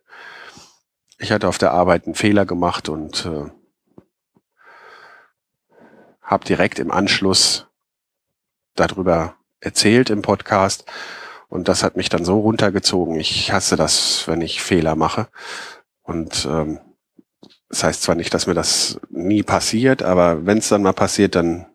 Ich 1.24 1.32
hatte 1.32 1.48
auf 1.48 1.58
der 1.58 1.72
Arbeit 1.72 2.06
einen 2.06 2.16
Fehler 2.16 2.46
gemacht 2.46 2.90
und 2.90 3.26
äh, 3.26 3.50
habe 6.22 6.44
direkt 6.44 6.80
im 6.80 6.92
Anschluss 6.92 7.68
darüber 8.76 9.36
erzählt 9.62 10.10
im 10.10 10.22
Podcast 10.22 10.84
und 11.48 11.70
das 11.70 11.82
hat 11.82 11.96
mich 11.96 12.10
dann 12.10 12.26
so 12.26 12.42
runtergezogen. 12.42 13.16
Ich 13.16 13.54
hasse 13.54 13.78
das, 13.78 14.28
wenn 14.28 14.42
ich 14.42 14.62
Fehler 14.62 14.98
mache. 14.98 15.30
Und 16.02 16.46
ähm, 16.46 16.82
das 17.70 17.86
heißt 17.86 18.02
zwar 18.02 18.16
nicht, 18.16 18.34
dass 18.34 18.46
mir 18.46 18.54
das 18.54 19.00
nie 19.10 19.44
passiert, 19.44 20.04
aber 20.04 20.46
wenn 20.46 20.58
es 20.58 20.68
dann 20.68 20.84
mal 20.84 20.92
passiert, 20.92 21.36
dann 21.36 21.68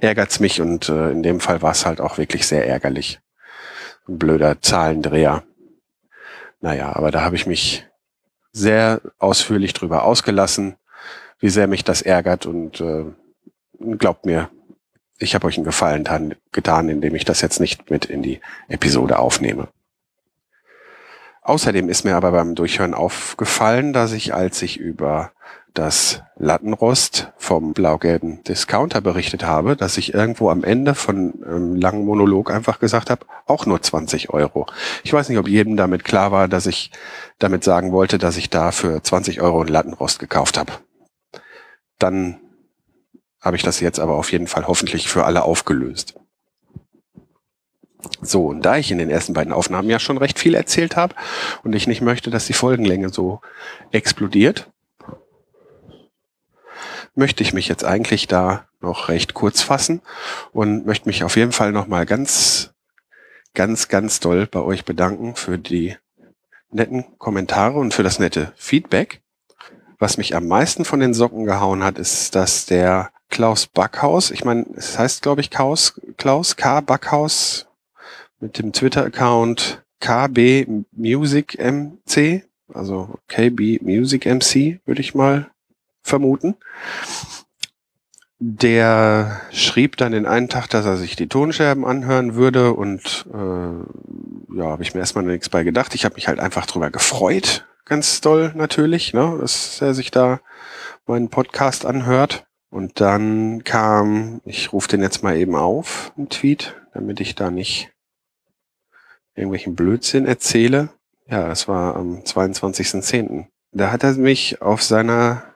ärgert's 0.00 0.40
mich 0.40 0.60
und 0.60 0.90
äh, 0.90 1.10
in 1.10 1.22
dem 1.22 1.40
Fall 1.40 1.62
war 1.62 1.72
es 1.72 1.86
halt 1.86 2.02
auch 2.02 2.18
wirklich 2.18 2.46
sehr 2.46 2.68
ärgerlich. 2.68 3.18
Ein 4.06 4.18
blöder 4.18 4.60
Zahlendreher. 4.60 5.42
Naja, 6.60 6.94
aber 6.94 7.10
da 7.10 7.22
habe 7.22 7.36
ich 7.36 7.46
mich 7.46 7.86
sehr 8.52 9.00
ausführlich 9.18 9.72
drüber 9.72 10.04
ausgelassen, 10.04 10.76
wie 11.38 11.50
sehr 11.50 11.66
mich 11.66 11.84
das 11.84 12.02
ärgert 12.02 12.46
und 12.46 12.80
äh, 12.80 13.04
glaubt 13.98 14.26
mir, 14.26 14.50
ich 15.18 15.34
habe 15.34 15.46
euch 15.46 15.56
einen 15.56 15.64
Gefallen 15.64 16.04
dann, 16.04 16.34
getan, 16.52 16.88
indem 16.88 17.14
ich 17.14 17.24
das 17.24 17.40
jetzt 17.40 17.60
nicht 17.60 17.90
mit 17.90 18.06
in 18.06 18.22
die 18.22 18.40
Episode 18.68 19.18
aufnehme. 19.18 19.68
Außerdem 21.42 21.88
ist 21.88 22.04
mir 22.04 22.16
aber 22.16 22.32
beim 22.32 22.54
Durchhören 22.54 22.94
aufgefallen, 22.94 23.92
dass 23.92 24.12
ich, 24.12 24.34
als 24.34 24.60
ich 24.62 24.78
über 24.78 25.32
das 25.74 26.22
Lattenrost 26.36 27.32
vom 27.36 27.72
blau-gelben 27.72 28.42
Discounter 28.44 29.00
berichtet 29.00 29.44
habe, 29.44 29.76
dass 29.76 29.98
ich 29.98 30.14
irgendwo 30.14 30.50
am 30.50 30.64
Ende 30.64 30.94
von 30.94 31.44
einem 31.44 31.76
langen 31.76 32.04
Monolog 32.04 32.50
einfach 32.50 32.78
gesagt 32.80 33.10
habe, 33.10 33.26
auch 33.46 33.66
nur 33.66 33.80
20 33.80 34.30
Euro. 34.30 34.66
Ich 35.04 35.12
weiß 35.12 35.28
nicht, 35.28 35.38
ob 35.38 35.48
jedem 35.48 35.76
damit 35.76 36.04
klar 36.04 36.32
war, 36.32 36.48
dass 36.48 36.66
ich 36.66 36.90
damit 37.38 37.62
sagen 37.64 37.92
wollte, 37.92 38.18
dass 38.18 38.36
ich 38.36 38.50
da 38.50 38.72
für 38.72 39.02
20 39.02 39.40
Euro 39.40 39.62
ein 39.62 39.68
Lattenrost 39.68 40.18
gekauft 40.18 40.58
habe. 40.58 40.72
Dann 41.98 42.40
habe 43.40 43.56
ich 43.56 43.62
das 43.62 43.80
jetzt 43.80 44.00
aber 44.00 44.14
auf 44.16 44.32
jeden 44.32 44.46
Fall 44.46 44.66
hoffentlich 44.66 45.08
für 45.08 45.24
alle 45.24 45.42
aufgelöst. 45.44 46.14
So, 48.22 48.46
und 48.46 48.62
da 48.62 48.76
ich 48.76 48.90
in 48.90 48.98
den 48.98 49.10
ersten 49.10 49.34
beiden 49.34 49.52
Aufnahmen 49.52 49.90
ja 49.90 49.98
schon 49.98 50.18
recht 50.18 50.38
viel 50.38 50.54
erzählt 50.54 50.96
habe 50.96 51.14
und 51.62 51.74
ich 51.74 51.86
nicht 51.86 52.00
möchte, 52.00 52.30
dass 52.30 52.46
die 52.46 52.54
Folgenlänge 52.54 53.10
so 53.10 53.40
explodiert, 53.92 54.70
möchte 57.14 57.42
ich 57.42 57.52
mich 57.52 57.68
jetzt 57.68 57.84
eigentlich 57.84 58.26
da 58.26 58.66
noch 58.80 59.08
recht 59.08 59.34
kurz 59.34 59.62
fassen 59.62 60.00
und 60.52 60.86
möchte 60.86 61.08
mich 61.08 61.24
auf 61.24 61.36
jeden 61.36 61.52
Fall 61.52 61.72
nochmal 61.72 62.06
ganz, 62.06 62.72
ganz, 63.54 63.88
ganz 63.88 64.20
doll 64.20 64.46
bei 64.46 64.60
euch 64.60 64.84
bedanken 64.84 65.34
für 65.36 65.58
die 65.58 65.96
netten 66.70 67.18
Kommentare 67.18 67.78
und 67.78 67.92
für 67.94 68.02
das 68.02 68.18
nette 68.18 68.52
Feedback. 68.56 69.20
Was 69.98 70.16
mich 70.16 70.34
am 70.34 70.46
meisten 70.46 70.84
von 70.84 71.00
den 71.00 71.12
Socken 71.12 71.44
gehauen 71.44 71.84
hat, 71.84 71.98
ist, 71.98 72.34
dass 72.34 72.64
der 72.64 73.10
Klaus 73.28 73.66
Backhaus. 73.66 74.30
Ich 74.30 74.44
meine, 74.44 74.66
es 74.74 74.98
heißt, 74.98 75.22
glaube 75.22 75.40
ich, 75.40 75.50
Klaus, 75.50 76.00
Klaus 76.16 76.56
K. 76.56 76.80
Backhaus 76.80 77.66
mit 78.40 78.58
dem 78.58 78.72
Twitter-Account 78.72 79.82
KB 80.00 80.66
Music 80.92 81.58
MC, 81.58 82.44
also 82.72 83.18
KB 83.28 83.80
Music 83.82 84.24
MC, 84.24 84.80
würde 84.86 85.00
ich 85.00 85.14
mal 85.14 85.50
vermuten. 86.02 86.56
Der 88.38 89.42
schrieb 89.52 89.98
dann 89.98 90.12
den 90.12 90.26
einen 90.26 90.48
Tag, 90.48 90.68
dass 90.68 90.86
er 90.86 90.96
sich 90.96 91.14
die 91.14 91.28
Tonscherben 91.28 91.84
anhören 91.84 92.34
würde 92.34 92.72
und 92.72 93.26
äh, 93.32 94.56
ja, 94.56 94.64
habe 94.64 94.82
ich 94.82 94.94
mir 94.94 95.00
erstmal 95.00 95.24
nichts 95.24 95.50
bei 95.50 95.62
gedacht. 95.62 95.94
Ich 95.94 96.04
habe 96.04 96.14
mich 96.14 96.26
halt 96.26 96.40
einfach 96.40 96.64
drüber 96.66 96.90
gefreut, 96.90 97.66
ganz 97.84 98.20
doll 98.22 98.52
natürlich, 98.54 99.12
ne, 99.12 99.36
dass 99.40 99.82
er 99.82 99.92
sich 99.92 100.10
da 100.10 100.40
meinen 101.06 101.28
Podcast 101.28 101.84
anhört. 101.84 102.46
Und 102.70 103.00
dann 103.00 103.64
kam, 103.64 104.40
ich 104.44 104.72
rufe 104.72 104.88
den 104.88 105.02
jetzt 105.02 105.22
mal 105.22 105.36
eben 105.36 105.56
auf, 105.56 106.12
ein 106.16 106.28
Tweet, 106.28 106.76
damit 106.94 107.20
ich 107.20 107.34
da 107.34 107.50
nicht 107.50 107.92
irgendwelchen 109.34 109.74
Blödsinn 109.74 110.26
erzähle. 110.26 110.90
Ja, 111.28 111.50
es 111.50 111.68
war 111.68 111.96
am 111.96 112.20
22.10. 112.20 113.46
Da 113.72 113.90
hat 113.90 114.04
er 114.04 114.12
mich 114.14 114.62
auf 114.62 114.82
seiner, 114.82 115.49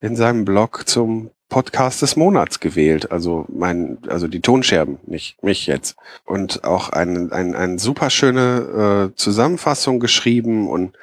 in 0.00 0.16
seinem 0.16 0.44
Blog 0.44 0.88
zum 0.88 1.30
Podcast 1.48 2.00
des 2.00 2.16
Monats 2.16 2.60
gewählt. 2.60 3.12
Also 3.12 3.44
mein, 3.48 3.98
also 4.08 4.28
die 4.28 4.40
Tonscherben, 4.40 4.98
nicht 5.06 5.42
mich 5.42 5.66
jetzt. 5.66 5.96
Und 6.24 6.64
auch 6.64 6.90
eine 6.90 7.30
ein, 7.32 7.54
ein 7.54 7.78
super 7.78 8.08
schöne 8.08 9.10
äh, 9.12 9.16
Zusammenfassung 9.16 10.00
geschrieben 10.00 10.68
und 10.68 10.96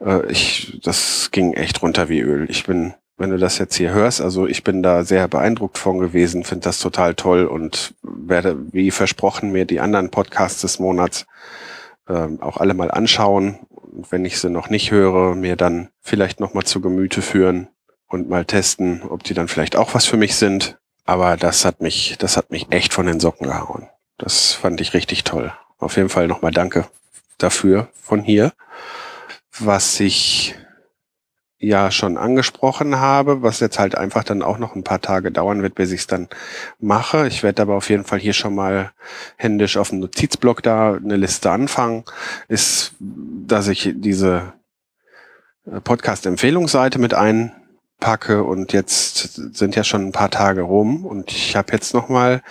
äh, 0.00 0.30
ich, 0.30 0.80
das 0.82 1.30
ging 1.30 1.54
echt 1.54 1.80
runter 1.82 2.08
wie 2.08 2.20
Öl. 2.20 2.50
Ich 2.50 2.66
bin 2.66 2.94
wenn 3.16 3.30
du 3.30 3.38
das 3.38 3.58
jetzt 3.58 3.76
hier 3.76 3.92
hörst. 3.92 4.20
Also 4.20 4.46
ich 4.46 4.64
bin 4.64 4.82
da 4.82 5.04
sehr 5.04 5.28
beeindruckt 5.28 5.78
von 5.78 5.98
gewesen, 5.98 6.44
finde 6.44 6.64
das 6.64 6.80
total 6.80 7.14
toll 7.14 7.46
und 7.46 7.94
werde, 8.02 8.56
wie 8.72 8.90
versprochen, 8.90 9.52
mir 9.52 9.64
die 9.66 9.80
anderen 9.80 10.10
Podcasts 10.10 10.62
des 10.62 10.80
Monats 10.80 11.26
ähm, 12.08 12.40
auch 12.40 12.56
alle 12.56 12.74
mal 12.74 12.90
anschauen. 12.90 13.60
Und 13.68 14.10
wenn 14.10 14.24
ich 14.24 14.40
sie 14.40 14.50
noch 14.50 14.68
nicht 14.68 14.90
höre, 14.90 15.36
mir 15.36 15.54
dann 15.54 15.90
vielleicht 16.00 16.40
noch 16.40 16.54
mal 16.54 16.64
zu 16.64 16.80
Gemüte 16.80 17.22
führen 17.22 17.68
und 18.14 18.28
mal 18.28 18.44
testen, 18.44 19.02
ob 19.02 19.24
die 19.24 19.34
dann 19.34 19.48
vielleicht 19.48 19.74
auch 19.74 19.92
was 19.94 20.06
für 20.06 20.16
mich 20.16 20.36
sind. 20.36 20.78
Aber 21.04 21.36
das 21.36 21.64
hat 21.64 21.82
mich, 21.82 22.16
das 22.18 22.36
hat 22.36 22.50
mich 22.50 22.68
echt 22.70 22.94
von 22.94 23.06
den 23.06 23.20
Socken 23.20 23.48
gehauen. 23.48 23.88
Das 24.16 24.52
fand 24.52 24.80
ich 24.80 24.94
richtig 24.94 25.24
toll. 25.24 25.52
Auf 25.78 25.96
jeden 25.96 26.08
Fall 26.08 26.28
nochmal 26.28 26.52
Danke 26.52 26.86
dafür 27.38 27.88
von 28.00 28.22
hier. 28.22 28.52
Was 29.58 29.98
ich 29.98 30.54
ja 31.58 31.90
schon 31.90 32.16
angesprochen 32.16 33.00
habe, 33.00 33.42
was 33.42 33.58
jetzt 33.58 33.78
halt 33.78 33.96
einfach 33.96 34.22
dann 34.22 34.42
auch 34.42 34.58
noch 34.58 34.76
ein 34.76 34.84
paar 34.84 35.00
Tage 35.00 35.32
dauern 35.32 35.62
wird, 35.62 35.74
bis 35.74 35.90
ich 35.90 36.00
es 36.00 36.06
dann 36.06 36.28
mache. 36.78 37.26
Ich 37.26 37.42
werde 37.42 37.62
aber 37.62 37.74
auf 37.74 37.90
jeden 37.90 38.04
Fall 38.04 38.20
hier 38.20 38.32
schon 38.32 38.54
mal 38.54 38.92
händisch 39.36 39.76
auf 39.76 39.90
dem 39.90 39.98
Notizblock 39.98 40.62
da 40.62 40.94
eine 40.94 41.16
Liste 41.16 41.50
anfangen, 41.50 42.04
ist, 42.48 42.92
dass 43.00 43.66
ich 43.66 43.92
diese 43.96 44.52
Podcast-Empfehlungsseite 45.82 46.98
mit 46.98 47.14
einpacke 48.04 48.44
und 48.44 48.72
jetzt 48.72 49.56
sind 49.56 49.76
ja 49.76 49.84
schon 49.84 50.06
ein 50.06 50.12
paar 50.12 50.30
Tage 50.30 50.62
rum 50.62 51.06
und 51.06 51.30
ich 51.32 51.56
habe 51.56 51.72
jetzt 51.72 51.94
noch 51.94 52.08
mal 52.08 52.42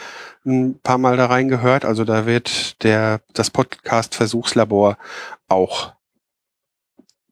ein 0.45 0.79
paar 0.79 0.97
Mal 0.97 1.15
da 1.15 1.27
reingehört. 1.27 1.85
Also 1.85 2.03
da 2.03 2.25
wird 2.25 2.83
der 2.83 3.21
das 3.33 3.49
Podcast 3.49 4.15
Versuchslabor 4.15 4.97
auch 5.47 5.93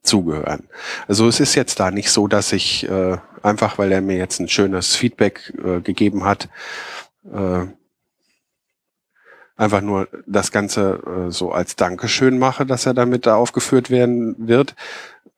zugehören. 0.04 0.68
Also 1.08 1.28
es 1.28 1.40
ist 1.40 1.56
jetzt 1.56 1.80
da 1.80 1.92
nicht 1.92 2.12
so, 2.12 2.28
dass 2.28 2.54
ich 2.54 2.88
äh, 2.88 3.18
einfach, 3.42 3.78
weil 3.78 3.92
er 3.92 4.02
mir 4.02 4.18
jetzt 4.18 4.40
ein 4.40 4.48
schönes 4.48 4.96
Feedback 4.96 5.54
äh, 5.64 5.82
gegeben 5.82 6.24
hat, 6.24 6.48
äh, 7.32 7.66
einfach 9.58 9.82
nur 9.82 10.08
das 10.26 10.52
Ganze 10.52 11.28
äh, 11.28 11.32
so 11.32 11.52
als 11.52 11.76
Dankeschön 11.76 12.40
mache, 12.40 12.66
dass 12.66 12.86
er 12.86 12.94
damit 12.94 13.26
da 13.26 13.36
aufgeführt 13.36 13.90
werden 13.90 14.36
wird. 14.40 14.76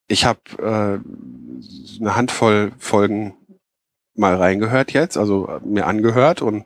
Ich 0.08 0.26
habe 0.26 0.40
äh, 0.58 2.00
eine 2.00 2.16
Handvoll 2.16 2.72
Folgen 2.78 3.36
mal 4.16 4.36
reingehört 4.36 4.94
jetzt, 4.94 5.18
also 5.18 5.60
mir 5.64 5.88
angehört 5.88 6.42
und 6.42 6.66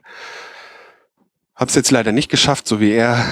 habe 1.54 1.68
es 1.68 1.74
jetzt 1.74 1.90
leider 1.90 2.12
nicht 2.12 2.30
geschafft, 2.30 2.68
so 2.68 2.80
wie 2.80 2.92
er 2.92 3.24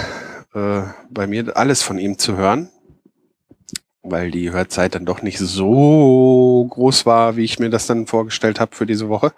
äh, 0.54 0.82
bei 1.10 1.26
mir 1.26 1.56
alles 1.56 1.82
von 1.82 1.98
ihm 1.98 2.18
zu 2.18 2.36
hören 2.36 2.70
weil 4.10 4.30
die 4.30 4.52
Hörzeit 4.52 4.94
dann 4.94 5.04
doch 5.04 5.22
nicht 5.22 5.38
so 5.38 6.66
groß 6.70 7.06
war, 7.06 7.36
wie 7.36 7.44
ich 7.44 7.58
mir 7.58 7.70
das 7.70 7.86
dann 7.86 8.06
vorgestellt 8.06 8.60
habe 8.60 8.74
für 8.74 8.86
diese 8.86 9.08
Woche. 9.08 9.32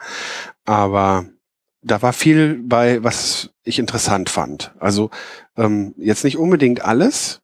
Aber 0.64 1.26
da 1.82 2.02
war 2.02 2.12
viel 2.12 2.60
bei, 2.62 3.02
was 3.02 3.50
ich 3.62 3.78
interessant 3.78 4.28
fand. 4.28 4.72
Also 4.78 5.10
ähm, 5.56 5.94
jetzt 5.96 6.24
nicht 6.24 6.38
unbedingt 6.38 6.84
alles. 6.84 7.40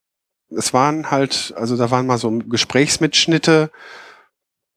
Es 0.51 0.73
waren 0.73 1.11
halt, 1.11 1.55
also 1.57 1.77
da 1.77 1.91
waren 1.91 2.07
mal 2.07 2.19
so 2.19 2.31
Gesprächsmitschnitte, 2.31 3.71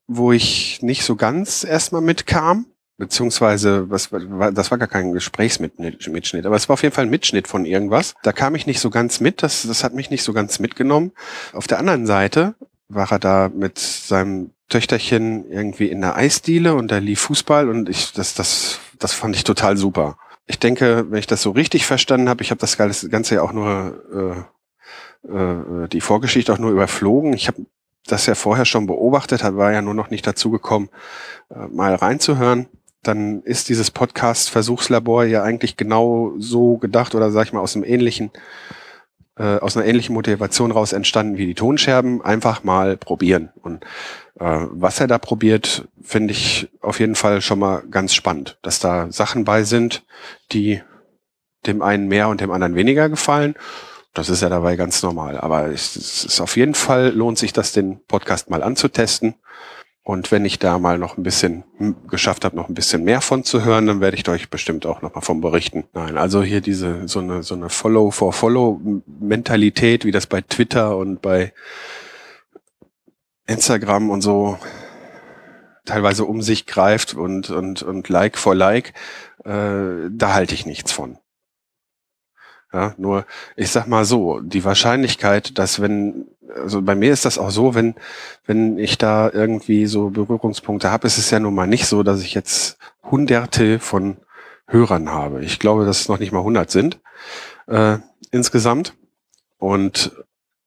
wo 0.07 0.31
ich 0.31 0.81
nicht 0.81 1.03
so 1.03 1.15
ganz 1.15 1.63
erstmal 1.63 2.01
mitkam. 2.01 2.65
beziehungsweise 2.97 3.89
was 3.89 4.09
das 4.09 4.71
war 4.71 4.77
gar 4.77 4.87
kein 4.87 5.13
Gesprächsmitschnitt, 5.13 6.45
aber 6.45 6.55
es 6.55 6.67
war 6.67 6.73
auf 6.73 6.81
jeden 6.83 6.95
Fall 6.95 7.05
ein 7.05 7.11
Mitschnitt 7.11 7.47
von 7.47 7.65
irgendwas. 7.65 8.15
Da 8.23 8.31
kam 8.31 8.55
ich 8.55 8.65
nicht 8.65 8.79
so 8.79 8.89
ganz 8.89 9.19
mit, 9.19 9.43
das, 9.43 9.63
das 9.63 9.83
hat 9.83 9.93
mich 9.93 10.09
nicht 10.09 10.23
so 10.23 10.33
ganz 10.33 10.59
mitgenommen. 10.59 11.11
Auf 11.53 11.67
der 11.67 11.79
anderen 11.79 12.07
Seite 12.07 12.55
war 12.89 13.11
er 13.11 13.19
da 13.19 13.49
mit 13.53 13.77
seinem 13.77 14.51
Töchterchen 14.69 15.49
irgendwie 15.49 15.87
in 15.87 16.01
der 16.01 16.15
Eisdiele 16.15 16.75
und 16.75 16.89
da 16.89 16.97
lief 16.97 17.21
Fußball 17.21 17.69
und 17.69 17.87
ich, 17.87 18.13
das, 18.13 18.33
das, 18.33 18.79
das 18.99 19.13
fand 19.13 19.35
ich 19.35 19.43
total 19.43 19.77
super. 19.77 20.17
Ich 20.47 20.59
denke, 20.59 21.05
wenn 21.09 21.19
ich 21.19 21.27
das 21.27 21.41
so 21.41 21.51
richtig 21.51 21.85
verstanden 21.85 22.29
habe, 22.29 22.41
ich 22.41 22.51
habe 22.51 22.59
das 22.59 22.77
Ganze 22.77 23.35
ja 23.35 23.41
auch 23.41 23.53
nur 23.53 24.03
äh, 24.13 24.56
äh, 25.27 25.87
die 25.89 26.01
Vorgeschichte 26.01 26.53
auch 26.53 26.59
nur 26.59 26.71
überflogen. 26.71 27.33
Ich 27.33 27.47
habe 27.47 27.65
das 28.07 28.25
ja 28.25 28.35
vorher 28.35 28.65
schon 28.65 28.87
beobachtet, 28.87 29.43
war 29.43 29.71
ja 29.71 29.81
nur 29.81 29.93
noch 29.93 30.09
nicht 30.09 30.25
dazu 30.25 30.49
gekommen, 30.49 30.89
äh, 31.49 31.67
mal 31.67 31.95
reinzuhören. 31.95 32.67
Dann 33.03 33.41
ist 33.43 33.69
dieses 33.69 33.91
Podcast-Versuchslabor 33.91 35.25
ja 35.25 35.43
eigentlich 35.43 35.77
genau 35.77 36.33
so 36.37 36.77
gedacht 36.77 37.15
oder 37.15 37.31
sag 37.31 37.45
ich 37.45 37.53
mal 37.53 37.59
aus 37.59 37.75
einem 37.75 37.85
ähnlichen, 37.85 38.31
äh, 39.37 39.57
aus 39.57 39.77
einer 39.77 39.85
ähnlichen 39.85 40.13
Motivation 40.13 40.71
raus 40.71 40.93
entstanden 40.93 41.37
wie 41.37 41.45
die 41.45 41.55
Tonscherben. 41.55 42.21
Einfach 42.21 42.63
mal 42.63 42.97
probieren. 42.97 43.49
Und 43.61 43.83
äh, 44.39 44.65
was 44.71 44.99
er 44.99 45.07
da 45.07 45.19
probiert, 45.19 45.87
finde 46.01 46.31
ich 46.31 46.69
auf 46.81 46.99
jeden 46.99 47.15
Fall 47.15 47.41
schon 47.41 47.59
mal 47.59 47.83
ganz 47.91 48.13
spannend, 48.13 48.57
dass 48.61 48.79
da 48.79 49.11
Sachen 49.11 49.45
bei 49.45 49.63
sind, 49.63 50.03
die 50.51 50.81
dem 51.65 51.81
einen 51.81 52.07
mehr 52.07 52.29
und 52.29 52.41
dem 52.41 52.51
anderen 52.51 52.75
weniger 52.75 53.09
gefallen 53.09 53.55
das 54.13 54.29
ist 54.29 54.41
ja 54.41 54.49
dabei 54.49 54.75
ganz 54.75 55.03
normal. 55.03 55.37
Aber 55.39 55.67
es 55.67 55.95
ist 55.95 56.41
auf 56.41 56.57
jeden 56.57 56.75
Fall 56.75 57.09
lohnt 57.09 57.37
sich 57.37 57.53
das, 57.53 57.71
den 57.71 57.99
Podcast 58.07 58.49
mal 58.49 58.63
anzutesten. 58.63 59.35
Und 60.07 60.31
wenn 60.31 60.45
ich 60.45 60.57
da 60.57 60.79
mal 60.79 60.97
noch 60.97 61.17
ein 61.17 61.23
bisschen 61.23 61.65
geschafft 62.07 62.45
habe, 62.45 62.55
noch 62.55 62.69
ein 62.69 62.73
bisschen 62.73 63.03
mehr 63.03 63.19
von 63.19 63.43
zu 63.43 63.65
hören, 63.65 63.87
dann 63.87 63.99
werde 63.99 64.15
ich 64.15 64.27
euch 64.29 64.49
bestimmt 64.49 64.85
auch 64.85 65.01
noch 65.01 65.13
mal 65.13 65.19
von 65.19 65.41
berichten. 65.41 65.83
Nein, 65.91 66.17
also 66.17 66.41
hier 66.41 66.61
diese 66.61 67.09
so 67.09 67.19
eine 67.19 67.43
so 67.43 67.55
eine 67.55 67.67
Follow 67.67 68.09
for 68.11 68.31
Follow 68.31 68.79
Mentalität, 69.05 70.05
wie 70.05 70.11
das 70.11 70.25
bei 70.25 70.39
Twitter 70.39 70.95
und 70.95 71.21
bei 71.21 71.51
Instagram 73.47 74.09
und 74.09 74.21
so 74.21 74.57
teilweise 75.83 76.23
um 76.23 76.41
sich 76.41 76.65
greift 76.67 77.13
und 77.13 77.49
und 77.49 77.81
und 77.83 78.07
Like 78.07 78.37
for 78.37 78.55
Like, 78.55 78.93
äh, 79.43 80.09
da 80.09 80.33
halte 80.33 80.53
ich 80.53 80.65
nichts 80.65 80.93
von. 80.93 81.17
Ja, 82.73 82.93
nur, 82.97 83.25
ich 83.55 83.71
sag 83.71 83.87
mal 83.87 84.03
so, 84.03 84.41
die 84.41 84.65
Wahrscheinlichkeit, 84.65 85.57
dass 85.57 85.81
wenn, 85.81 86.25
also 86.53 86.81
bei 86.81 86.95
mir 86.95 87.13
ist 87.13 87.23
das 87.23 87.37
auch 87.37 87.49
so, 87.49 87.75
wenn, 87.75 87.95
wenn 88.45 88.77
ich 88.77 88.97
da 88.97 89.29
irgendwie 89.31 89.85
so 89.85 90.09
Berührungspunkte 90.09 90.91
habe, 90.91 91.07
ist 91.07 91.17
es 91.17 91.29
ja 91.29 91.39
nun 91.39 91.55
mal 91.55 91.67
nicht 91.67 91.87
so, 91.87 92.03
dass 92.03 92.21
ich 92.21 92.33
jetzt 92.33 92.77
hunderte 93.03 93.79
von 93.79 94.17
Hörern 94.67 95.09
habe. 95.09 95.43
Ich 95.43 95.59
glaube, 95.59 95.85
dass 95.85 96.01
es 96.01 96.09
noch 96.09 96.19
nicht 96.19 96.33
mal 96.33 96.43
hundert 96.43 96.69
sind 96.69 96.99
äh, 97.67 97.97
insgesamt. 98.31 98.95
Und 99.57 100.11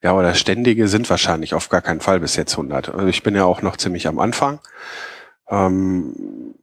ja, 0.03 0.15
oder 0.15 0.35
ständige 0.35 0.89
sind 0.89 1.11
wahrscheinlich 1.11 1.55
auf 1.55 1.69
gar 1.69 1.83
keinen 1.83 2.01
Fall 2.01 2.21
bis 2.21 2.37
jetzt 2.37 2.53
100. 2.53 2.89
Also 2.95 3.07
ich 3.07 3.23
bin 3.23 3.35
ja 3.35 3.45
auch 3.45 3.63
noch 3.63 3.77
ziemlich 3.77 4.09
am 4.09 4.19
Anfang. 4.19 4.61
Ähm, 5.49 6.55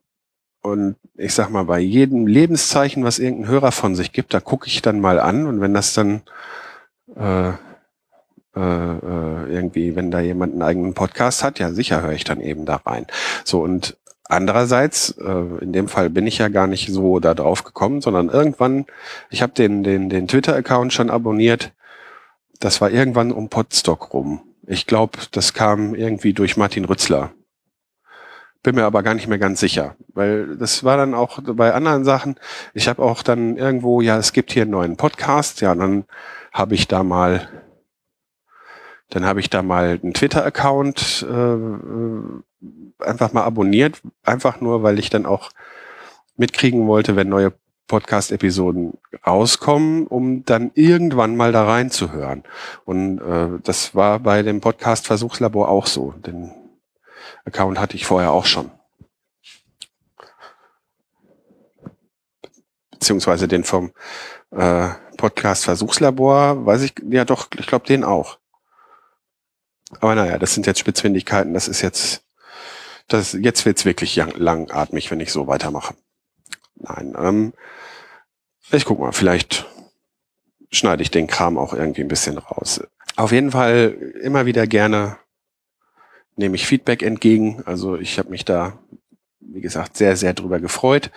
und 0.68 0.96
ich 1.16 1.34
sag 1.34 1.50
mal, 1.50 1.64
bei 1.64 1.80
jedem 1.80 2.28
Lebenszeichen, 2.28 3.04
was 3.04 3.20
irgendein 3.20 3.50
Hörer 3.50 3.72
von 3.72 3.96
sich 3.96 4.12
gibt, 4.12 4.34
da 4.34 4.40
gucke 4.40 4.68
ich 4.68 4.82
dann 4.82 5.00
mal 5.00 5.20
an. 5.20 5.48
Und 5.48 5.62
wenn 5.62 5.74
das 5.74 5.94
dann 5.94 6.22
äh, 7.16 7.50
äh, 7.50 8.60
äh, 8.60 9.54
irgendwie, 9.54 9.96
wenn 9.96 10.12
da 10.12 10.20
jemand 10.20 10.54
einen 10.54 10.62
eigenen 10.64 10.94
Podcast 10.94 11.44
hat, 11.44 11.60
ja 11.60 11.72
sicher 11.72 12.02
höre 12.02 12.14
ich 12.14 12.24
dann 12.24 12.42
eben 12.42 12.66
da 12.66 12.78
rein. 12.78 13.06
So 13.44 13.62
und 13.62 13.98
andererseits, 14.26 15.12
äh, 15.12 15.62
in 15.62 15.74
dem 15.74 15.88
Fall 15.88 16.10
bin 16.10 16.28
ich 16.28 16.40
ja 16.40 16.50
gar 16.50 16.68
nicht 16.68 16.92
so 16.92 17.20
da 17.20 17.34
drauf 17.34 17.64
gekommen, 17.64 18.02
sondern 18.02 18.30
irgendwann, 18.30 18.86
ich 19.30 19.42
habe 19.42 19.54
den 19.54 19.84
den 19.84 20.10
den 20.10 20.28
Twitter-Account 20.28 20.92
schon 20.92 21.10
abonniert. 21.10 21.72
Das 22.60 22.82
war 22.82 22.90
irgendwann 22.90 23.32
um 23.32 23.50
Podstock 23.50 24.14
rum. 24.14 24.42
Ich 24.66 24.88
glaube, 24.88 25.20
das 25.32 25.54
kam 25.54 25.96
irgendwie 25.96 26.34
durch 26.34 26.58
Martin 26.58 26.86
Rützler 26.86 27.32
bin 28.64 28.76
mir 28.76 28.84
aber 28.86 29.04
gar 29.04 29.14
nicht 29.14 29.28
mehr 29.28 29.38
ganz 29.38 29.60
sicher, 29.60 29.96
weil 30.14 30.58
das 30.58 30.84
war 30.84 30.98
dann 30.98 31.14
auch 31.14 31.40
bei 31.44 31.74
anderen 31.74 32.04
Sachen. 32.04 32.36
Ich 32.74 32.88
habe 32.88 33.02
auch 33.02 33.24
dann 33.24 33.58
irgendwo, 33.58 34.02
ja, 34.02 34.18
es 34.18 34.34
gibt 34.34 34.52
hier 34.52 34.64
einen 34.64 34.72
neuen 34.72 34.98
Podcast, 34.98 35.62
ja, 35.62 35.74
dann 35.74 36.06
habe 36.52 36.76
ich 36.76 36.88
da 36.88 37.04
mal, 37.04 37.48
dann 39.10 39.26
habe 39.26 39.40
ich 39.40 39.50
da 39.50 39.62
mal 39.62 40.00
einen 40.02 40.14
Twitter-Account 40.14 41.26
äh, 41.30 43.04
einfach 43.04 43.34
mal 43.34 43.44
abonniert, 43.44 44.02
einfach 44.24 44.60
nur, 44.60 44.84
weil 44.84 45.00
ich 45.00 45.10
dann 45.10 45.26
auch 45.26 45.52
mitkriegen 46.36 46.88
wollte, 46.88 47.16
wenn 47.16 47.30
neue 47.30 47.54
Podcast-Episoden 47.88 48.98
rauskommen, 49.26 50.08
um 50.08 50.44
dann 50.44 50.72
irgendwann 50.74 51.36
mal 51.36 51.52
da 51.52 51.66
reinzuhören. 51.66 52.44
Und 52.86 53.20
äh, 53.20 53.60
das 53.64 53.96
war 53.96 54.20
bei 54.20 54.44
dem 54.44 54.62
Podcast 54.62 55.08
Versuchslabor 55.08 55.70
auch 55.70 55.88
so. 55.88 56.14
Denn 56.26 56.52
Account 57.48 57.80
hatte 57.80 57.96
ich 57.96 58.06
vorher 58.06 58.32
auch 58.32 58.46
schon. 58.46 58.70
Beziehungsweise 62.92 63.48
den 63.48 63.64
vom 63.64 63.94
äh, 64.52 64.90
Podcast 65.16 65.64
Versuchslabor, 65.64 66.66
weiß 66.66 66.84
ich, 66.84 66.94
ja 67.10 67.24
doch, 67.26 67.48
ich 67.58 67.68
glaube 67.68 67.88
den 67.88 68.04
auch. 68.04 68.38
Aber 70.02 70.14
naja, 70.16 70.38
das 70.38 70.54
sind 70.54 70.68
jetzt 70.68 70.80
Spitzfindigkeiten, 70.80 71.54
das 71.54 71.70
ist 71.70 71.82
jetzt, 71.82 72.26
das, 73.08 73.32
jetzt 73.32 73.66
wird's 73.66 73.86
wirklich 73.86 74.16
langatmig, 74.16 75.10
wenn 75.10 75.22
ich 75.22 75.32
so 75.32 75.48
weitermache. 75.48 75.96
Nein, 76.76 77.16
ähm, 77.18 77.54
ich 78.72 78.84
guck 78.84 79.00
mal, 79.00 79.14
vielleicht 79.14 79.66
schneide 80.70 81.02
ich 81.02 81.12
den 81.12 81.28
Kram 81.28 81.58
auch 81.58 81.74
irgendwie 81.74 82.02
ein 82.02 82.10
bisschen 82.10 82.38
raus. 82.38 82.82
Auf 83.16 83.32
jeden 83.32 83.52
Fall 83.52 83.96
immer 84.22 84.46
wieder 84.46 84.68
gerne 84.68 85.18
nehme 86.38 86.56
ich 86.56 86.66
Feedback 86.66 87.04
entgegen. 87.04 87.62
Also 87.66 87.98
ich 87.98 88.18
habe 88.18 88.30
mich 88.30 88.46
da, 88.46 88.80
wie 89.40 89.62
gesagt, 89.62 89.98
sehr, 89.98 90.16
sehr 90.16 90.34
drüber 90.34 90.60
gefreut. 90.60 91.12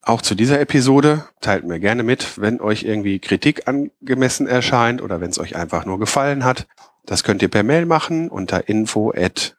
Auch 0.00 0.22
zu 0.22 0.34
dieser 0.34 0.60
Episode 0.60 1.28
teilt 1.40 1.64
mir 1.64 1.78
gerne 1.78 2.02
mit, 2.02 2.40
wenn 2.40 2.60
euch 2.60 2.82
irgendwie 2.82 3.20
Kritik 3.20 3.68
angemessen 3.68 4.48
erscheint 4.48 5.00
oder 5.00 5.20
wenn 5.20 5.30
es 5.30 5.38
euch 5.38 5.54
einfach 5.54 5.84
nur 5.84 6.00
gefallen 6.00 6.44
hat. 6.44 6.66
Das 7.04 7.22
könnt 7.22 7.42
ihr 7.42 7.48
per 7.48 7.62
Mail 7.62 7.86
machen 7.86 8.28
unter 8.28 8.68
info 8.68 9.12
at 9.14 9.56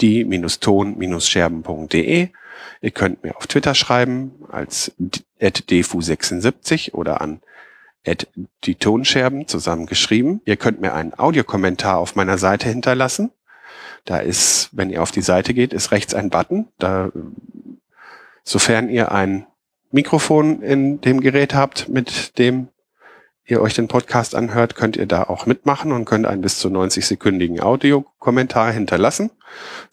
die-ton-scherben.de. 0.00 2.28
Ihr 2.80 2.90
könnt 2.90 3.22
mir 3.22 3.36
auf 3.36 3.46
Twitter 3.46 3.74
schreiben 3.74 4.32
als 4.50 4.92
defu76 5.40 6.92
oder 6.92 7.20
an 7.20 7.42
die 8.64 8.76
Tonscherben 8.76 9.48
zusammengeschrieben. 9.48 10.40
Ihr 10.46 10.56
könnt 10.56 10.80
mir 10.80 10.94
einen 10.94 11.18
Audiokommentar 11.18 11.98
auf 11.98 12.16
meiner 12.16 12.38
Seite 12.38 12.68
hinterlassen. 12.68 13.32
Da 14.08 14.16
ist, 14.16 14.70
wenn 14.72 14.88
ihr 14.88 15.02
auf 15.02 15.10
die 15.10 15.20
Seite 15.20 15.52
geht, 15.52 15.74
ist 15.74 15.92
rechts 15.92 16.14
ein 16.14 16.30
Button. 16.30 16.68
Da, 16.78 17.12
sofern 18.42 18.88
ihr 18.88 19.12
ein 19.12 19.46
Mikrofon 19.90 20.62
in 20.62 21.02
dem 21.02 21.20
Gerät 21.20 21.52
habt, 21.52 21.90
mit 21.90 22.38
dem 22.38 22.68
ihr 23.44 23.60
euch 23.60 23.74
den 23.74 23.86
Podcast 23.86 24.34
anhört, 24.34 24.76
könnt 24.76 24.96
ihr 24.96 25.04
da 25.04 25.24
auch 25.24 25.44
mitmachen 25.44 25.92
und 25.92 26.06
könnt 26.06 26.26
einen 26.26 26.40
bis 26.40 26.58
zu 26.58 26.68
90-sekündigen 26.68 27.60
Audiokommentar 27.60 28.72
hinterlassen. 28.72 29.30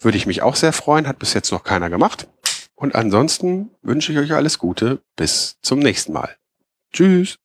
Würde 0.00 0.16
ich 0.16 0.24
mich 0.24 0.40
auch 0.40 0.56
sehr 0.56 0.72
freuen, 0.72 1.06
hat 1.06 1.18
bis 1.18 1.34
jetzt 1.34 1.52
noch 1.52 1.62
keiner 1.62 1.90
gemacht. 1.90 2.26
Und 2.74 2.94
ansonsten 2.94 3.68
wünsche 3.82 4.12
ich 4.12 4.18
euch 4.18 4.32
alles 4.32 4.58
Gute. 4.58 5.02
Bis 5.16 5.58
zum 5.60 5.78
nächsten 5.78 6.14
Mal. 6.14 6.36
Tschüss. 6.90 7.36